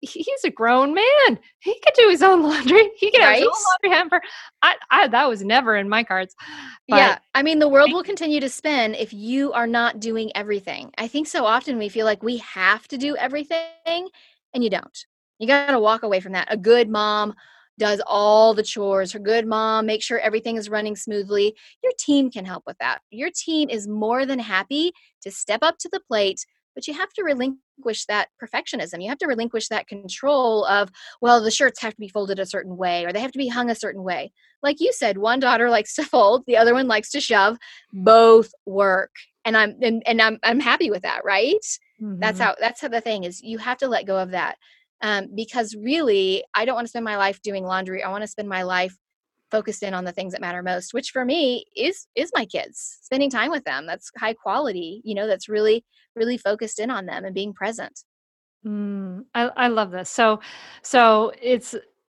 he's 0.00 0.44
a 0.44 0.50
grown 0.50 0.94
man. 0.94 1.38
He 1.58 1.78
could 1.84 1.94
do 1.94 2.08
his 2.08 2.22
own 2.22 2.42
laundry. 2.48 2.90
He 2.96 3.10
can 3.10 3.22
have 3.22 3.34
his 3.34 3.44
own 3.44 3.50
laundry 3.50 3.98
hamper. 3.98 4.20
I, 4.62 4.76
I 4.90 5.08
that 5.08 5.28
was 5.28 5.42
never 5.42 5.76
in 5.76 5.88
my 5.88 6.04
cards. 6.04 6.34
But 6.88 6.96
yeah, 6.96 7.18
I 7.34 7.42
mean, 7.42 7.58
the 7.58 7.68
world 7.68 7.92
will 7.92 8.02
continue 8.02 8.40
to 8.40 8.48
spin 8.48 8.94
if 8.94 9.12
you 9.12 9.52
are 9.52 9.66
not 9.66 10.00
doing 10.00 10.32
everything. 10.34 10.92
I 10.98 11.08
think 11.08 11.26
so 11.26 11.44
often 11.44 11.78
we 11.78 11.88
feel 11.88 12.06
like 12.06 12.22
we 12.22 12.38
have 12.38 12.86
to 12.88 12.98
do 12.98 13.16
everything, 13.16 14.08
and 14.54 14.64
you 14.64 14.70
don't. 14.70 15.06
You 15.38 15.46
got 15.46 15.70
to 15.70 15.80
walk 15.80 16.02
away 16.02 16.20
from 16.20 16.32
that. 16.32 16.48
A 16.50 16.56
good 16.56 16.88
mom 16.88 17.34
does 17.78 18.00
all 18.06 18.54
the 18.54 18.62
chores. 18.62 19.12
Her 19.12 19.18
good 19.18 19.46
mom 19.46 19.86
makes 19.86 20.04
sure 20.06 20.18
everything 20.18 20.56
is 20.56 20.70
running 20.70 20.96
smoothly. 20.96 21.54
Your 21.82 21.92
team 21.98 22.30
can 22.30 22.44
help 22.44 22.64
with 22.66 22.78
that. 22.78 23.00
Your 23.10 23.30
team 23.34 23.68
is 23.68 23.86
more 23.86 24.24
than 24.24 24.38
happy 24.38 24.92
to 25.22 25.30
step 25.30 25.60
up 25.62 25.76
to 25.78 25.88
the 25.92 26.00
plate, 26.00 26.44
but 26.74 26.86
you 26.88 26.94
have 26.94 27.12
to 27.14 27.22
relinquish 27.22 28.06
that 28.06 28.28
perfectionism. 28.42 29.02
You 29.02 29.10
have 29.10 29.18
to 29.18 29.26
relinquish 29.26 29.68
that 29.68 29.88
control 29.88 30.64
of, 30.64 30.90
well, 31.20 31.42
the 31.42 31.50
shirts 31.50 31.82
have 31.82 31.94
to 31.94 32.00
be 32.00 32.08
folded 32.08 32.38
a 32.38 32.46
certain 32.46 32.76
way 32.78 33.04
or 33.04 33.12
they 33.12 33.20
have 33.20 33.32
to 33.32 33.38
be 33.38 33.48
hung 33.48 33.68
a 33.70 33.74
certain 33.74 34.02
way 34.02 34.32
like 34.62 34.80
you 34.80 34.92
said, 34.92 35.18
one 35.18 35.38
daughter 35.40 35.70
likes 35.76 35.94
to 35.94 36.04
fold, 36.04 36.44
the 36.46 36.56
other 36.56 36.74
one 36.74 36.88
likes 36.88 37.10
to 37.10 37.20
shove. 37.20 37.58
Both 37.92 38.52
work. 38.66 39.10
And 39.44 39.56
I'm 39.56 39.76
and, 39.80 40.02
and 40.06 40.20
I'm 40.20 40.38
I'm 40.42 40.60
happy 40.60 40.90
with 40.90 41.02
that, 41.02 41.24
right? 41.24 41.64
That's 42.20 42.38
Mhm. 42.38 42.42
how 42.42 42.54
that's 42.60 42.80
how 42.80 42.88
the 42.88 43.00
thing 43.00 43.24
is 43.24 43.42
you 43.42 43.58
have 43.58 43.78
to 43.78 43.88
let 43.88 44.06
go 44.06 44.18
of 44.18 44.32
that. 44.32 44.56
Um, 45.02 45.28
because 45.34 45.74
really 45.74 46.44
I 46.54 46.64
don't 46.64 46.74
want 46.74 46.86
to 46.86 46.90
spend 46.90 47.04
my 47.04 47.16
life 47.16 47.40
doing 47.42 47.64
laundry. 47.64 48.02
I 48.02 48.10
want 48.10 48.22
to 48.22 48.28
spend 48.28 48.48
my 48.48 48.62
life 48.62 48.96
focused 49.50 49.82
in 49.82 49.94
on 49.94 50.04
the 50.04 50.12
things 50.12 50.32
that 50.32 50.40
matter 50.40 50.62
most, 50.62 50.94
which 50.94 51.10
for 51.10 51.24
me 51.24 51.64
is 51.76 52.06
is 52.14 52.30
my 52.34 52.44
kids. 52.44 52.98
Spending 53.02 53.30
time 53.30 53.50
with 53.50 53.64
them. 53.64 53.86
That's 53.86 54.10
high 54.18 54.34
quality, 54.34 55.02
you 55.04 55.14
know, 55.14 55.26
that's 55.26 55.48
really, 55.48 55.84
really 56.14 56.38
focused 56.38 56.78
in 56.78 56.90
on 56.90 57.06
them 57.06 57.24
and 57.24 57.34
being 57.34 57.52
present. 57.52 58.00
Mm, 58.66 59.24
I, 59.34 59.42
I 59.56 59.68
love 59.68 59.90
this. 59.92 60.10
So, 60.10 60.40
so 60.82 61.32
it's 61.40 61.74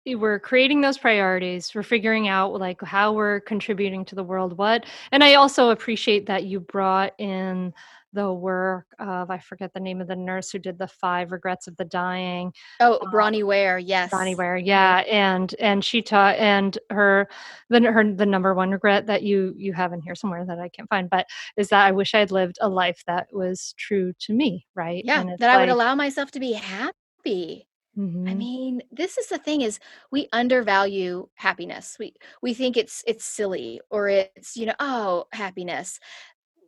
we're 0.06 0.38
creating 0.38 0.80
those 0.80 0.96
priorities. 0.96 1.74
We're 1.74 1.82
figuring 1.82 2.28
out 2.28 2.58
like 2.58 2.80
how 2.82 3.12
we're 3.12 3.40
contributing 3.40 4.04
to 4.06 4.14
the 4.14 4.24
world. 4.24 4.56
What, 4.56 4.86
and 5.12 5.22
I 5.22 5.34
also 5.34 5.70
appreciate 5.70 6.26
that 6.26 6.44
you 6.44 6.60
brought 6.60 7.12
in 7.18 7.74
the 8.12 8.32
work 8.32 8.86
of 8.98 9.30
I 9.30 9.38
forget 9.38 9.72
the 9.74 9.80
name 9.80 10.00
of 10.00 10.08
the 10.08 10.16
nurse 10.16 10.50
who 10.50 10.58
did 10.58 10.78
the 10.78 10.88
five 10.88 11.32
regrets 11.32 11.66
of 11.66 11.76
the 11.76 11.84
dying. 11.84 12.52
Oh, 12.80 12.98
Bronnie 13.12 13.44
Ware, 13.44 13.78
yes. 13.78 14.10
Bronnie 14.10 14.36
Ware, 14.36 14.56
yeah, 14.56 14.98
and 15.00 15.54
and 15.58 15.84
she 15.84 16.02
taught 16.02 16.36
and 16.36 16.78
her 16.90 17.28
the 17.68 17.80
her 17.82 18.04
the 18.12 18.26
number 18.26 18.54
one 18.54 18.70
regret 18.70 19.06
that 19.06 19.22
you 19.22 19.54
you 19.56 19.72
have 19.72 19.92
in 19.92 20.00
here 20.00 20.14
somewhere 20.14 20.44
that 20.46 20.58
I 20.58 20.68
can't 20.68 20.88
find, 20.88 21.10
but 21.10 21.26
is 21.56 21.68
that 21.68 21.86
I 21.86 21.92
wish 21.92 22.14
I'd 22.14 22.30
lived 22.30 22.58
a 22.60 22.68
life 22.68 23.02
that 23.06 23.28
was 23.32 23.74
true 23.78 24.12
to 24.20 24.32
me, 24.32 24.66
right? 24.74 25.04
Yeah, 25.04 25.24
that 25.38 25.50
I 25.50 25.58
would 25.58 25.68
allow 25.68 25.94
myself 25.94 26.30
to 26.32 26.40
be 26.40 26.52
happy. 26.52 27.68
I 27.96 28.00
mhm. 28.00 28.36
mean, 28.36 28.82
this 28.92 29.18
is 29.18 29.26
the 29.28 29.38
thing 29.38 29.62
is 29.62 29.80
we 30.12 30.28
undervalue 30.32 31.28
happiness. 31.34 31.96
We 31.98 32.14
we 32.42 32.54
think 32.54 32.76
it's 32.76 33.02
it's 33.06 33.24
silly 33.24 33.80
or 33.90 34.08
it's, 34.08 34.56
you 34.56 34.66
know, 34.66 34.74
oh, 34.80 35.24
happiness. 35.32 35.98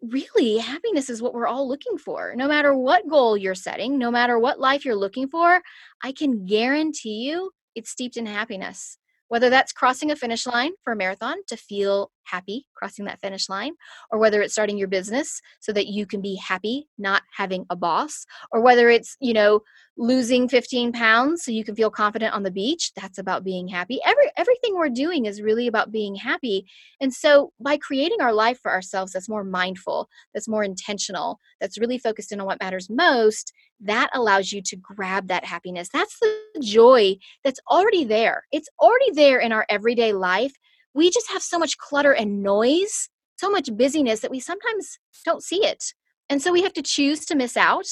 Really, 0.03 0.57
happiness 0.57 1.11
is 1.11 1.21
what 1.21 1.35
we're 1.35 1.47
all 1.47 1.69
looking 1.69 1.99
for. 1.99 2.33
No 2.35 2.49
matter 2.49 2.75
what 2.75 3.07
goal 3.07 3.37
you're 3.37 3.55
setting, 3.55 3.99
no 3.99 4.11
matter 4.11 4.39
what 4.39 4.59
life 4.59 4.85
you're 4.85 4.97
looking 4.97 5.29
for, 5.29 5.61
I 6.03 6.13
can 6.13 6.47
guarantee 6.47 7.29
you 7.29 7.51
it's 7.75 7.91
steeped 7.91 8.17
in 8.17 8.25
happiness. 8.25 8.97
Whether 9.29 9.51
that's 9.51 9.73
crossing 9.73 10.11
a 10.11 10.17
finish 10.17 10.47
line 10.47 10.73
for 10.83 10.95
a 10.95 10.97
marathon 10.97 11.37
to 11.49 11.57
feel 11.57 12.11
happy 12.25 12.67
crossing 12.75 13.05
that 13.05 13.21
finish 13.21 13.49
line, 13.49 13.75
or 14.11 14.19
whether 14.19 14.41
it's 14.41 14.55
starting 14.55 14.79
your 14.79 14.89
business 14.89 15.41
so 15.61 15.73
that 15.73 15.87
you 15.87 16.07
can 16.07 16.23
be 16.23 16.35
happy 16.37 16.89
not 16.99 17.23
having 17.37 17.67
a 17.69 17.77
boss, 17.77 18.25
or 18.51 18.61
whether 18.61 18.89
it's, 18.89 19.17
you 19.21 19.35
know, 19.35 19.61
losing 20.01 20.49
15 20.49 20.93
pounds 20.93 21.45
so 21.45 21.51
you 21.51 21.63
can 21.63 21.77
feel 21.77 21.91
confident 21.91 22.33
on 22.33 22.43
the 22.43 22.51
beach 22.51 22.91
that's 22.97 23.19
about 23.19 23.45
being 23.45 23.69
happy. 23.69 24.01
Every 24.07 24.31
everything 24.39 24.75
we're 24.75 24.89
doing 24.89 25.27
is 25.27 25.43
really 25.43 25.67
about 25.67 25.93
being 25.93 26.15
happy. 26.15 26.65
And 27.03 27.13
so 27.13 27.53
by 27.61 27.77
creating 27.77 28.23
our 28.23 28.33
life 28.33 28.59
for 28.63 28.73
ourselves 28.73 29.13
that's 29.13 29.29
more 29.29 29.45
mindful 29.45 30.09
that's 30.33 30.49
more 30.49 30.65
intentional 30.65 31.39
that's 31.61 31.79
really 31.79 31.99
focused 31.99 32.33
in 32.33 32.41
on 32.41 32.47
what 32.47 32.61
matters 32.61 32.89
most 32.89 33.53
that 33.79 34.09
allows 34.15 34.53
you 34.53 34.63
to 34.63 34.77
grab 34.77 35.29
that 35.29 35.45
happiness. 35.45 35.91
That's 35.93 36.19
the 36.19 36.61
joy 36.63 37.17
that's 37.45 37.61
already 37.71 38.05
there. 38.05 38.45
It's 38.53 38.69
already 38.81 39.11
there 39.11 39.39
in 39.39 39.53
our 39.53 39.67
everyday 39.69 40.15
life. 40.15 40.53
We 40.95 41.11
just 41.11 41.31
have 41.31 41.43
so 41.43 41.59
much 41.59 41.77
clutter 41.77 42.13
and 42.13 42.43
noise 42.43 43.11
so 43.39 43.51
much 43.51 43.75
busyness 43.75 44.21
that 44.21 44.31
we 44.31 44.39
sometimes 44.39 44.99
don't 45.25 45.43
see 45.43 45.65
it. 45.65 45.95
And 46.29 46.43
so 46.43 46.53
we 46.53 46.63
have 46.63 46.75
to 46.75 46.83
choose 46.83 47.25
to 47.27 47.35
miss 47.35 47.57
out 47.57 47.87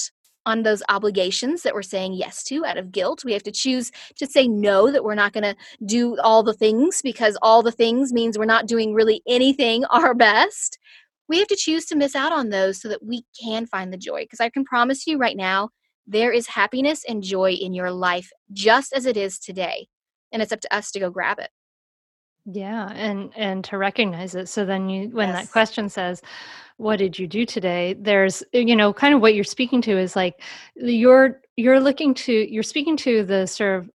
on 0.45 0.63
those 0.63 0.81
obligations 0.89 1.63
that 1.63 1.73
we're 1.73 1.81
saying 1.81 2.13
yes 2.13 2.43
to 2.43 2.65
out 2.65 2.77
of 2.77 2.91
guilt. 2.91 3.23
We 3.23 3.33
have 3.33 3.43
to 3.43 3.51
choose 3.51 3.91
to 4.15 4.25
say 4.25 4.47
no, 4.47 4.91
that 4.91 5.03
we're 5.03 5.15
not 5.15 5.33
going 5.33 5.43
to 5.43 5.55
do 5.85 6.17
all 6.19 6.43
the 6.43 6.53
things 6.53 7.01
because 7.01 7.37
all 7.41 7.61
the 7.61 7.71
things 7.71 8.13
means 8.13 8.37
we're 8.37 8.45
not 8.45 8.67
doing 8.67 8.93
really 8.93 9.21
anything 9.27 9.85
our 9.89 10.13
best. 10.13 10.77
We 11.27 11.37
have 11.39 11.47
to 11.49 11.55
choose 11.55 11.85
to 11.87 11.95
miss 11.95 12.15
out 12.15 12.31
on 12.31 12.49
those 12.49 12.81
so 12.81 12.87
that 12.89 13.05
we 13.05 13.23
can 13.41 13.67
find 13.67 13.93
the 13.93 13.97
joy. 13.97 14.21
Because 14.21 14.39
I 14.39 14.49
can 14.49 14.65
promise 14.65 15.05
you 15.05 15.17
right 15.17 15.37
now, 15.37 15.69
there 16.07 16.31
is 16.31 16.47
happiness 16.47 17.03
and 17.07 17.21
joy 17.21 17.51
in 17.51 17.73
your 17.73 17.91
life 17.91 18.31
just 18.51 18.93
as 18.93 19.05
it 19.05 19.15
is 19.15 19.37
today. 19.37 19.87
And 20.31 20.41
it's 20.41 20.51
up 20.51 20.61
to 20.61 20.75
us 20.75 20.91
to 20.91 20.99
go 20.99 21.11
grab 21.11 21.39
it. 21.39 21.49
Yeah, 22.45 22.89
and 22.93 23.31
and 23.35 23.63
to 23.65 23.77
recognize 23.77 24.35
it. 24.35 24.49
So 24.49 24.65
then 24.65 24.89
you 24.89 25.09
when 25.09 25.31
that 25.31 25.51
question 25.51 25.89
says, 25.89 26.21
"What 26.77 26.97
did 26.97 27.19
you 27.19 27.27
do 27.27 27.45
today?" 27.45 27.95
there's 27.99 28.41
uh, 28.55 28.59
you 28.59 28.75
know, 28.75 28.93
kind 28.93 29.13
of 29.13 29.21
what 29.21 29.35
you're 29.35 29.43
speaking 29.43 29.81
to 29.83 29.97
is 29.97 30.15
like 30.15 30.41
you're 30.75 31.41
you're 31.57 31.79
looking 31.79 32.13
to 32.15 32.51
you're 32.51 32.63
speaking 32.63 32.97
to 32.97 33.23
the 33.23 33.45
sort 33.45 33.83
of 33.83 33.89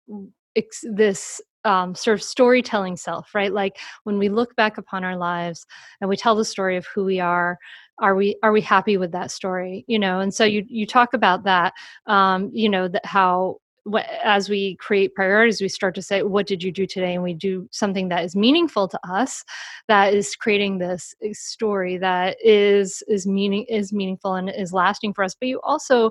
this 0.84 1.40
um, 1.64 1.94
sort 1.94 2.18
of 2.18 2.22
storytelling 2.22 2.96
self, 2.96 3.34
right? 3.34 3.52
Like 3.52 3.78
when 4.04 4.18
we 4.18 4.28
look 4.28 4.54
back 4.56 4.78
upon 4.78 5.02
our 5.02 5.16
lives 5.16 5.66
and 6.00 6.10
we 6.10 6.16
tell 6.16 6.36
the 6.36 6.44
story 6.44 6.76
of 6.76 6.86
who 6.94 7.04
we 7.04 7.20
are, 7.20 7.58
are 7.98 8.14
we 8.14 8.36
are 8.42 8.52
we 8.52 8.60
happy 8.60 8.96
with 8.96 9.12
that 9.12 9.30
story? 9.30 9.84
You 9.88 9.98
know, 9.98 10.20
and 10.20 10.32
so 10.34 10.44
you 10.44 10.64
you 10.68 10.86
talk 10.86 11.14
about 11.14 11.44
that, 11.44 11.72
um, 12.06 12.50
you 12.52 12.68
know, 12.68 12.88
that 12.88 13.06
how 13.06 13.58
wh- 13.92 14.24
as 14.24 14.48
we 14.48 14.76
create 14.76 15.14
priorities 15.14 15.60
we 15.60 15.68
start 15.68 15.94
to 15.94 16.02
say 16.02 16.22
what 16.22 16.46
did 16.46 16.62
you 16.62 16.72
do 16.72 16.86
today? 16.86 17.14
And 17.14 17.22
we 17.22 17.34
do 17.34 17.68
something 17.70 18.08
that 18.08 18.24
is 18.24 18.34
meaningful 18.36 18.88
to 18.88 18.98
us 19.08 19.44
that 19.88 20.14
is 20.14 20.36
creating 20.36 20.78
this 20.78 21.14
uh, 21.24 21.28
story 21.32 21.96
that 21.98 22.36
is 22.42 23.02
is 23.08 23.26
meaning 23.26 23.64
is 23.68 23.92
meaningful 23.92 24.34
and 24.34 24.50
is 24.50 24.72
lasting 24.72 25.14
for 25.14 25.24
us. 25.24 25.34
But 25.34 25.48
you 25.48 25.60
also 25.62 26.10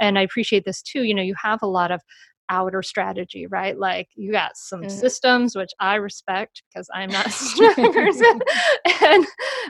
and 0.00 0.18
i 0.18 0.22
appreciate 0.22 0.64
this 0.64 0.82
too 0.82 1.02
you 1.02 1.14
know 1.14 1.22
you 1.22 1.34
have 1.40 1.62
a 1.62 1.66
lot 1.66 1.90
of 1.92 2.00
outer 2.50 2.82
strategy 2.82 3.46
right 3.46 3.78
like 3.78 4.08
you 4.16 4.32
got 4.32 4.56
some 4.56 4.82
Mhm. 4.84 4.90
systems 4.90 5.56
which 5.56 5.70
i 5.80 5.94
respect 5.94 6.62
because 6.68 6.88
i'm 6.94 7.10
not 7.10 7.26
a 7.26 7.30
systematic 7.32 7.92
person 7.92 8.26
and 9.02 9.26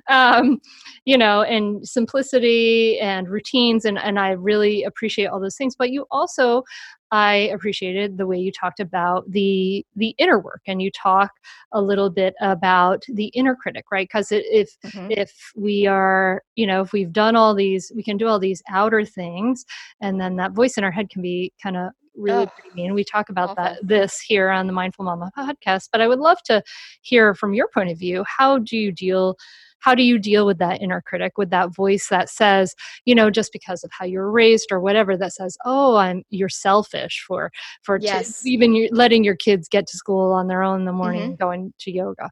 um 0.09 0.61
you 1.05 1.17
know 1.17 1.43
and 1.43 1.87
simplicity 1.87 2.99
and 3.01 3.29
routines 3.29 3.85
and 3.85 3.99
and 3.99 4.19
i 4.19 4.31
really 4.31 4.83
appreciate 4.83 5.27
all 5.27 5.41
those 5.41 5.57
things 5.57 5.77
but 5.77 5.91
you 5.91 6.07
also 6.11 6.65
I 7.13 7.51
appreciated 7.53 8.19
the 8.19 8.27
way 8.27 8.39
you 8.39 8.53
talked 8.53 8.79
about 8.79 9.29
the 9.31 9.85
the 9.97 10.15
inner 10.19 10.39
work 10.39 10.63
and 10.67 10.81
you 10.81 10.91
talk 10.93 11.33
a 11.73 11.83
little 11.83 12.09
bit 12.09 12.35
about 12.41 13.03
the 13.09 13.27
inner 13.27 13.57
critic, 13.57 13.87
right? 13.91 14.07
Because 14.07 14.29
if 14.31 14.77
Mhm. 14.85 15.15
if 15.17 15.53
we 15.57 15.87
are, 15.87 16.43
you 16.55 16.67
know, 16.67 16.83
if 16.83 16.93
we've 16.93 17.13
done 17.13 17.35
all 17.35 17.55
these, 17.55 17.91
we 17.97 18.03
can 18.05 18.17
do 18.17 18.29
all 18.29 18.39
these 18.39 18.63
outer 18.69 19.05
things, 19.05 19.65
and 20.01 20.21
then 20.21 20.37
that 20.37 20.53
voice 20.53 20.79
in 20.79 20.85
our 20.85 20.93
head 20.93 21.11
can 21.11 21.23
be 21.23 21.53
kind 21.63 21.77
of 21.77 21.91
really 22.17 22.47
Ugh, 22.47 22.51
pretty 22.55 22.71
mean. 22.75 22.95
We 22.95 23.05
talk 23.05 23.29
about 23.31 23.57
that 23.57 23.79
this 23.83 24.21
here 24.21 24.51
on 24.51 24.67
the 24.67 24.73
Mindful 24.73 25.05
Mama 25.05 25.31
podcast, 25.37 25.89
but 25.93 26.01
I 26.01 26.09
would 26.09 26.19
love 26.21 26.43
to 26.45 26.63
hear 27.03 27.35
from 27.35 27.55
your 27.55 27.69
point 27.69 27.91
of 27.91 27.99
view. 27.99 28.25
How 28.27 28.59
do 28.59 28.77
you 28.77 28.93
deal? 28.93 29.37
How 29.81 29.95
do 29.95 30.03
you 30.03 30.19
deal 30.19 30.45
with 30.47 30.59
that 30.59 30.83
inner 30.83 31.01
critic, 31.01 31.39
with 31.39 31.51
that 31.51 31.75
voice 31.75 32.09
that 32.09 32.29
says, 32.29 32.75
you 33.07 33.15
know, 33.15 33.31
just 33.31 33.51
because 33.53 33.83
of 33.83 33.91
how 33.93 34.05
you 34.05 34.19
were 34.19 34.31
raised 34.31 34.69
or 34.71 34.81
whatever, 34.81 35.17
that 35.17 35.33
says, 35.33 35.57
"Oh, 35.65 35.97
I'm 35.97 36.23
you're 36.31 36.49
selfish 36.51 37.25
for 37.27 37.51
for 37.83 37.99
t- 38.01 38.19
even 38.45 38.75
you 38.75 38.89
letting 38.93 39.25
your 39.25 39.37
kids 39.37 39.69
get 39.69 39.87
to 39.89 39.97
school 39.97 40.33
on 40.33 40.49
their 40.49 40.63
own 40.63 40.81
in 40.81 40.85
the 40.87 40.93
morning, 40.93 41.35
Mhm. 41.35 41.39
going 41.39 41.73
to 41.81 41.91
yoga." 41.91 42.31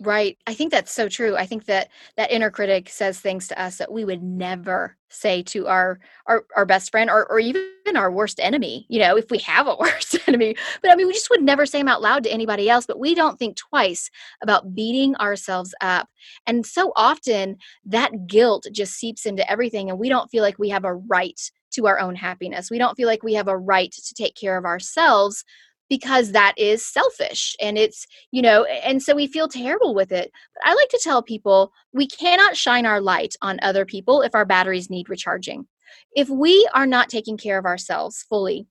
Right. 0.00 0.38
I 0.46 0.54
think 0.54 0.70
that's 0.70 0.92
so 0.92 1.08
true. 1.08 1.36
I 1.36 1.44
think 1.44 1.64
that 1.64 1.88
that 2.16 2.30
inner 2.30 2.52
critic 2.52 2.88
says 2.88 3.18
things 3.18 3.48
to 3.48 3.60
us 3.60 3.78
that 3.78 3.90
we 3.90 4.04
would 4.04 4.22
never 4.22 4.96
say 5.08 5.42
to 5.42 5.66
our 5.66 5.98
our, 6.26 6.44
our 6.56 6.64
best 6.64 6.92
friend 6.92 7.10
or, 7.10 7.26
or 7.28 7.40
even 7.40 7.64
our 7.96 8.12
worst 8.12 8.38
enemy, 8.38 8.86
you 8.88 9.00
know, 9.00 9.16
if 9.16 9.28
we 9.28 9.38
have 9.38 9.66
a 9.66 9.74
worst 9.80 10.16
enemy. 10.28 10.54
But 10.82 10.92
I 10.92 10.94
mean, 10.94 11.08
we 11.08 11.14
just 11.14 11.30
would 11.30 11.42
never 11.42 11.66
say 11.66 11.78
them 11.78 11.88
out 11.88 12.00
loud 12.00 12.22
to 12.24 12.30
anybody 12.30 12.70
else, 12.70 12.86
but 12.86 13.00
we 13.00 13.12
don't 13.12 13.40
think 13.40 13.56
twice 13.56 14.08
about 14.40 14.72
beating 14.72 15.16
ourselves 15.16 15.74
up. 15.80 16.08
And 16.46 16.64
so 16.64 16.92
often 16.94 17.56
that 17.86 18.28
guilt 18.28 18.68
just 18.70 18.94
seeps 18.94 19.26
into 19.26 19.50
everything 19.50 19.90
and 19.90 19.98
we 19.98 20.08
don't 20.08 20.30
feel 20.30 20.44
like 20.44 20.60
we 20.60 20.68
have 20.68 20.84
a 20.84 20.94
right 20.94 21.40
to 21.72 21.86
our 21.88 21.98
own 21.98 22.14
happiness. 22.14 22.70
We 22.70 22.78
don't 22.78 22.96
feel 22.96 23.08
like 23.08 23.22
we 23.24 23.34
have 23.34 23.48
a 23.48 23.58
right 23.58 23.90
to 23.92 24.14
take 24.14 24.36
care 24.36 24.56
of 24.56 24.64
ourselves 24.64 25.44
because 25.88 26.32
that 26.32 26.54
is 26.56 26.84
selfish 26.84 27.56
and 27.60 27.78
it's 27.78 28.06
you 28.30 28.42
know 28.42 28.64
and 28.64 29.02
so 29.02 29.14
we 29.14 29.26
feel 29.26 29.48
terrible 29.48 29.94
with 29.94 30.12
it 30.12 30.30
but 30.54 30.68
i 30.68 30.74
like 30.74 30.88
to 30.88 31.00
tell 31.02 31.22
people 31.22 31.72
we 31.92 32.06
cannot 32.06 32.56
shine 32.56 32.86
our 32.86 33.00
light 33.00 33.34
on 33.42 33.58
other 33.62 33.84
people 33.84 34.22
if 34.22 34.34
our 34.34 34.44
batteries 34.44 34.90
need 34.90 35.08
recharging 35.08 35.66
if 36.14 36.28
we 36.28 36.68
are 36.74 36.86
not 36.86 37.08
taking 37.08 37.36
care 37.36 37.58
of 37.58 37.64
ourselves 37.64 38.24
fully 38.28 38.66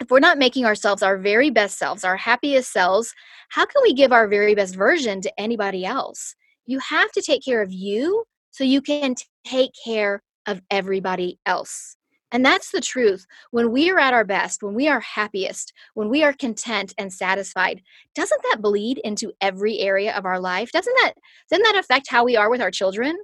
if 0.00 0.10
we're 0.10 0.20
not 0.20 0.38
making 0.38 0.66
ourselves 0.66 1.02
our 1.02 1.16
very 1.16 1.50
best 1.50 1.78
selves, 1.78 2.04
our 2.04 2.16
happiest 2.16 2.72
selves, 2.72 3.14
how 3.48 3.64
can 3.64 3.80
we 3.82 3.94
give 3.94 4.12
our 4.12 4.28
very 4.28 4.54
best 4.54 4.74
version 4.74 5.20
to 5.22 5.40
anybody 5.40 5.84
else? 5.84 6.34
You 6.66 6.78
have 6.80 7.10
to 7.12 7.22
take 7.22 7.44
care 7.44 7.62
of 7.62 7.72
you 7.72 8.24
so 8.50 8.64
you 8.64 8.82
can 8.82 9.14
take 9.46 9.70
care 9.84 10.22
of 10.46 10.60
everybody 10.70 11.38
else. 11.46 11.96
And 12.34 12.44
that's 12.44 12.72
the 12.72 12.80
truth. 12.80 13.26
When 13.52 13.70
we 13.70 13.90
are 13.90 13.98
at 13.98 14.12
our 14.12 14.24
best, 14.24 14.62
when 14.62 14.74
we 14.74 14.88
are 14.88 14.98
happiest, 14.98 15.72
when 15.94 16.10
we 16.10 16.24
are 16.24 16.32
content 16.32 16.92
and 16.98 17.12
satisfied, 17.12 17.80
doesn't 18.16 18.42
that 18.50 18.60
bleed 18.60 18.98
into 19.04 19.32
every 19.40 19.78
area 19.78 20.12
of 20.16 20.26
our 20.26 20.40
life? 20.40 20.72
Doesn't 20.72 20.96
that 21.02 21.14
doesn't 21.48 21.62
that 21.62 21.78
affect 21.78 22.10
how 22.10 22.24
we 22.24 22.36
are 22.36 22.50
with 22.50 22.60
our 22.60 22.72
children? 22.72 23.16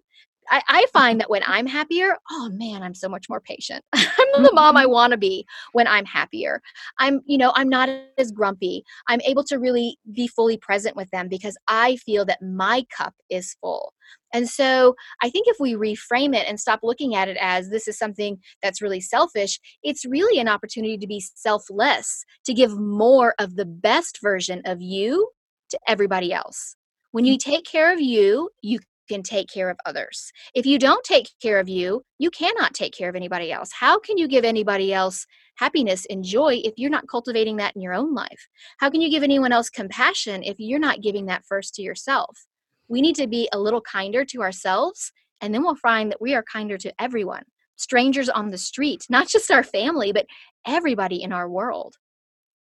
I, 0.51 0.63
I 0.69 0.87
find 0.93 1.21
that 1.21 1.31
when 1.31 1.43
I'm 1.47 1.67
happier, 1.67 2.17
oh 2.31 2.51
man, 2.53 2.83
I'm 2.83 2.95
so 2.95 3.09
much 3.09 3.29
more 3.29 3.41
patient. 3.41 3.85
I'm 3.95 4.43
the 4.43 4.53
mom 4.55 4.77
I 4.77 4.87
Mm-hmm. 4.87 4.93
want 4.93 5.13
to 5.13 5.17
be 5.17 5.47
when 5.73 5.87
I'm 5.87 6.05
happier. 6.05 6.61
I'm, 6.99 7.21
you 7.27 7.39
know, 7.39 7.53
I'm 7.55 7.69
not 7.69 7.89
as 8.19 8.33
grumpy. 8.33 8.85
I'm 9.09 9.21
able 9.23 9.45
to 9.45 9.59
really 9.59 9.99
be 10.13 10.27
fully 10.29 10.57
present 10.57 10.97
with 10.97 11.11
them 11.11 11.29
because 11.29 11.57
I 11.69 11.97
feel 11.97 12.25
that 12.27 12.43
my 12.43 12.85
cup 12.97 13.15
is 13.31 13.57
full. 13.61 13.95
And 14.33 14.49
so 14.49 14.95
I 15.23 15.31
think 15.31 15.47
if 15.49 15.57
we 15.61 15.75
reframe 15.75 16.35
it 16.35 16.47
and 16.49 16.59
stop 16.61 16.81
looking 16.83 17.15
at 17.15 17.29
it 17.29 17.37
as 17.41 17.71
this 17.71 17.89
is 17.89 17.99
something 17.99 18.39
that's 18.63 18.83
really 18.83 19.01
selfish, 19.01 19.59
it's 19.83 20.05
really 20.05 20.41
an 20.41 20.49
opportunity 20.49 20.99
to 20.99 21.07
be 21.07 21.21
selfless, 21.35 22.25
to 22.45 22.55
give 22.55 22.79
more 22.79 23.35
of 23.39 23.57
the 23.57 23.65
best 23.65 24.19
version 24.23 24.63
of 24.65 24.81
you 24.81 25.31
to 25.71 25.79
everybody 25.87 26.33
else. 26.33 26.77
When 27.13 27.25
you 27.25 27.39
take 27.39 27.65
care 27.65 27.93
of 27.93 28.01
you, 28.01 28.51
you 28.63 28.79
can 29.11 29.23
take 29.23 29.49
care 29.49 29.69
of 29.69 29.77
others. 29.85 30.33
If 30.55 30.67
you 30.67 30.79
don't 30.79 31.05
take 31.05 31.29
care 31.43 31.59
of 31.59 31.69
you, 31.69 32.03
you 32.19 32.31
cannot 32.31 32.75
take 32.75 32.95
care 32.97 33.09
of 33.09 33.17
anybody 33.17 33.51
else. 33.51 33.71
How 33.73 33.99
can 33.99 34.17
you 34.17 34.29
give 34.29 34.45
anybody 34.45 34.93
else 34.93 35.27
happiness 35.57 36.07
and 36.09 36.25
joy 36.25 36.61
if 36.65 36.75
you're 36.77 36.91
not 36.91 37.09
cultivating 37.09 37.57
that 37.57 37.75
in 37.75 37.83
your 37.83 37.93
own 37.93 38.15
life? 38.15 38.49
How 38.79 38.89
can 38.89 39.01
you 39.01 39.11
give 39.11 39.25
anyone 39.25 39.53
else 39.53 39.69
compassion 39.69 40.43
if 40.45 40.57
you're 40.59 40.79
not 40.79 41.03
giving 41.03 41.27
that 41.27 41.45
first 41.45 41.75
to 41.75 41.83
yourself? 41.83 42.47
We 42.89 43.01
need 43.01 43.17
to 43.17 43.27
be 43.27 43.49
a 43.53 43.59
little 43.59 43.81
kinder 43.81 44.25
to 44.27 44.43
ourselves, 44.43 45.13
and 45.41 45.53
then 45.53 45.63
we'll 45.63 45.75
find 45.75 46.11
that 46.11 46.21
we 46.21 46.35
are 46.35 46.45
kinder 46.45 46.79
to 46.79 46.93
everyone 46.99 47.45
strangers 47.77 48.29
on 48.29 48.51
the 48.51 48.59
street, 48.59 49.07
not 49.09 49.27
just 49.27 49.51
our 49.51 49.63
family, 49.63 50.13
but 50.13 50.27
everybody 50.67 51.23
in 51.23 51.33
our 51.33 51.49
world. 51.49 51.97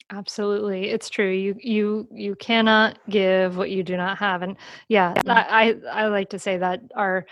Absolutely, 0.09 0.89
it's 0.89 1.09
true. 1.09 1.29
You 1.29 1.55
you 1.59 2.07
you 2.13 2.35
cannot 2.35 2.97
give 3.09 3.57
what 3.57 3.69
you 3.71 3.83
do 3.83 3.97
not 3.97 4.17
have, 4.19 4.41
and 4.41 4.55
yeah. 4.87 5.13
I 5.27 5.75
I, 5.91 6.03
I 6.03 6.07
like 6.07 6.29
to 6.29 6.39
say 6.39 6.57
that 6.57 6.81
our 6.95 7.25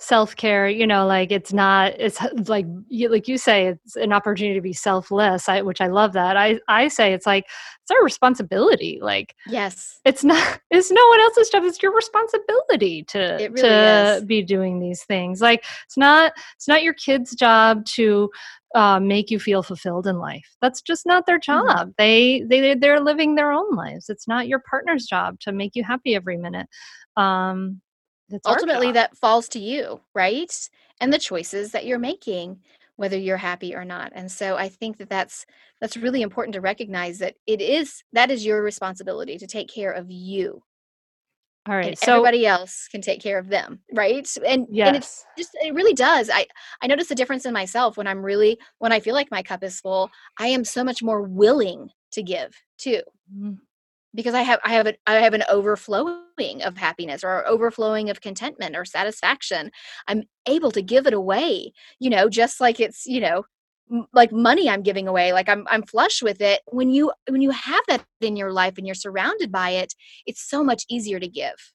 self 0.00 0.36
care, 0.36 0.68
you 0.68 0.86
know, 0.86 1.06
like 1.06 1.32
it's 1.32 1.52
not 1.52 1.92
it's 1.98 2.20
like 2.48 2.66
you, 2.88 3.08
like 3.08 3.26
you 3.28 3.36
say, 3.38 3.66
it's 3.66 3.96
an 3.96 4.12
opportunity 4.12 4.54
to 4.54 4.60
be 4.62 4.72
selfless. 4.72 5.48
I 5.48 5.62
which 5.62 5.80
I 5.80 5.88
love 5.88 6.12
that. 6.12 6.36
I 6.36 6.60
I 6.68 6.88
say 6.88 7.12
it's 7.12 7.26
like 7.26 7.46
it's 7.82 7.90
our 7.90 8.02
responsibility. 8.04 8.98
Like 9.02 9.34
Yes. 9.46 9.98
it's 10.04 10.22
not 10.24 10.60
it's 10.70 10.90
no 10.90 11.06
one 11.08 11.20
else's 11.20 11.50
job. 11.50 11.64
It's 11.64 11.82
your 11.82 11.94
responsibility 11.94 13.02
to 13.08 13.18
really 13.50 13.62
to 13.62 14.16
is. 14.18 14.24
be 14.24 14.42
doing 14.42 14.78
these 14.78 15.02
things. 15.04 15.40
Like 15.40 15.64
it's 15.84 15.96
not 15.96 16.32
it's 16.56 16.68
not 16.68 16.82
your 16.82 16.94
kid's 16.94 17.34
job 17.34 17.84
to 17.86 18.30
uh, 18.74 19.00
make 19.00 19.30
you 19.30 19.40
feel 19.40 19.62
fulfilled 19.62 20.06
in 20.06 20.18
life. 20.18 20.54
That's 20.60 20.82
just 20.82 21.06
not 21.06 21.24
their 21.26 21.38
Mhm. 21.38 21.42
job. 21.42 21.92
They 21.98 22.42
they 22.42 22.74
they're 22.74 23.00
living 23.00 23.34
their 23.34 23.50
own 23.50 23.74
lives. 23.74 24.08
It's 24.10 24.28
not 24.28 24.46
your 24.46 24.60
partner's 24.70 25.06
job 25.06 25.40
to 25.40 25.52
make 25.52 25.74
you 25.74 25.82
happy 25.82 26.14
every 26.14 26.36
minute. 26.36 26.68
Um, 27.16 27.80
our 28.32 28.40
Ultimately, 28.46 28.92
that 28.92 29.16
falls 29.16 29.48
to 29.50 29.58
you, 29.58 30.00
right? 30.14 30.70
And 31.00 31.12
the 31.12 31.18
choices 31.18 31.72
that 31.72 31.86
you're 31.86 31.98
making, 31.98 32.62
whether 32.96 33.16
you're 33.18 33.36
happy 33.36 33.74
or 33.74 33.84
not. 33.84 34.12
And 34.14 34.30
so 34.30 34.56
I 34.56 34.68
think 34.68 34.96
that 34.98 35.08
that's 35.10 35.46
that's 35.80 35.96
really 35.96 36.22
important 36.22 36.54
to 36.54 36.60
recognize 36.60 37.18
that 37.18 37.36
it 37.46 37.60
is 37.60 38.02
that 38.12 38.30
is 38.30 38.44
your 38.46 38.62
responsibility 38.62 39.38
to 39.38 39.46
take 39.46 39.68
care 39.68 39.92
of 39.92 40.10
you, 40.10 40.62
All 41.66 41.76
right. 41.76 41.96
and 41.96 41.96
So 41.96 42.12
everybody 42.16 42.46
else 42.46 42.88
can 42.90 43.00
take 43.02 43.22
care 43.22 43.38
of 43.38 43.48
them, 43.48 43.80
right? 43.92 44.28
And 44.44 44.66
and 44.84 44.96
it's 44.96 45.26
just 45.36 45.50
it 45.62 45.74
really 45.74 45.94
does. 45.94 46.28
I 46.32 46.46
I 46.82 46.86
notice 46.88 47.10
a 47.10 47.14
difference 47.14 47.46
in 47.46 47.52
myself 47.52 47.96
when 47.96 48.06
I'm 48.06 48.24
really 48.24 48.58
when 48.78 48.92
I 48.92 49.00
feel 49.00 49.14
like 49.14 49.30
my 49.30 49.42
cup 49.42 49.62
is 49.62 49.80
full. 49.80 50.10
I 50.38 50.48
am 50.48 50.64
so 50.64 50.82
much 50.82 51.02
more 51.02 51.22
willing 51.22 51.90
to 52.12 52.22
give 52.22 52.54
too. 52.78 53.02
Mm, 53.32 53.58
because 54.14 54.34
I 54.34 54.42
have 54.42 54.60
I 54.64 54.72
have 54.72 54.86
a, 54.86 54.94
I 55.06 55.14
have 55.16 55.34
an 55.34 55.44
overflowing 55.50 56.62
of 56.62 56.76
happiness 56.76 57.22
or 57.24 57.46
overflowing 57.46 58.10
of 58.10 58.20
contentment 58.20 58.76
or 58.76 58.84
satisfaction. 58.84 59.70
I'm 60.06 60.24
able 60.46 60.70
to 60.72 60.82
give 60.82 61.06
it 61.06 61.14
away, 61.14 61.72
you 61.98 62.10
know, 62.10 62.28
just 62.28 62.60
like 62.60 62.80
it's, 62.80 63.06
you 63.06 63.20
know, 63.20 63.44
m- 63.92 64.06
like 64.12 64.32
money 64.32 64.68
I'm 64.68 64.82
giving 64.82 65.08
away, 65.08 65.32
like 65.32 65.48
I'm 65.48 65.66
I'm 65.70 65.82
flush 65.82 66.22
with 66.22 66.40
it. 66.40 66.60
When 66.66 66.90
you 66.90 67.12
when 67.28 67.42
you 67.42 67.50
have 67.50 67.82
that 67.88 68.04
in 68.20 68.36
your 68.36 68.52
life 68.52 68.78
and 68.78 68.86
you're 68.86 68.94
surrounded 68.94 69.52
by 69.52 69.70
it, 69.70 69.94
it's 70.26 70.40
so 70.42 70.62
much 70.64 70.84
easier 70.88 71.20
to 71.20 71.28
give. 71.28 71.72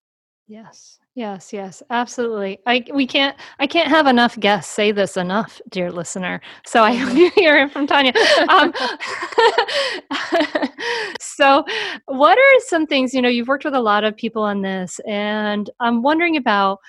yes, 0.48 1.00
yes, 1.16 1.54
yes. 1.54 1.82
Absolutely. 1.90 2.60
I 2.66 2.84
we 2.94 3.08
can't 3.08 3.38
I 3.60 3.68
can't 3.68 3.90
have 3.90 4.08
enough 4.08 4.40
guests 4.40 4.72
say 4.72 4.92
this 4.92 5.18
enough, 5.18 5.62
dear 5.70 5.92
listener. 5.92 6.42
So 6.66 6.84
I 6.84 6.94
hope 6.96 7.14
Mhm. 7.14 7.18
you 7.18 7.30
hear 7.36 7.58
it 7.58 7.72
from 7.72 7.88
Tonya. 7.88 8.16
Um, 8.50 8.74
so, 11.36 11.66
what 12.06 12.38
are 12.38 12.60
some 12.68 12.86
things 12.86 13.14
you 13.14 13.22
know? 13.22 13.30
You've 13.30 13.48
worked 13.48 13.66
with 13.66 13.76
a 13.76 13.82
lot 13.82 14.04
of 14.04 14.16
people 14.16 14.44
on 14.44 14.62
this, 14.62 15.00
and 15.08 15.70
I'm 15.80 16.02
wondering 16.02 16.38
about 16.38 16.80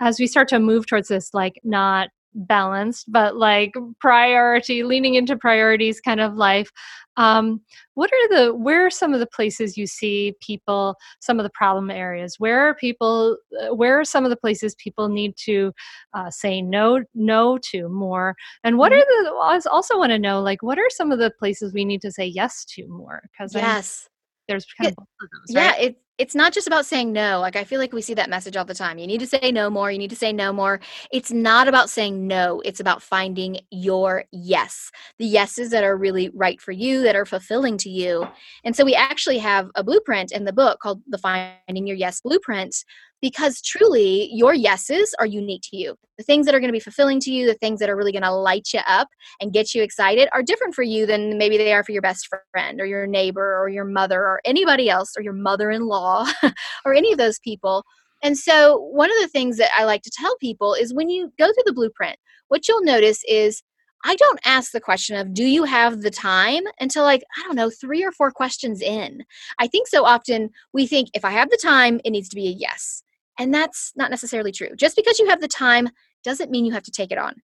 as 0.00 0.18
we 0.18 0.26
start 0.26 0.48
to 0.48 0.58
move 0.58 0.86
towards 0.86 1.08
this, 1.08 1.32
like 1.32 1.60
not 1.62 2.08
balanced, 2.34 3.10
but 3.10 3.36
like 3.36 3.74
priority, 4.00 4.82
leaning 4.84 5.14
into 5.14 5.36
priorities 5.36 6.00
kind 6.00 6.20
of 6.20 6.34
life. 6.34 6.70
Um, 7.18 7.60
what 7.94 8.10
are 8.10 8.28
the 8.36 8.54
where 8.54 8.86
are 8.86 8.90
some 8.90 9.12
of 9.12 9.20
the 9.20 9.26
places 9.26 9.76
you 9.76 9.86
see 9.86 10.34
people 10.40 10.96
some 11.20 11.38
of 11.38 11.44
the 11.44 11.50
problem 11.50 11.90
areas 11.90 12.36
where 12.40 12.60
are 12.60 12.74
people 12.74 13.36
uh, 13.60 13.74
where 13.74 14.00
are 14.00 14.04
some 14.04 14.24
of 14.24 14.30
the 14.30 14.36
places 14.36 14.74
people 14.76 15.10
need 15.10 15.36
to 15.44 15.72
uh, 16.14 16.30
say 16.30 16.62
no 16.62 17.04
no 17.14 17.58
to 17.70 17.90
more 17.90 18.34
and 18.64 18.78
what 18.78 18.92
Mhm. 18.92 18.96
are 18.96 19.24
the 19.24 19.30
I 19.30 19.60
also 19.70 19.98
want 19.98 20.10
to 20.12 20.18
know 20.18 20.40
like 20.40 20.62
what 20.62 20.78
are 20.78 20.88
some 20.88 21.12
of 21.12 21.18
the 21.18 21.30
places 21.38 21.74
we 21.74 21.84
need 21.84 22.00
to 22.00 22.10
say 22.10 22.24
yes 22.24 22.64
to 22.76 22.86
more 22.88 23.22
because 23.30 23.54
Yes. 23.54 24.08
There's 24.48 24.66
kind 24.80 24.90
of 24.90 24.96
both 24.96 25.06
of 25.22 25.28
those 25.30 25.54
Yeah, 25.54 25.70
right 25.70 25.80
it 25.80 26.02
it's 26.18 26.34
not 26.34 26.52
just 26.52 26.66
about 26.66 26.86
saying 26.86 27.12
no. 27.12 27.40
Like 27.40 27.56
I 27.56 27.64
feel 27.64 27.80
like 27.80 27.92
we 27.92 28.02
see 28.02 28.14
that 28.14 28.30
message 28.30 28.56
all 28.56 28.64
the 28.64 28.74
time. 28.74 28.98
You 28.98 29.06
need 29.06 29.18
to 29.20 29.26
say 29.26 29.50
no 29.50 29.68
more. 29.70 29.90
You 29.90 29.98
need 29.98 30.10
to 30.10 30.16
say 30.16 30.32
no 30.32 30.52
more. 30.52 30.78
It's 31.10 31.32
not 31.32 31.68
about 31.68 31.90
saying 31.90 32.28
no. 32.28 32.60
It's 32.64 32.80
about 32.80 33.02
finding 33.02 33.58
your 33.70 34.24
yes. 34.30 34.92
The 35.18 35.24
yeses 35.24 35.70
that 35.70 35.82
are 35.82 35.96
really 35.96 36.30
right 36.34 36.60
for 36.60 36.70
you, 36.70 37.02
that 37.02 37.16
are 37.16 37.26
fulfilling 37.26 37.76
to 37.78 37.90
you. 37.90 38.28
And 38.62 38.76
so 38.76 38.84
we 38.84 38.94
actually 38.94 39.38
have 39.38 39.70
a 39.74 39.82
blueprint 39.82 40.32
in 40.32 40.44
the 40.44 40.52
book 40.52 40.80
called 40.80 41.02
the 41.08 41.18
Finding 41.18 41.86
Your 41.86 41.96
Yes 41.96 42.20
Blueprint 42.20 42.84
because 43.22 43.62
truly 43.62 44.28
your 44.32 44.52
yeses 44.52 45.14
are 45.18 45.26
unique 45.26 45.62
to 45.70 45.76
you. 45.76 45.96
The 46.18 46.24
things 46.24 46.44
that 46.44 46.54
are 46.54 46.60
going 46.60 46.68
to 46.68 46.76
be 46.76 46.80
fulfilling 46.80 47.20
to 47.20 47.30
you, 47.30 47.46
the 47.46 47.54
things 47.54 47.78
that 47.78 47.88
are 47.88 47.96
really 47.96 48.12
going 48.12 48.24
to 48.24 48.32
light 48.32 48.68
you 48.74 48.80
up 48.86 49.08
and 49.40 49.52
get 49.52 49.74
you 49.74 49.82
excited 49.82 50.28
are 50.32 50.42
different 50.42 50.74
for 50.74 50.82
you 50.82 51.06
than 51.06 51.38
maybe 51.38 51.56
they 51.56 51.72
are 51.72 51.84
for 51.84 51.92
your 51.92 52.02
best 52.02 52.28
friend 52.50 52.80
or 52.80 52.84
your 52.84 53.06
neighbor 53.06 53.58
or 53.58 53.68
your 53.68 53.84
mother 53.84 54.20
or 54.20 54.42
anybody 54.44 54.90
else 54.90 55.14
or 55.16 55.22
your 55.22 55.32
mother-in-law 55.32 56.26
or 56.84 56.92
any 56.92 57.12
of 57.12 57.18
those 57.18 57.38
people. 57.38 57.84
And 58.24 58.36
so 58.36 58.78
one 58.78 59.10
of 59.10 59.16
the 59.20 59.28
things 59.28 59.56
that 59.56 59.70
I 59.76 59.84
like 59.84 60.02
to 60.02 60.10
tell 60.12 60.36
people 60.38 60.74
is 60.74 60.92
when 60.92 61.08
you 61.08 61.32
go 61.38 61.46
through 61.46 61.64
the 61.64 61.72
blueprint, 61.72 62.16
what 62.48 62.68
you'll 62.68 62.84
notice 62.84 63.22
is 63.28 63.62
I 64.04 64.16
don't 64.16 64.40
ask 64.44 64.72
the 64.72 64.80
question 64.80 65.16
of 65.16 65.32
do 65.32 65.44
you 65.44 65.62
have 65.62 66.02
the 66.02 66.10
time 66.10 66.64
until 66.80 67.04
like 67.04 67.22
I 67.38 67.42
don't 67.44 67.54
know 67.54 67.70
3 67.70 68.02
or 68.02 68.10
4 68.10 68.32
questions 68.32 68.82
in. 68.82 69.22
I 69.60 69.68
think 69.68 69.86
so 69.86 70.04
often 70.04 70.50
we 70.72 70.88
think 70.88 71.08
if 71.14 71.24
I 71.24 71.30
have 71.30 71.50
the 71.50 71.60
time 71.62 72.00
it 72.04 72.10
needs 72.10 72.28
to 72.30 72.36
be 72.36 72.48
a 72.48 72.50
yes. 72.50 73.04
And 73.38 73.52
that's 73.52 73.92
not 73.96 74.10
necessarily 74.10 74.52
true. 74.52 74.74
Just 74.76 74.96
because 74.96 75.18
you 75.18 75.28
have 75.28 75.40
the 75.40 75.48
time 75.48 75.88
doesn't 76.22 76.50
mean 76.50 76.64
you 76.64 76.72
have 76.72 76.82
to 76.84 76.90
take 76.90 77.10
it 77.10 77.18
on. 77.18 77.34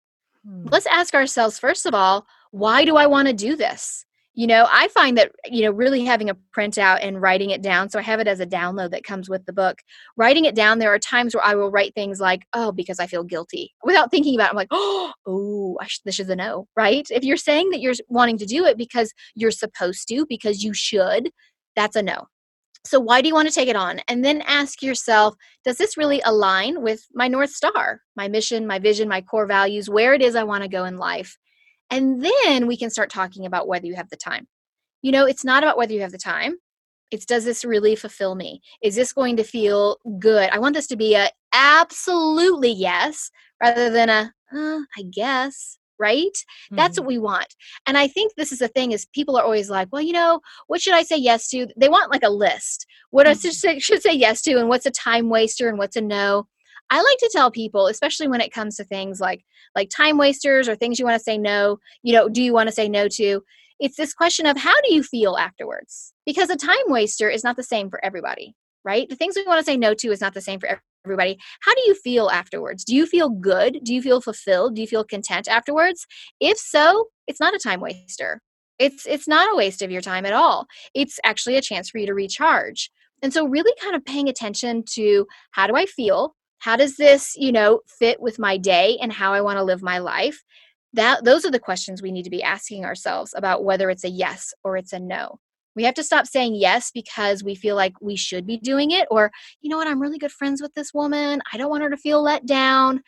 Hmm. 0.47 0.67
let's 0.71 0.87
ask 0.87 1.15
ourselves 1.15 1.59
first 1.59 1.85
of 1.85 1.95
all 1.95 2.27
why 2.53 2.85
do 2.85 2.97
i 2.97 3.07
want 3.07 3.29
to 3.29 3.35
do 3.35 3.57
this? 3.57 4.05
You 4.35 4.47
know 4.47 4.69
i 4.71 4.87
find 4.89 5.19
that 5.19 5.33
you 5.47 5.63
know 5.63 5.73
really 5.73 6.05
having 6.05 6.31
a 6.31 6.37
printout 6.57 6.99
and 7.03 7.21
writing 7.21 7.51
it 7.51 7.61
down 7.61 7.91
so 7.91 7.99
i 7.99 8.03
have 8.03 8.21
it 8.21 8.29
as 8.29 8.39
a 8.39 8.47
download 8.47 8.93
that 8.93 9.03
comes 9.03 9.29
with 9.29 9.45
the 9.47 9.53
book. 9.53 9.81
Writing 10.17 10.45
it 10.45 10.55
down 10.55 10.79
there 10.79 10.95
are 10.95 10.99
times 10.99 11.35
where 11.35 11.45
i 11.45 11.57
will 11.57 11.73
write 11.73 11.95
things 11.95 12.21
like 12.21 12.47
oh 12.53 12.71
because 12.71 13.01
i 13.01 13.07
feel 13.09 13.25
guilty 13.25 13.75
without 13.83 14.13
thinking 14.13 14.37
about 14.37 14.47
it. 14.47 14.51
I'm 14.51 14.57
like 14.57 14.69
oh, 14.71 15.13
oh 15.27 15.79
I 15.81 15.87
sh- 15.89 16.01
this 16.05 16.21
is 16.21 16.29
a 16.29 16.37
no 16.37 16.69
right? 16.77 17.07
If 17.11 17.25
you're 17.25 17.37
saying 17.37 17.71
that 17.71 17.81
you're 17.81 17.95
wanting 18.09 18.39
to 18.39 18.47
do 18.47 18.65
it 18.65 18.79
because 18.79 19.13
you're 19.35 19.51
supposed 19.51 20.07
to 20.09 20.25
because 20.29 20.63
you 20.63 20.73
should 20.73 21.31
that's 21.75 21.97
a 21.97 22.03
no 22.03 22.29
so 22.85 22.99
why 23.01 23.21
do 23.21 23.29
you 23.29 23.35
want 23.35 23.49
to 23.49 23.55
take 23.55 23.69
it 23.69 23.77
on? 23.77 24.01
And 24.09 24.25
then 24.25 24.43
ask 24.43 24.83
yourself 24.83 25.35
does 25.65 25.77
this 25.77 25.97
really 25.97 26.21
align 26.25 26.83
with 26.83 27.07
my 27.15 27.29
north 27.29 27.51
star 27.51 28.01
my 28.17 28.29
mission 28.29 28.67
my 28.67 28.79
vision 28.79 29.09
my 29.09 29.21
core 29.21 29.47
values 29.47 29.91
where 29.91 30.15
it 30.15 30.23
is 30.23 30.35
i 30.35 30.45
want 30.45 30.63
to 30.63 30.69
go 30.69 30.85
in 30.85 30.97
life? 30.97 31.37
And 31.91 32.23
then 32.23 32.67
we 32.67 32.77
can 32.77 32.91
start 32.91 33.11
talking 33.11 33.47
about 33.47 33.67
whether 33.67 33.87
you 33.87 33.95
have 33.95 34.11
the 34.11 34.17
time. 34.17 34.47
You 35.03 35.13
know 35.13 35.27
it's 35.27 35.45
not 35.45 35.63
about 35.63 35.77
whether 35.77 35.93
you 35.93 36.01
have 36.03 36.13
the 36.13 36.19
time. 36.19 36.57
It's 37.11 37.25
does 37.25 37.45
this 37.45 37.65
really 37.65 37.97
fulfill 37.97 38.35
me? 38.35 38.61
Is 38.83 38.95
this 38.95 39.13
going 39.13 39.37
to 39.37 39.45
feel 39.45 39.97
good? 40.19 40.51
I 40.51 40.59
want 40.59 40.75
this 40.75 40.89
to 40.89 40.97
be 40.97 41.15
a 41.15 41.31
absolutely 41.53 42.71
yes 42.71 43.31
rather 43.63 43.91
than 43.91 44.09
a 44.09 44.33
uh, 44.55 44.81
i 44.97 45.03
guess 45.11 45.79
right 45.99 46.25
mm-hmm. 46.27 46.77
that's 46.77 46.99
what 46.99 47.07
we 47.07 47.19
want 47.19 47.55
and 47.87 47.99
i 47.99 48.07
think 48.07 48.33
this 48.35 48.53
is 48.53 48.59
the 48.59 48.69
thing 48.69 48.93
is 48.93 49.07
people 49.07 49.37
are 49.37 49.45
always 49.45 49.71
like 49.71 49.89
well 49.93 50.03
you 50.03 50.13
know 50.13 50.41
what 50.67 50.81
should 50.81 50.95
i 50.95 51.03
say 51.03 51.17
yes 51.17 51.49
to 51.49 51.67
they 51.77 51.89
want 51.89 52.13
like 52.13 52.23
a 52.23 52.31
list 52.31 52.87
what 53.11 53.27
mm-hmm. 53.27 53.33
i 53.33 53.35
should 53.35 53.55
say, 53.55 53.79
should 53.79 54.03
say 54.03 54.13
yes 54.13 54.43
to 54.43 54.59
and 54.59 54.69
what's 54.69 54.87
a 54.87 54.91
time 54.91 55.29
waster 55.29 55.69
and 55.69 55.79
what's 55.79 55.97
a 55.97 56.01
no 56.01 56.47
I 56.91 57.03
like 57.03 57.19
to 57.19 57.31
tell 57.33 57.51
people, 57.51 57.87
especially 57.87 58.29
when 58.29 58.41
it 58.41 58.53
comes 58.53 58.77
to 58.77 58.85
things 58.85 59.21
like 59.21 59.45
like 59.75 59.91
time 59.91 60.17
wasters 60.17 60.69
or 60.69 60.75
things 60.75 60.99
you 60.99 61.05
want 61.05 61.19
to 61.19 61.23
say 61.23 61.37
no, 61.37 61.79
you 62.03 62.15
know, 62.15 62.29
do 62.29 62.43
you 62.43 62.53
want 62.53 62.69
to 62.69 62.75
say 62.75 62.89
no 62.89 63.09
to? 63.09 63.43
It's 63.79 63.97
this 63.97 64.15
question 64.15 64.47
of 64.47 64.57
how 64.57 64.81
do 64.81 64.93
you 64.93 65.03
feel 65.03 65.37
afterwards? 65.37 66.13
Because 66.27 66.51
a 66.51 66.57
time 66.57 66.77
waster 66.87 67.29
is 67.29 67.45
not 67.45 67.57
the 67.57 67.63
same 67.63 67.91
for 67.91 68.05
everybody, 68.05 68.57
right? 68.85 69.09
The 69.09 69.17
things 69.17 69.37
we 69.37 69.45
want 69.47 69.61
to 69.61 69.65
say 69.65 69.77
no 69.77 69.95
to 69.95 70.11
is 70.11 70.21
not 70.21 70.35
the 70.35 70.41
same 70.41 70.61
for 70.61 70.81
everybody. 71.05 71.39
How 71.61 71.75
do 71.75 71.83
you 71.87 71.95
feel 71.95 72.29
afterwards? 72.29 72.85
Do 72.85 72.95
you 72.95 73.07
feel 73.07 73.31
good? 73.31 73.81
Do 73.83 73.95
you 73.95 74.03
feel 74.03 74.21
fulfilled? 74.21 74.75
Do 74.75 74.81
you 74.81 74.87
feel 74.87 75.05
content 75.05 75.49
afterwards? 75.49 76.07
If 76.41 76.59
so, 76.59 77.09
it's 77.27 77.41
not 77.41 77.55
a 77.55 77.59
time 77.59 77.81
waster. 77.81 78.41
It's 78.79 79.07
it's 79.07 79.27
not 79.27 79.53
a 79.53 79.57
waste 79.57 79.83
of 79.83 79.91
your 79.91 80.03
time 80.03 80.25
at 80.25 80.33
all. 80.33 80.67
It's 80.95 81.19
actually 81.25 81.57
a 81.57 81.63
chance 81.63 81.91
for 81.91 81.99
you 81.99 82.07
to 82.07 82.15
recharge. 82.15 82.91
And 83.23 83.33
so 83.33 83.47
really 83.47 83.73
kind 83.83 83.97
of 83.97 84.05
paying 84.05 84.29
attention 84.29 84.85
to 84.95 85.27
how 85.51 85.67
do 85.67 85.75
I 85.75 85.87
feel? 85.87 86.35
how 86.59 86.77
does 86.77 86.97
this 86.97 87.35
you 87.37 87.53
know 87.53 87.81
fit 87.87 88.21
with 88.21 88.39
my 88.39 88.57
day 88.57 88.99
and 89.01 89.13
how 89.13 89.33
i 89.33 89.41
want 89.41 89.59
to 89.59 89.65
live 89.65 89.83
my 89.83 89.99
life 89.99 90.43
that 90.93 91.25
those 91.25 91.45
are 91.45 91.51
the 91.51 91.59
questions 91.59 92.03
we 92.03 92.13
need 92.13 92.25
to 92.25 92.31
be 92.31 92.43
asking 92.43 92.85
ourselves 92.85 93.35
about 93.37 93.65
whether 93.65 93.91
it's 93.91 94.05
a 94.05 94.09
yes 94.09 94.53
or 94.65 94.77
it's 94.77 94.93
a 94.93 94.99
no 94.99 95.39
we 95.79 95.85
have 95.85 95.95
to 95.95 96.03
stop 96.03 96.27
saying 96.27 96.57
yes 96.57 96.91
because 96.93 97.45
we 97.45 97.55
feel 97.55 97.77
like 97.77 97.93
we 98.01 98.17
should 98.17 98.45
be 98.45 98.57
doing 98.57 98.91
it 98.91 99.07
or 99.13 99.31
you 99.61 99.71
know 99.71 99.77
what 99.77 99.87
i'm 99.87 100.03
really 100.03 100.19
good 100.19 100.33
friends 100.33 100.61
with 100.61 100.75
this 100.75 100.93
woman 100.93 101.41
i 101.53 101.57
don't 101.57 101.71
want 101.71 101.85
her 101.85 101.91
to 101.91 101.97
feel 101.97 102.21
let 102.21 102.45
down 102.45 103.01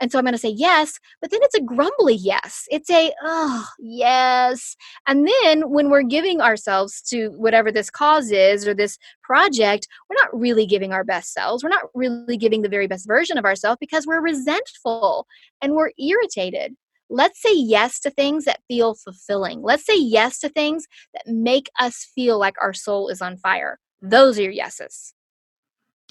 and 0.00 0.10
so 0.10 0.18
I'm 0.18 0.24
going 0.24 0.32
to 0.32 0.38
say 0.38 0.48
yes, 0.48 0.98
but 1.20 1.30
then 1.30 1.40
it's 1.42 1.54
a 1.54 1.60
grumbly 1.60 2.14
yes. 2.14 2.64
It's 2.70 2.88
a, 2.88 3.12
oh, 3.22 3.66
yes. 3.78 4.74
And 5.06 5.28
then 5.28 5.68
when 5.68 5.90
we're 5.90 6.02
giving 6.04 6.40
ourselves 6.40 7.02
to 7.10 7.28
whatever 7.36 7.70
this 7.70 7.90
cause 7.90 8.30
is 8.30 8.66
or 8.66 8.72
this 8.72 8.96
project, 9.22 9.86
we're 10.08 10.16
not 10.16 10.40
really 10.40 10.64
giving 10.64 10.92
our 10.92 11.04
best 11.04 11.34
selves. 11.34 11.62
We're 11.62 11.68
not 11.68 11.84
really 11.94 12.38
giving 12.38 12.62
the 12.62 12.68
very 12.70 12.86
best 12.86 13.06
version 13.06 13.36
of 13.36 13.44
ourselves 13.44 13.76
because 13.78 14.06
we're 14.06 14.22
resentful 14.22 15.26
and 15.60 15.74
we're 15.74 15.90
irritated. 15.98 16.74
Let's 17.10 17.42
say 17.42 17.54
yes 17.54 18.00
to 18.00 18.10
things 18.10 18.44
that 18.44 18.60
feel 18.68 18.94
fulfilling. 18.94 19.62
Let's 19.62 19.84
say 19.84 19.98
yes 19.98 20.38
to 20.40 20.48
things 20.48 20.86
that 21.12 21.26
make 21.26 21.68
us 21.78 22.08
feel 22.14 22.38
like 22.38 22.54
our 22.62 22.72
soul 22.72 23.08
is 23.08 23.20
on 23.20 23.36
fire. 23.36 23.78
Those 24.00 24.38
are 24.38 24.42
your 24.42 24.52
yeses. 24.52 25.12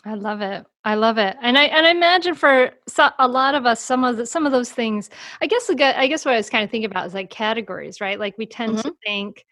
I 0.05 0.13
love 0.13 0.41
it. 0.41 0.65
I 0.85 0.95
love 0.95 1.17
it. 1.17 1.35
And 1.41 1.57
I 1.57 1.65
and 1.65 1.85
I 1.85 1.91
imagine 1.91 2.33
for 2.33 2.71
so, 2.87 3.09
a 3.19 3.27
lot 3.27 3.55
of 3.55 3.65
us, 3.65 3.81
some 3.81 4.03
of 4.03 4.17
the, 4.17 4.25
some 4.25 4.45
of 4.45 4.51
those 4.51 4.71
things. 4.71 5.09
I 5.41 5.47
guess 5.47 5.69
I 5.69 6.07
guess 6.07 6.23
what 6.23 6.33
I 6.33 6.37
was 6.37 6.49
kind 6.49 6.63
of 6.63 6.71
thinking 6.71 6.89
about 6.89 7.07
is 7.07 7.13
like 7.13 7.29
categories, 7.29 7.99
right? 7.99 8.19
Like 8.19 8.37
we 8.37 8.45
tend 8.45 8.77
mm-hmm. 8.77 8.87
to 8.87 8.95
think. 9.05 9.45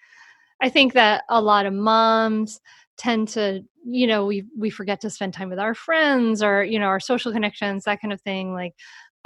I 0.62 0.70
think 0.70 0.94
that 0.94 1.24
a 1.30 1.42
lot 1.42 1.66
of 1.66 1.74
moms 1.74 2.60
tend 2.98 3.28
to, 3.30 3.62
you 3.86 4.08
know, 4.08 4.26
we 4.26 4.46
we 4.58 4.70
forget 4.70 5.02
to 5.02 5.10
spend 5.10 5.34
time 5.34 5.50
with 5.50 5.60
our 5.60 5.76
friends 5.76 6.42
or 6.42 6.64
you 6.64 6.80
know 6.80 6.88
our 6.88 7.00
social 7.00 7.32
connections, 7.32 7.84
that 7.84 8.02
kind 8.02 8.14
of 8.14 8.22
thing. 8.22 8.54
Like 8.54 8.74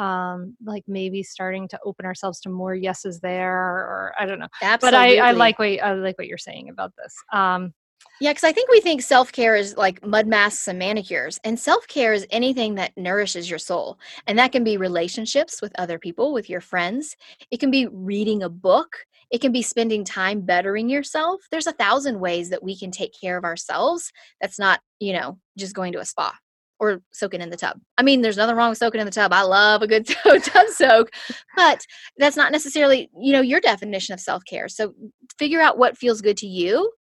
um 0.01 0.57
like 0.65 0.83
maybe 0.87 1.21
starting 1.21 1.67
to 1.67 1.79
open 1.85 2.05
ourselves 2.05 2.39
to 2.41 2.49
more 2.49 2.73
yeses 2.73 3.19
there 3.19 3.55
or, 3.55 4.13
I 4.19 4.25
don't 4.25 4.39
know. 4.39 4.47
Absolutely. 4.61 4.97
But 4.97 5.23
I, 5.23 5.29
I 5.29 5.31
like 5.31 5.59
what 5.59 5.67
I 5.67 5.93
like 5.93 6.17
what 6.17 6.27
you're 6.27 6.37
saying 6.37 6.69
about 6.69 6.93
this. 6.97 7.15
Um 7.31 7.73
yeah, 8.19 8.31
because 8.31 8.43
I 8.43 8.51
think 8.51 8.69
we 8.69 8.81
think 8.81 9.01
self 9.01 9.31
care 9.31 9.55
is 9.55 9.77
like 9.77 10.05
mud 10.05 10.27
masks 10.27 10.67
and 10.67 10.79
manicures. 10.79 11.39
And 11.43 11.59
self 11.59 11.87
care 11.87 12.13
is 12.13 12.25
anything 12.31 12.75
that 12.75 12.97
nourishes 12.97 13.49
your 13.49 13.59
soul. 13.59 13.99
And 14.27 14.37
that 14.39 14.51
can 14.51 14.63
be 14.63 14.77
relationships 14.77 15.61
with 15.61 15.71
other 15.79 15.99
people, 15.99 16.33
with 16.33 16.49
your 16.49 16.61
friends. 16.61 17.15
It 17.51 17.59
can 17.59 17.71
be 17.71 17.87
reading 17.87 18.43
a 18.43 18.49
book. 18.49 19.05
It 19.31 19.39
can 19.39 19.51
be 19.51 19.61
spending 19.61 20.03
time 20.03 20.41
bettering 20.41 20.89
yourself. 20.89 21.41
There's 21.51 21.67
a 21.67 21.73
thousand 21.73 22.19
ways 22.19 22.49
that 22.49 22.63
we 22.63 22.77
can 22.77 22.91
take 22.91 23.13
care 23.19 23.37
of 23.37 23.43
ourselves 23.43 24.11
that's 24.41 24.59
not, 24.59 24.81
you 24.99 25.13
know, 25.13 25.39
just 25.57 25.75
going 25.75 25.93
to 25.93 25.99
a 25.99 26.05
spa 26.05 26.35
or 26.81 26.99
soaking 27.11 27.41
in 27.41 27.51
the 27.51 27.55
tub. 27.55 27.79
I 27.99 28.01
mean, 28.01 28.21
there's 28.21 28.37
nothing 28.37 28.55
wrong 28.55 28.69
with 28.69 28.79
soaking 28.79 28.99
in 28.99 29.05
the 29.05 29.11
tub. 29.11 29.31
I 29.31 29.43
love 29.43 29.83
a 29.83 29.87
good 29.87 30.07
tub 30.43 30.67
soak, 30.69 31.11
but 31.55 31.85
that's 32.17 32.35
not 32.35 32.51
necessarily, 32.51 33.07
you 33.15 33.31
know, 33.31 33.41
your 33.41 33.61
definition 33.61 34.13
of 34.15 34.19
self 34.19 34.43
care. 34.45 34.67
So 34.67 34.95
figure 35.37 35.61
out 35.61 35.77
what 35.77 35.95
feels 35.95 36.21
good 36.21 36.37
to 36.37 36.47
you 36.47 36.91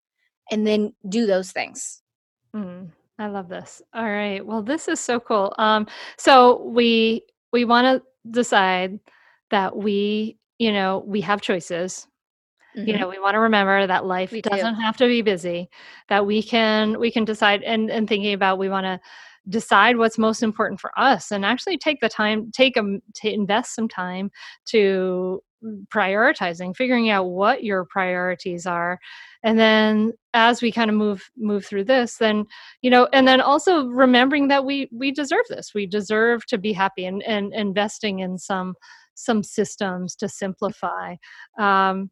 and 0.51 0.67
then 0.67 0.93
do 1.09 1.25
those 1.25 1.51
things. 1.51 2.03
Mm, 2.55 2.89
I 3.17 3.27
love 3.27 3.49
this. 3.49 3.81
All 3.91 4.07
right. 4.07 4.45
Well, 4.45 4.61
this 4.61 4.87
is 4.87 4.99
so 4.99 5.19
cool. 5.19 5.55
Um, 5.57 5.87
so 6.15 6.61
we 6.61 7.23
we 7.51 7.65
want 7.65 7.85
to 7.85 8.29
decide 8.29 8.99
that 9.49 9.75
we, 9.75 10.37
you 10.59 10.71
know, 10.71 11.03
we 11.07 11.21
have 11.21 11.41
choices. 11.41 12.07
Mm-hmm. 12.77 12.87
You 12.87 12.99
know, 12.99 13.09
we 13.09 13.19
want 13.19 13.33
to 13.33 13.39
remember 13.39 13.87
that 13.87 14.05
life 14.05 14.31
we 14.31 14.41
doesn't 14.41 14.75
do. 14.75 14.81
have 14.81 14.95
to 14.97 15.07
be 15.07 15.23
busy. 15.23 15.71
That 16.07 16.27
we 16.27 16.43
can 16.43 16.99
we 16.99 17.09
can 17.09 17.25
decide 17.25 17.63
and 17.63 17.89
and 17.89 18.07
thinking 18.07 18.33
about 18.33 18.59
we 18.59 18.69
want 18.69 18.85
to 18.85 18.99
decide 19.49 19.97
what's 19.97 20.17
most 20.17 20.43
important 20.43 20.79
for 20.79 20.91
us 20.99 21.31
and 21.31 21.43
actually 21.43 21.77
take 21.77 21.99
the 21.99 22.09
time 22.09 22.51
take 22.51 22.75
them 22.75 23.01
to 23.15 23.31
invest 23.31 23.73
some 23.75 23.87
time 23.87 24.29
to 24.65 25.41
prioritizing 25.87 26.75
figuring 26.75 27.09
out 27.09 27.25
what 27.25 27.63
your 27.63 27.85
priorities 27.85 28.65
are. 28.65 28.99
And 29.43 29.59
then 29.59 30.13
as 30.33 30.61
we 30.61 30.71
kind 30.71 30.89
of 30.89 30.95
move 30.95 31.29
move 31.37 31.65
through 31.65 31.83
this 31.85 32.17
then 32.17 32.45
you 32.81 32.89
know 32.89 33.07
and 33.13 33.27
then 33.27 33.41
also 33.41 33.85
remembering 33.87 34.47
that 34.49 34.65
we 34.65 34.89
we 34.91 35.11
deserve 35.11 35.45
this. 35.49 35.73
We 35.73 35.85
deserve 35.85 36.45
to 36.47 36.57
be 36.57 36.73
happy 36.73 37.05
and 37.05 37.23
and 37.23 37.53
investing 37.53 38.19
in 38.19 38.37
some 38.37 38.75
some 39.15 39.43
systems 39.43 40.15
to 40.17 40.29
simplify. 40.29 41.15
Um 41.59 42.09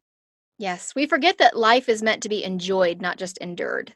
yes 0.58 0.94
we 0.94 1.06
forget 1.06 1.38
that 1.38 1.56
life 1.56 1.88
is 1.88 2.02
meant 2.02 2.22
to 2.22 2.28
be 2.28 2.44
enjoyed 2.44 3.00
not 3.00 3.18
just 3.18 3.38
endured. 3.38 3.94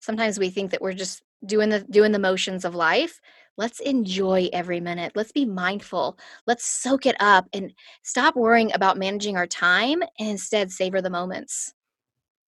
Sometimes 0.00 0.38
we 0.38 0.50
think 0.50 0.70
that 0.72 0.82
we're 0.82 0.92
just 0.92 1.22
doing 1.46 1.70
the 1.70 1.80
doing 1.90 2.12
the 2.12 2.18
motions 2.18 2.64
of 2.64 2.74
life 2.74 3.20
let's 3.56 3.80
enjoy 3.80 4.48
every 4.52 4.80
minute. 4.80 5.12
Let's 5.14 5.32
be 5.32 5.44
mindful. 5.44 6.18
Let's 6.46 6.64
soak 6.64 7.06
it 7.06 7.16
up 7.20 7.46
and 7.52 7.72
stop 8.02 8.36
worrying 8.36 8.72
about 8.74 8.98
managing 8.98 9.36
our 9.36 9.46
time 9.46 10.02
and 10.18 10.28
instead 10.28 10.70
savor 10.70 11.00
the 11.00 11.10
moments. 11.10 11.72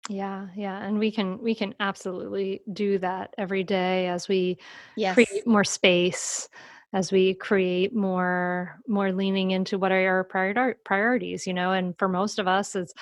Yeah 0.08 0.46
yeah 0.56 0.82
and 0.86 0.98
we 0.98 1.10
can 1.10 1.38
we 1.42 1.54
can 1.54 1.74
absolutely 1.80 2.62
do 2.72 2.98
that 2.98 3.34
every 3.36 3.62
day 3.62 4.08
as 4.08 4.26
we 4.26 4.56
yes. 4.96 5.14
create 5.14 5.46
more 5.46 5.64
space 5.64 6.48
as 6.92 7.12
we 7.12 7.34
create 7.34 7.94
more 7.94 8.80
more 8.86 9.12
leaning 9.12 9.50
into 9.50 9.78
what 9.78 9.92
are 9.92 10.06
our 10.06 10.24
prior- 10.24 10.76
priorities 10.84 11.46
you 11.46 11.54
know 11.54 11.72
and 11.72 11.98
for 11.98 12.08
most 12.08 12.38
of 12.38 12.48
us 12.48 12.74
is 12.74 12.92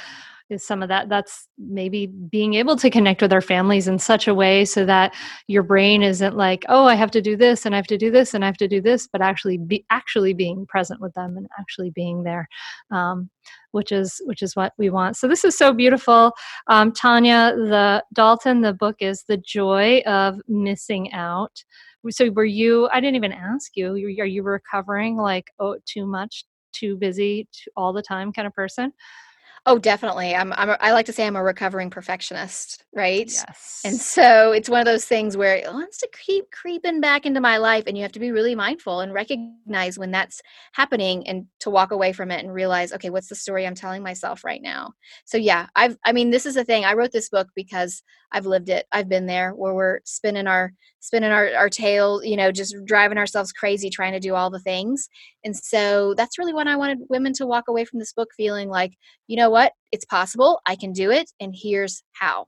is 0.48 0.64
some 0.64 0.80
of 0.80 0.88
that 0.88 1.08
that's 1.08 1.48
maybe 1.58 2.06
being 2.06 2.54
able 2.54 2.76
to 2.76 2.88
connect 2.88 3.20
with 3.20 3.32
our 3.32 3.40
families 3.40 3.88
in 3.88 3.98
such 3.98 4.28
a 4.28 4.34
way 4.34 4.64
so 4.64 4.84
that 4.84 5.12
your 5.48 5.62
brain 5.62 6.02
isn't 6.02 6.36
like 6.36 6.64
oh 6.68 6.84
i 6.84 6.94
have 6.94 7.10
to 7.10 7.20
do 7.20 7.36
this 7.36 7.66
and 7.66 7.74
i 7.74 7.78
have 7.78 7.86
to 7.86 7.98
do 7.98 8.10
this 8.10 8.34
and 8.34 8.44
i 8.44 8.46
have 8.46 8.56
to 8.56 8.68
do 8.68 8.80
this 8.80 9.08
but 9.08 9.20
actually 9.20 9.58
be 9.58 9.84
actually 9.90 10.32
being 10.34 10.66
present 10.66 11.00
with 11.00 11.12
them 11.14 11.36
and 11.36 11.46
actually 11.58 11.90
being 11.90 12.22
there 12.22 12.48
um, 12.90 13.28
which 13.72 13.92
is 13.92 14.20
which 14.24 14.42
is 14.42 14.56
what 14.56 14.72
we 14.78 14.90
want. 14.90 15.16
So 15.16 15.28
this 15.28 15.44
is 15.44 15.56
so 15.56 15.72
beautiful. 15.72 16.32
Um, 16.66 16.92
tonya 16.92 17.54
the 17.54 18.04
dalton 18.14 18.62
the 18.62 18.72
book 18.72 18.96
is 19.00 19.24
the 19.24 19.36
joy 19.36 20.00
of 20.06 20.40
missing 20.48 21.12
out 21.12 21.62
so 22.10 22.30
were 22.30 22.44
you 22.44 22.88
i 22.92 23.00
didn't 23.00 23.16
even 23.16 23.32
ask 23.32 23.76
you 23.76 23.92
are 23.92 24.26
you 24.26 24.42
recovering 24.42 25.16
like 25.16 25.50
oh 25.58 25.76
too 25.86 26.06
much 26.06 26.44
too 26.72 26.96
busy 26.96 27.48
too, 27.52 27.70
all 27.76 27.92
the 27.92 28.02
time 28.02 28.32
kind 28.32 28.46
of 28.46 28.54
person 28.54 28.92
Oh, 29.68 29.78
definitely. 29.80 30.32
I'm, 30.32 30.52
I'm 30.52 30.76
I 30.80 30.92
like 30.92 31.06
to 31.06 31.12
say 31.12 31.26
I'm 31.26 31.34
a 31.34 31.42
recovering 31.42 31.90
perfectionist, 31.90 32.84
right? 32.94 33.28
Yes. 33.28 33.82
And 33.84 33.96
so 33.96 34.52
it's 34.52 34.68
one 34.68 34.78
of 34.78 34.86
those 34.86 35.04
things 35.04 35.36
where 35.36 35.56
it 35.56 35.66
wants 35.66 35.98
to 35.98 36.08
keep 36.24 36.52
creeping 36.52 37.00
back 37.00 37.26
into 37.26 37.40
my 37.40 37.56
life, 37.56 37.82
and 37.88 37.96
you 37.96 38.04
have 38.04 38.12
to 38.12 38.20
be 38.20 38.30
really 38.30 38.54
mindful 38.54 39.00
and 39.00 39.12
recognize 39.12 39.98
when 39.98 40.12
that's 40.12 40.40
happening, 40.72 41.26
and 41.26 41.46
to 41.60 41.70
walk 41.70 41.90
away 41.90 42.12
from 42.12 42.30
it 42.30 42.44
and 42.44 42.54
realize, 42.54 42.92
okay, 42.92 43.10
what's 43.10 43.28
the 43.28 43.34
story 43.34 43.66
I'm 43.66 43.74
telling 43.74 44.04
myself 44.04 44.44
right 44.44 44.62
now? 44.62 44.92
So 45.24 45.36
yeah, 45.36 45.66
I've, 45.74 45.98
I 46.04 46.12
mean, 46.12 46.30
this 46.30 46.46
is 46.46 46.54
the 46.54 46.64
thing. 46.64 46.84
I 46.84 46.94
wrote 46.94 47.10
this 47.10 47.28
book 47.28 47.48
because 47.56 48.04
I've 48.30 48.46
lived 48.46 48.68
it. 48.68 48.86
I've 48.92 49.08
been 49.08 49.26
there 49.26 49.50
where 49.50 49.74
we're 49.74 49.98
spinning 50.04 50.46
our 50.46 50.72
spinning 51.00 51.30
our, 51.30 51.54
our 51.54 51.68
tail, 51.68 52.20
you 52.24 52.36
know, 52.36 52.50
just 52.50 52.74
driving 52.84 53.18
ourselves 53.18 53.52
crazy 53.52 53.88
trying 53.88 54.12
to 54.12 54.18
do 54.18 54.34
all 54.34 54.50
the 54.50 54.58
things. 54.58 55.08
And 55.44 55.56
so 55.56 56.14
that's 56.16 56.36
really 56.36 56.52
what 56.52 56.66
I 56.66 56.76
wanted 56.76 56.98
women 57.08 57.32
to 57.34 57.46
walk 57.46 57.68
away 57.68 57.84
from 57.84 58.00
this 58.00 58.12
book 58.12 58.30
feeling 58.36 58.68
like, 58.68 58.92
you 59.28 59.36
know 59.36 59.48
what, 59.56 59.72
it's 59.90 60.04
possible, 60.04 60.60
I 60.66 60.76
can 60.76 60.92
do 60.92 61.10
it, 61.10 61.30
and 61.40 61.54
here's 61.56 62.02
how. 62.12 62.46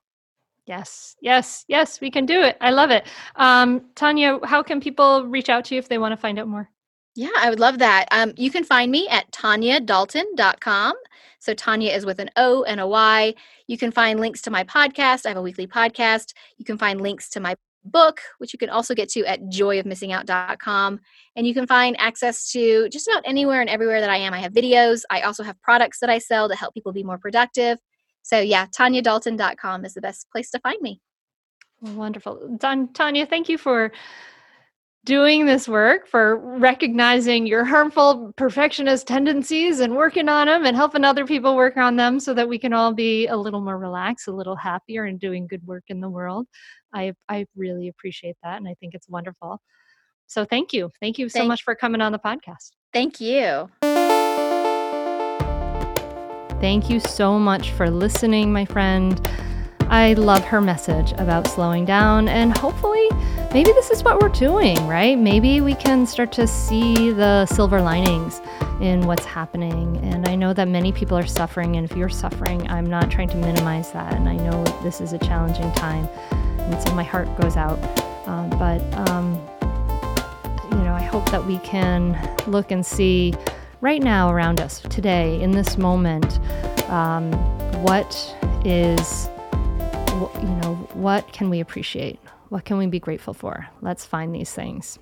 Yes, 0.66 1.16
yes, 1.22 1.64
yes, 1.66 2.00
we 2.02 2.10
can 2.10 2.26
do 2.26 2.42
it. 2.42 2.58
I 2.60 2.70
love 2.70 2.90
it. 2.90 3.06
Um, 3.36 3.80
Tonya, 3.94 4.44
how 4.44 4.62
can 4.62 4.80
people 4.80 5.24
reach 5.24 5.48
out 5.48 5.64
to 5.66 5.74
you 5.74 5.78
if 5.78 5.88
they 5.88 5.96
want 5.96 6.12
to 6.12 6.18
find 6.18 6.38
out 6.38 6.46
more? 6.46 6.68
Yeah, 7.16 7.30
I 7.38 7.48
would 7.48 7.60
love 7.60 7.78
that. 7.78 8.06
Um, 8.10 8.34
you 8.36 8.50
can 8.50 8.64
find 8.64 8.92
me 8.92 9.08
at 9.08 9.30
tonyadalton.com. 9.32 10.94
So 11.38 11.54
Tonya 11.54 11.96
is 11.96 12.04
with 12.04 12.18
an 12.18 12.30
O 12.36 12.64
and 12.64 12.80
a 12.80 12.86
Y. 12.86 13.34
You 13.66 13.78
can 13.78 13.90
find 13.90 14.20
links 14.20 14.42
to 14.42 14.50
my 14.50 14.64
podcast. 14.64 15.24
I 15.24 15.30
have 15.30 15.38
a 15.38 15.42
weekly 15.42 15.66
podcast. 15.66 16.34
You 16.58 16.66
can 16.66 16.76
find 16.76 17.00
links 17.00 17.30
to 17.30 17.40
my 17.40 17.56
book, 17.84 18.20
which 18.38 18.52
you 18.52 18.58
can 18.58 18.70
also 18.70 18.94
get 18.94 19.08
to 19.10 19.24
at 19.24 19.40
joyofmissingout.com. 19.42 21.00
And 21.36 21.46
you 21.46 21.54
can 21.54 21.66
find 21.66 21.96
access 21.98 22.50
to 22.52 22.88
just 22.88 23.08
about 23.08 23.22
anywhere 23.26 23.60
and 23.60 23.70
everywhere 23.70 24.00
that 24.00 24.10
I 24.10 24.18
am. 24.18 24.34
I 24.34 24.38
have 24.40 24.52
videos. 24.52 25.02
I 25.10 25.22
also 25.22 25.42
have 25.42 25.60
products 25.62 26.00
that 26.00 26.10
I 26.10 26.18
sell 26.18 26.48
to 26.48 26.56
help 26.56 26.74
people 26.74 26.92
be 26.92 27.02
more 27.02 27.18
productive. 27.18 27.78
So, 28.22 28.38
yeah, 28.40 28.66
TonyaDalton.com 28.66 29.84
is 29.84 29.94
the 29.94 30.00
best 30.00 30.26
place 30.30 30.50
to 30.50 30.60
find 30.60 30.80
me. 30.82 31.00
Wonderful. 31.80 32.56
Don, 32.58 32.88
Tonya, 32.88 33.28
thank 33.28 33.48
you 33.48 33.56
for 33.56 33.92
doing 35.08 35.46
this 35.46 35.66
work, 35.66 36.06
for 36.06 36.36
recognizing 36.36 37.46
your 37.46 37.64
harmful 37.64 38.30
perfectionist 38.36 39.06
tendencies 39.06 39.80
and 39.80 39.96
working 39.96 40.28
on 40.28 40.48
them 40.48 40.66
and 40.66 40.76
helping 40.76 41.02
other 41.02 41.24
people 41.24 41.56
work 41.56 41.78
on 41.78 41.96
them 41.96 42.20
so 42.20 42.34
that 42.34 42.46
we 42.46 42.58
can 42.58 42.74
all 42.74 42.92
be 42.92 43.26
a 43.26 43.34
little 43.34 43.62
more 43.62 43.78
relaxed, 43.78 44.28
a 44.28 44.32
little 44.32 44.54
happier, 44.54 45.04
and 45.04 45.18
doing 45.18 45.46
good 45.46 45.66
work 45.66 45.84
in 45.88 46.00
the 46.00 46.10
world. 46.10 46.46
I, 46.92 47.14
I 47.26 47.46
really 47.56 47.88
appreciate 47.88 48.36
that. 48.42 48.58
And 48.58 48.68
I 48.68 48.74
think 48.80 48.92
it's 48.94 49.08
wonderful. 49.08 49.62
So 50.26 50.44
thank 50.44 50.74
you. 50.74 50.90
Thank 51.00 51.18
you 51.18 51.30
so 51.30 51.38
Thank- 51.38 51.48
much 51.48 51.62
for 51.62 51.74
coming 51.74 52.02
on 52.02 52.12
the 52.12 52.18
podcast. 52.18 52.72
Thank 52.92 53.18
you. 53.18 53.70
Thank 56.60 56.90
you 56.90 57.00
so 57.00 57.38
much 57.38 57.70
for 57.70 57.88
listening, 57.88 58.52
my 58.52 58.66
friend. 58.66 59.26
I 59.90 60.12
love 60.12 60.44
her 60.44 60.60
message 60.60 61.12
about 61.12 61.46
slowing 61.46 61.86
down, 61.86 62.28
and 62.28 62.56
hopefully, 62.58 63.08
maybe 63.54 63.72
this 63.72 63.90
is 63.90 64.02
what 64.02 64.20
we're 64.20 64.28
doing, 64.28 64.76
right? 64.86 65.18
Maybe 65.18 65.62
we 65.62 65.74
can 65.74 66.04
start 66.04 66.30
to 66.32 66.46
see 66.46 67.10
the 67.10 67.46
silver 67.46 67.80
linings 67.80 68.42
in 68.82 69.06
what's 69.06 69.24
happening. 69.24 69.96
And 70.04 70.28
I 70.28 70.34
know 70.34 70.52
that 70.52 70.68
many 70.68 70.92
people 70.92 71.16
are 71.16 71.26
suffering, 71.26 71.76
and 71.76 71.90
if 71.90 71.96
you're 71.96 72.10
suffering, 72.10 72.68
I'm 72.70 72.84
not 72.84 73.10
trying 73.10 73.30
to 73.30 73.38
minimize 73.38 73.90
that. 73.92 74.12
And 74.12 74.28
I 74.28 74.36
know 74.36 74.62
this 74.82 75.00
is 75.00 75.14
a 75.14 75.18
challenging 75.18 75.72
time, 75.72 76.06
and 76.30 76.82
so 76.82 76.94
my 76.94 77.02
heart 77.02 77.34
goes 77.40 77.56
out. 77.56 77.78
Um, 78.28 78.50
but, 78.50 78.82
um, 79.08 79.40
you 80.70 80.84
know, 80.84 80.92
I 80.92 81.02
hope 81.02 81.30
that 81.30 81.42
we 81.46 81.60
can 81.60 82.36
look 82.46 82.72
and 82.72 82.84
see 82.84 83.32
right 83.80 84.02
now 84.02 84.28
around 84.30 84.60
us 84.60 84.80
today 84.80 85.40
in 85.40 85.52
this 85.52 85.78
moment 85.78 86.40
um, 86.90 87.32
what 87.82 88.36
is 88.66 89.30
you 90.18 90.48
know 90.62 90.74
what 90.94 91.30
can 91.32 91.50
we 91.50 91.60
appreciate 91.60 92.18
what 92.48 92.64
can 92.64 92.78
we 92.78 92.86
be 92.86 92.98
grateful 92.98 93.34
for 93.34 93.68
let's 93.80 94.04
find 94.04 94.34
these 94.34 94.52
things 94.52 94.98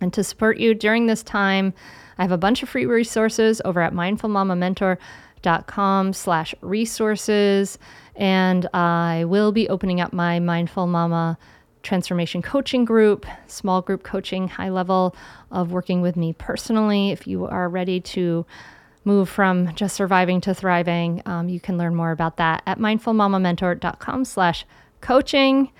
and 0.00 0.12
to 0.12 0.24
support 0.24 0.58
you 0.58 0.74
during 0.74 1.06
this 1.06 1.22
time 1.22 1.72
i 2.18 2.22
have 2.22 2.32
a 2.32 2.38
bunch 2.38 2.62
of 2.62 2.68
free 2.68 2.86
resources 2.86 3.62
over 3.64 3.80
at 3.80 3.92
mindfulmamamentor.com 3.92 6.12
slash 6.12 6.54
resources 6.60 7.78
and 8.16 8.66
i 8.74 9.24
will 9.26 9.52
be 9.52 9.68
opening 9.68 10.00
up 10.00 10.12
my 10.12 10.40
mindful 10.40 10.86
mama 10.86 11.38
transformation 11.82 12.42
coaching 12.42 12.84
group, 12.84 13.24
small 13.46 13.80
group 13.80 14.02
coaching, 14.02 14.48
high 14.48 14.68
level 14.68 15.16
of 15.50 15.72
working 15.72 16.02
with 16.02 16.14
me 16.14 16.34
personally. 16.34 17.10
If 17.10 17.26
you 17.26 17.46
are 17.46 17.70
ready 17.70 18.00
to 18.00 18.44
move 19.10 19.28
from 19.28 19.74
just 19.74 19.96
surviving 19.96 20.40
to 20.42 20.54
thriving, 20.54 21.22
um, 21.26 21.48
you 21.48 21.60
can 21.60 21.76
learn 21.76 21.94
more 21.94 22.12
about 22.12 22.36
that 22.36 22.62
at 22.66 22.78
mindfulmamamentor.com 22.78 24.24
slash 24.24 24.64
coaching. 25.00 25.70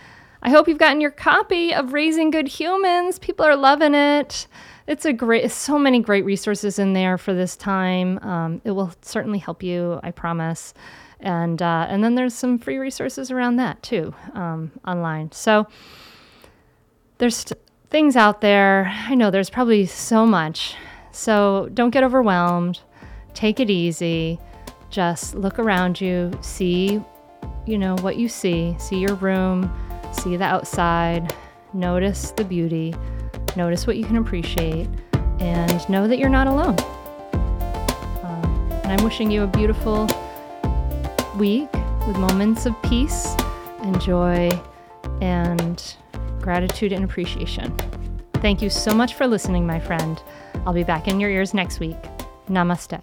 I 0.42 0.50
hope 0.50 0.68
you've 0.68 0.78
gotten 0.78 1.00
your 1.00 1.10
copy 1.10 1.72
of 1.74 1.92
Raising 1.92 2.30
Good 2.30 2.48
Humans. 2.48 3.18
People 3.18 3.44
are 3.44 3.56
loving 3.56 3.94
it. 3.94 4.46
It's 4.86 5.04
a 5.04 5.12
great, 5.12 5.50
so 5.50 5.78
many 5.78 6.00
great 6.00 6.24
resources 6.24 6.78
in 6.78 6.94
there 6.94 7.18
for 7.18 7.34
this 7.34 7.56
time. 7.56 8.18
Um, 8.18 8.60
it 8.64 8.72
will 8.72 8.92
certainly 9.02 9.38
help 9.38 9.62
you, 9.62 10.00
I 10.02 10.10
promise 10.10 10.74
and 11.22 11.60
uh, 11.60 11.86
and 11.88 12.02
then 12.02 12.14
there's 12.14 12.34
some 12.34 12.58
free 12.58 12.78
resources 12.78 13.30
around 13.30 13.56
that 13.56 13.82
too 13.82 14.14
um, 14.34 14.72
online. 14.86 15.30
So 15.32 15.66
there's 17.18 17.44
things 17.90 18.16
out 18.16 18.40
there. 18.40 18.92
I 19.06 19.14
know 19.14 19.30
there's 19.30 19.50
probably 19.50 19.86
so 19.86 20.26
much. 20.26 20.74
So 21.12 21.68
don't 21.74 21.90
get 21.90 22.04
overwhelmed. 22.04 22.80
Take 23.34 23.60
it 23.60 23.70
easy. 23.70 24.38
Just 24.90 25.34
look 25.34 25.58
around 25.58 26.00
you. 26.00 26.32
See, 26.40 27.00
you 27.66 27.78
know 27.78 27.96
what 27.96 28.16
you 28.16 28.28
see. 28.28 28.74
See 28.78 28.98
your 28.98 29.14
room. 29.14 29.72
See 30.12 30.36
the 30.36 30.44
outside. 30.44 31.34
Notice 31.72 32.32
the 32.32 32.44
beauty. 32.44 32.94
Notice 33.56 33.86
what 33.86 33.96
you 33.96 34.04
can 34.04 34.16
appreciate, 34.16 34.88
and 35.40 35.88
know 35.88 36.06
that 36.08 36.18
you're 36.18 36.28
not 36.28 36.46
alone. 36.46 36.76
Um, 38.22 38.70
and 38.84 38.92
I'm 38.92 39.04
wishing 39.04 39.30
you 39.30 39.42
a 39.42 39.46
beautiful 39.46 40.08
week 41.36 41.72
with 42.06 42.16
moments 42.16 42.66
of 42.66 42.80
peace 42.82 43.34
and 43.82 44.00
joy 44.00 44.50
and 45.20 45.96
gratitude 46.40 46.92
and 46.92 47.04
appreciation. 47.04 47.76
Thank 48.34 48.62
you 48.62 48.70
so 48.70 48.92
much 48.92 49.14
for 49.14 49.26
listening, 49.26 49.66
my 49.66 49.78
friend. 49.78 50.20
I'll 50.66 50.72
be 50.72 50.84
back 50.84 51.08
in 51.08 51.20
your 51.20 51.30
ears 51.30 51.54
next 51.54 51.78
week. 51.80 51.96
Namaste. 52.48 53.02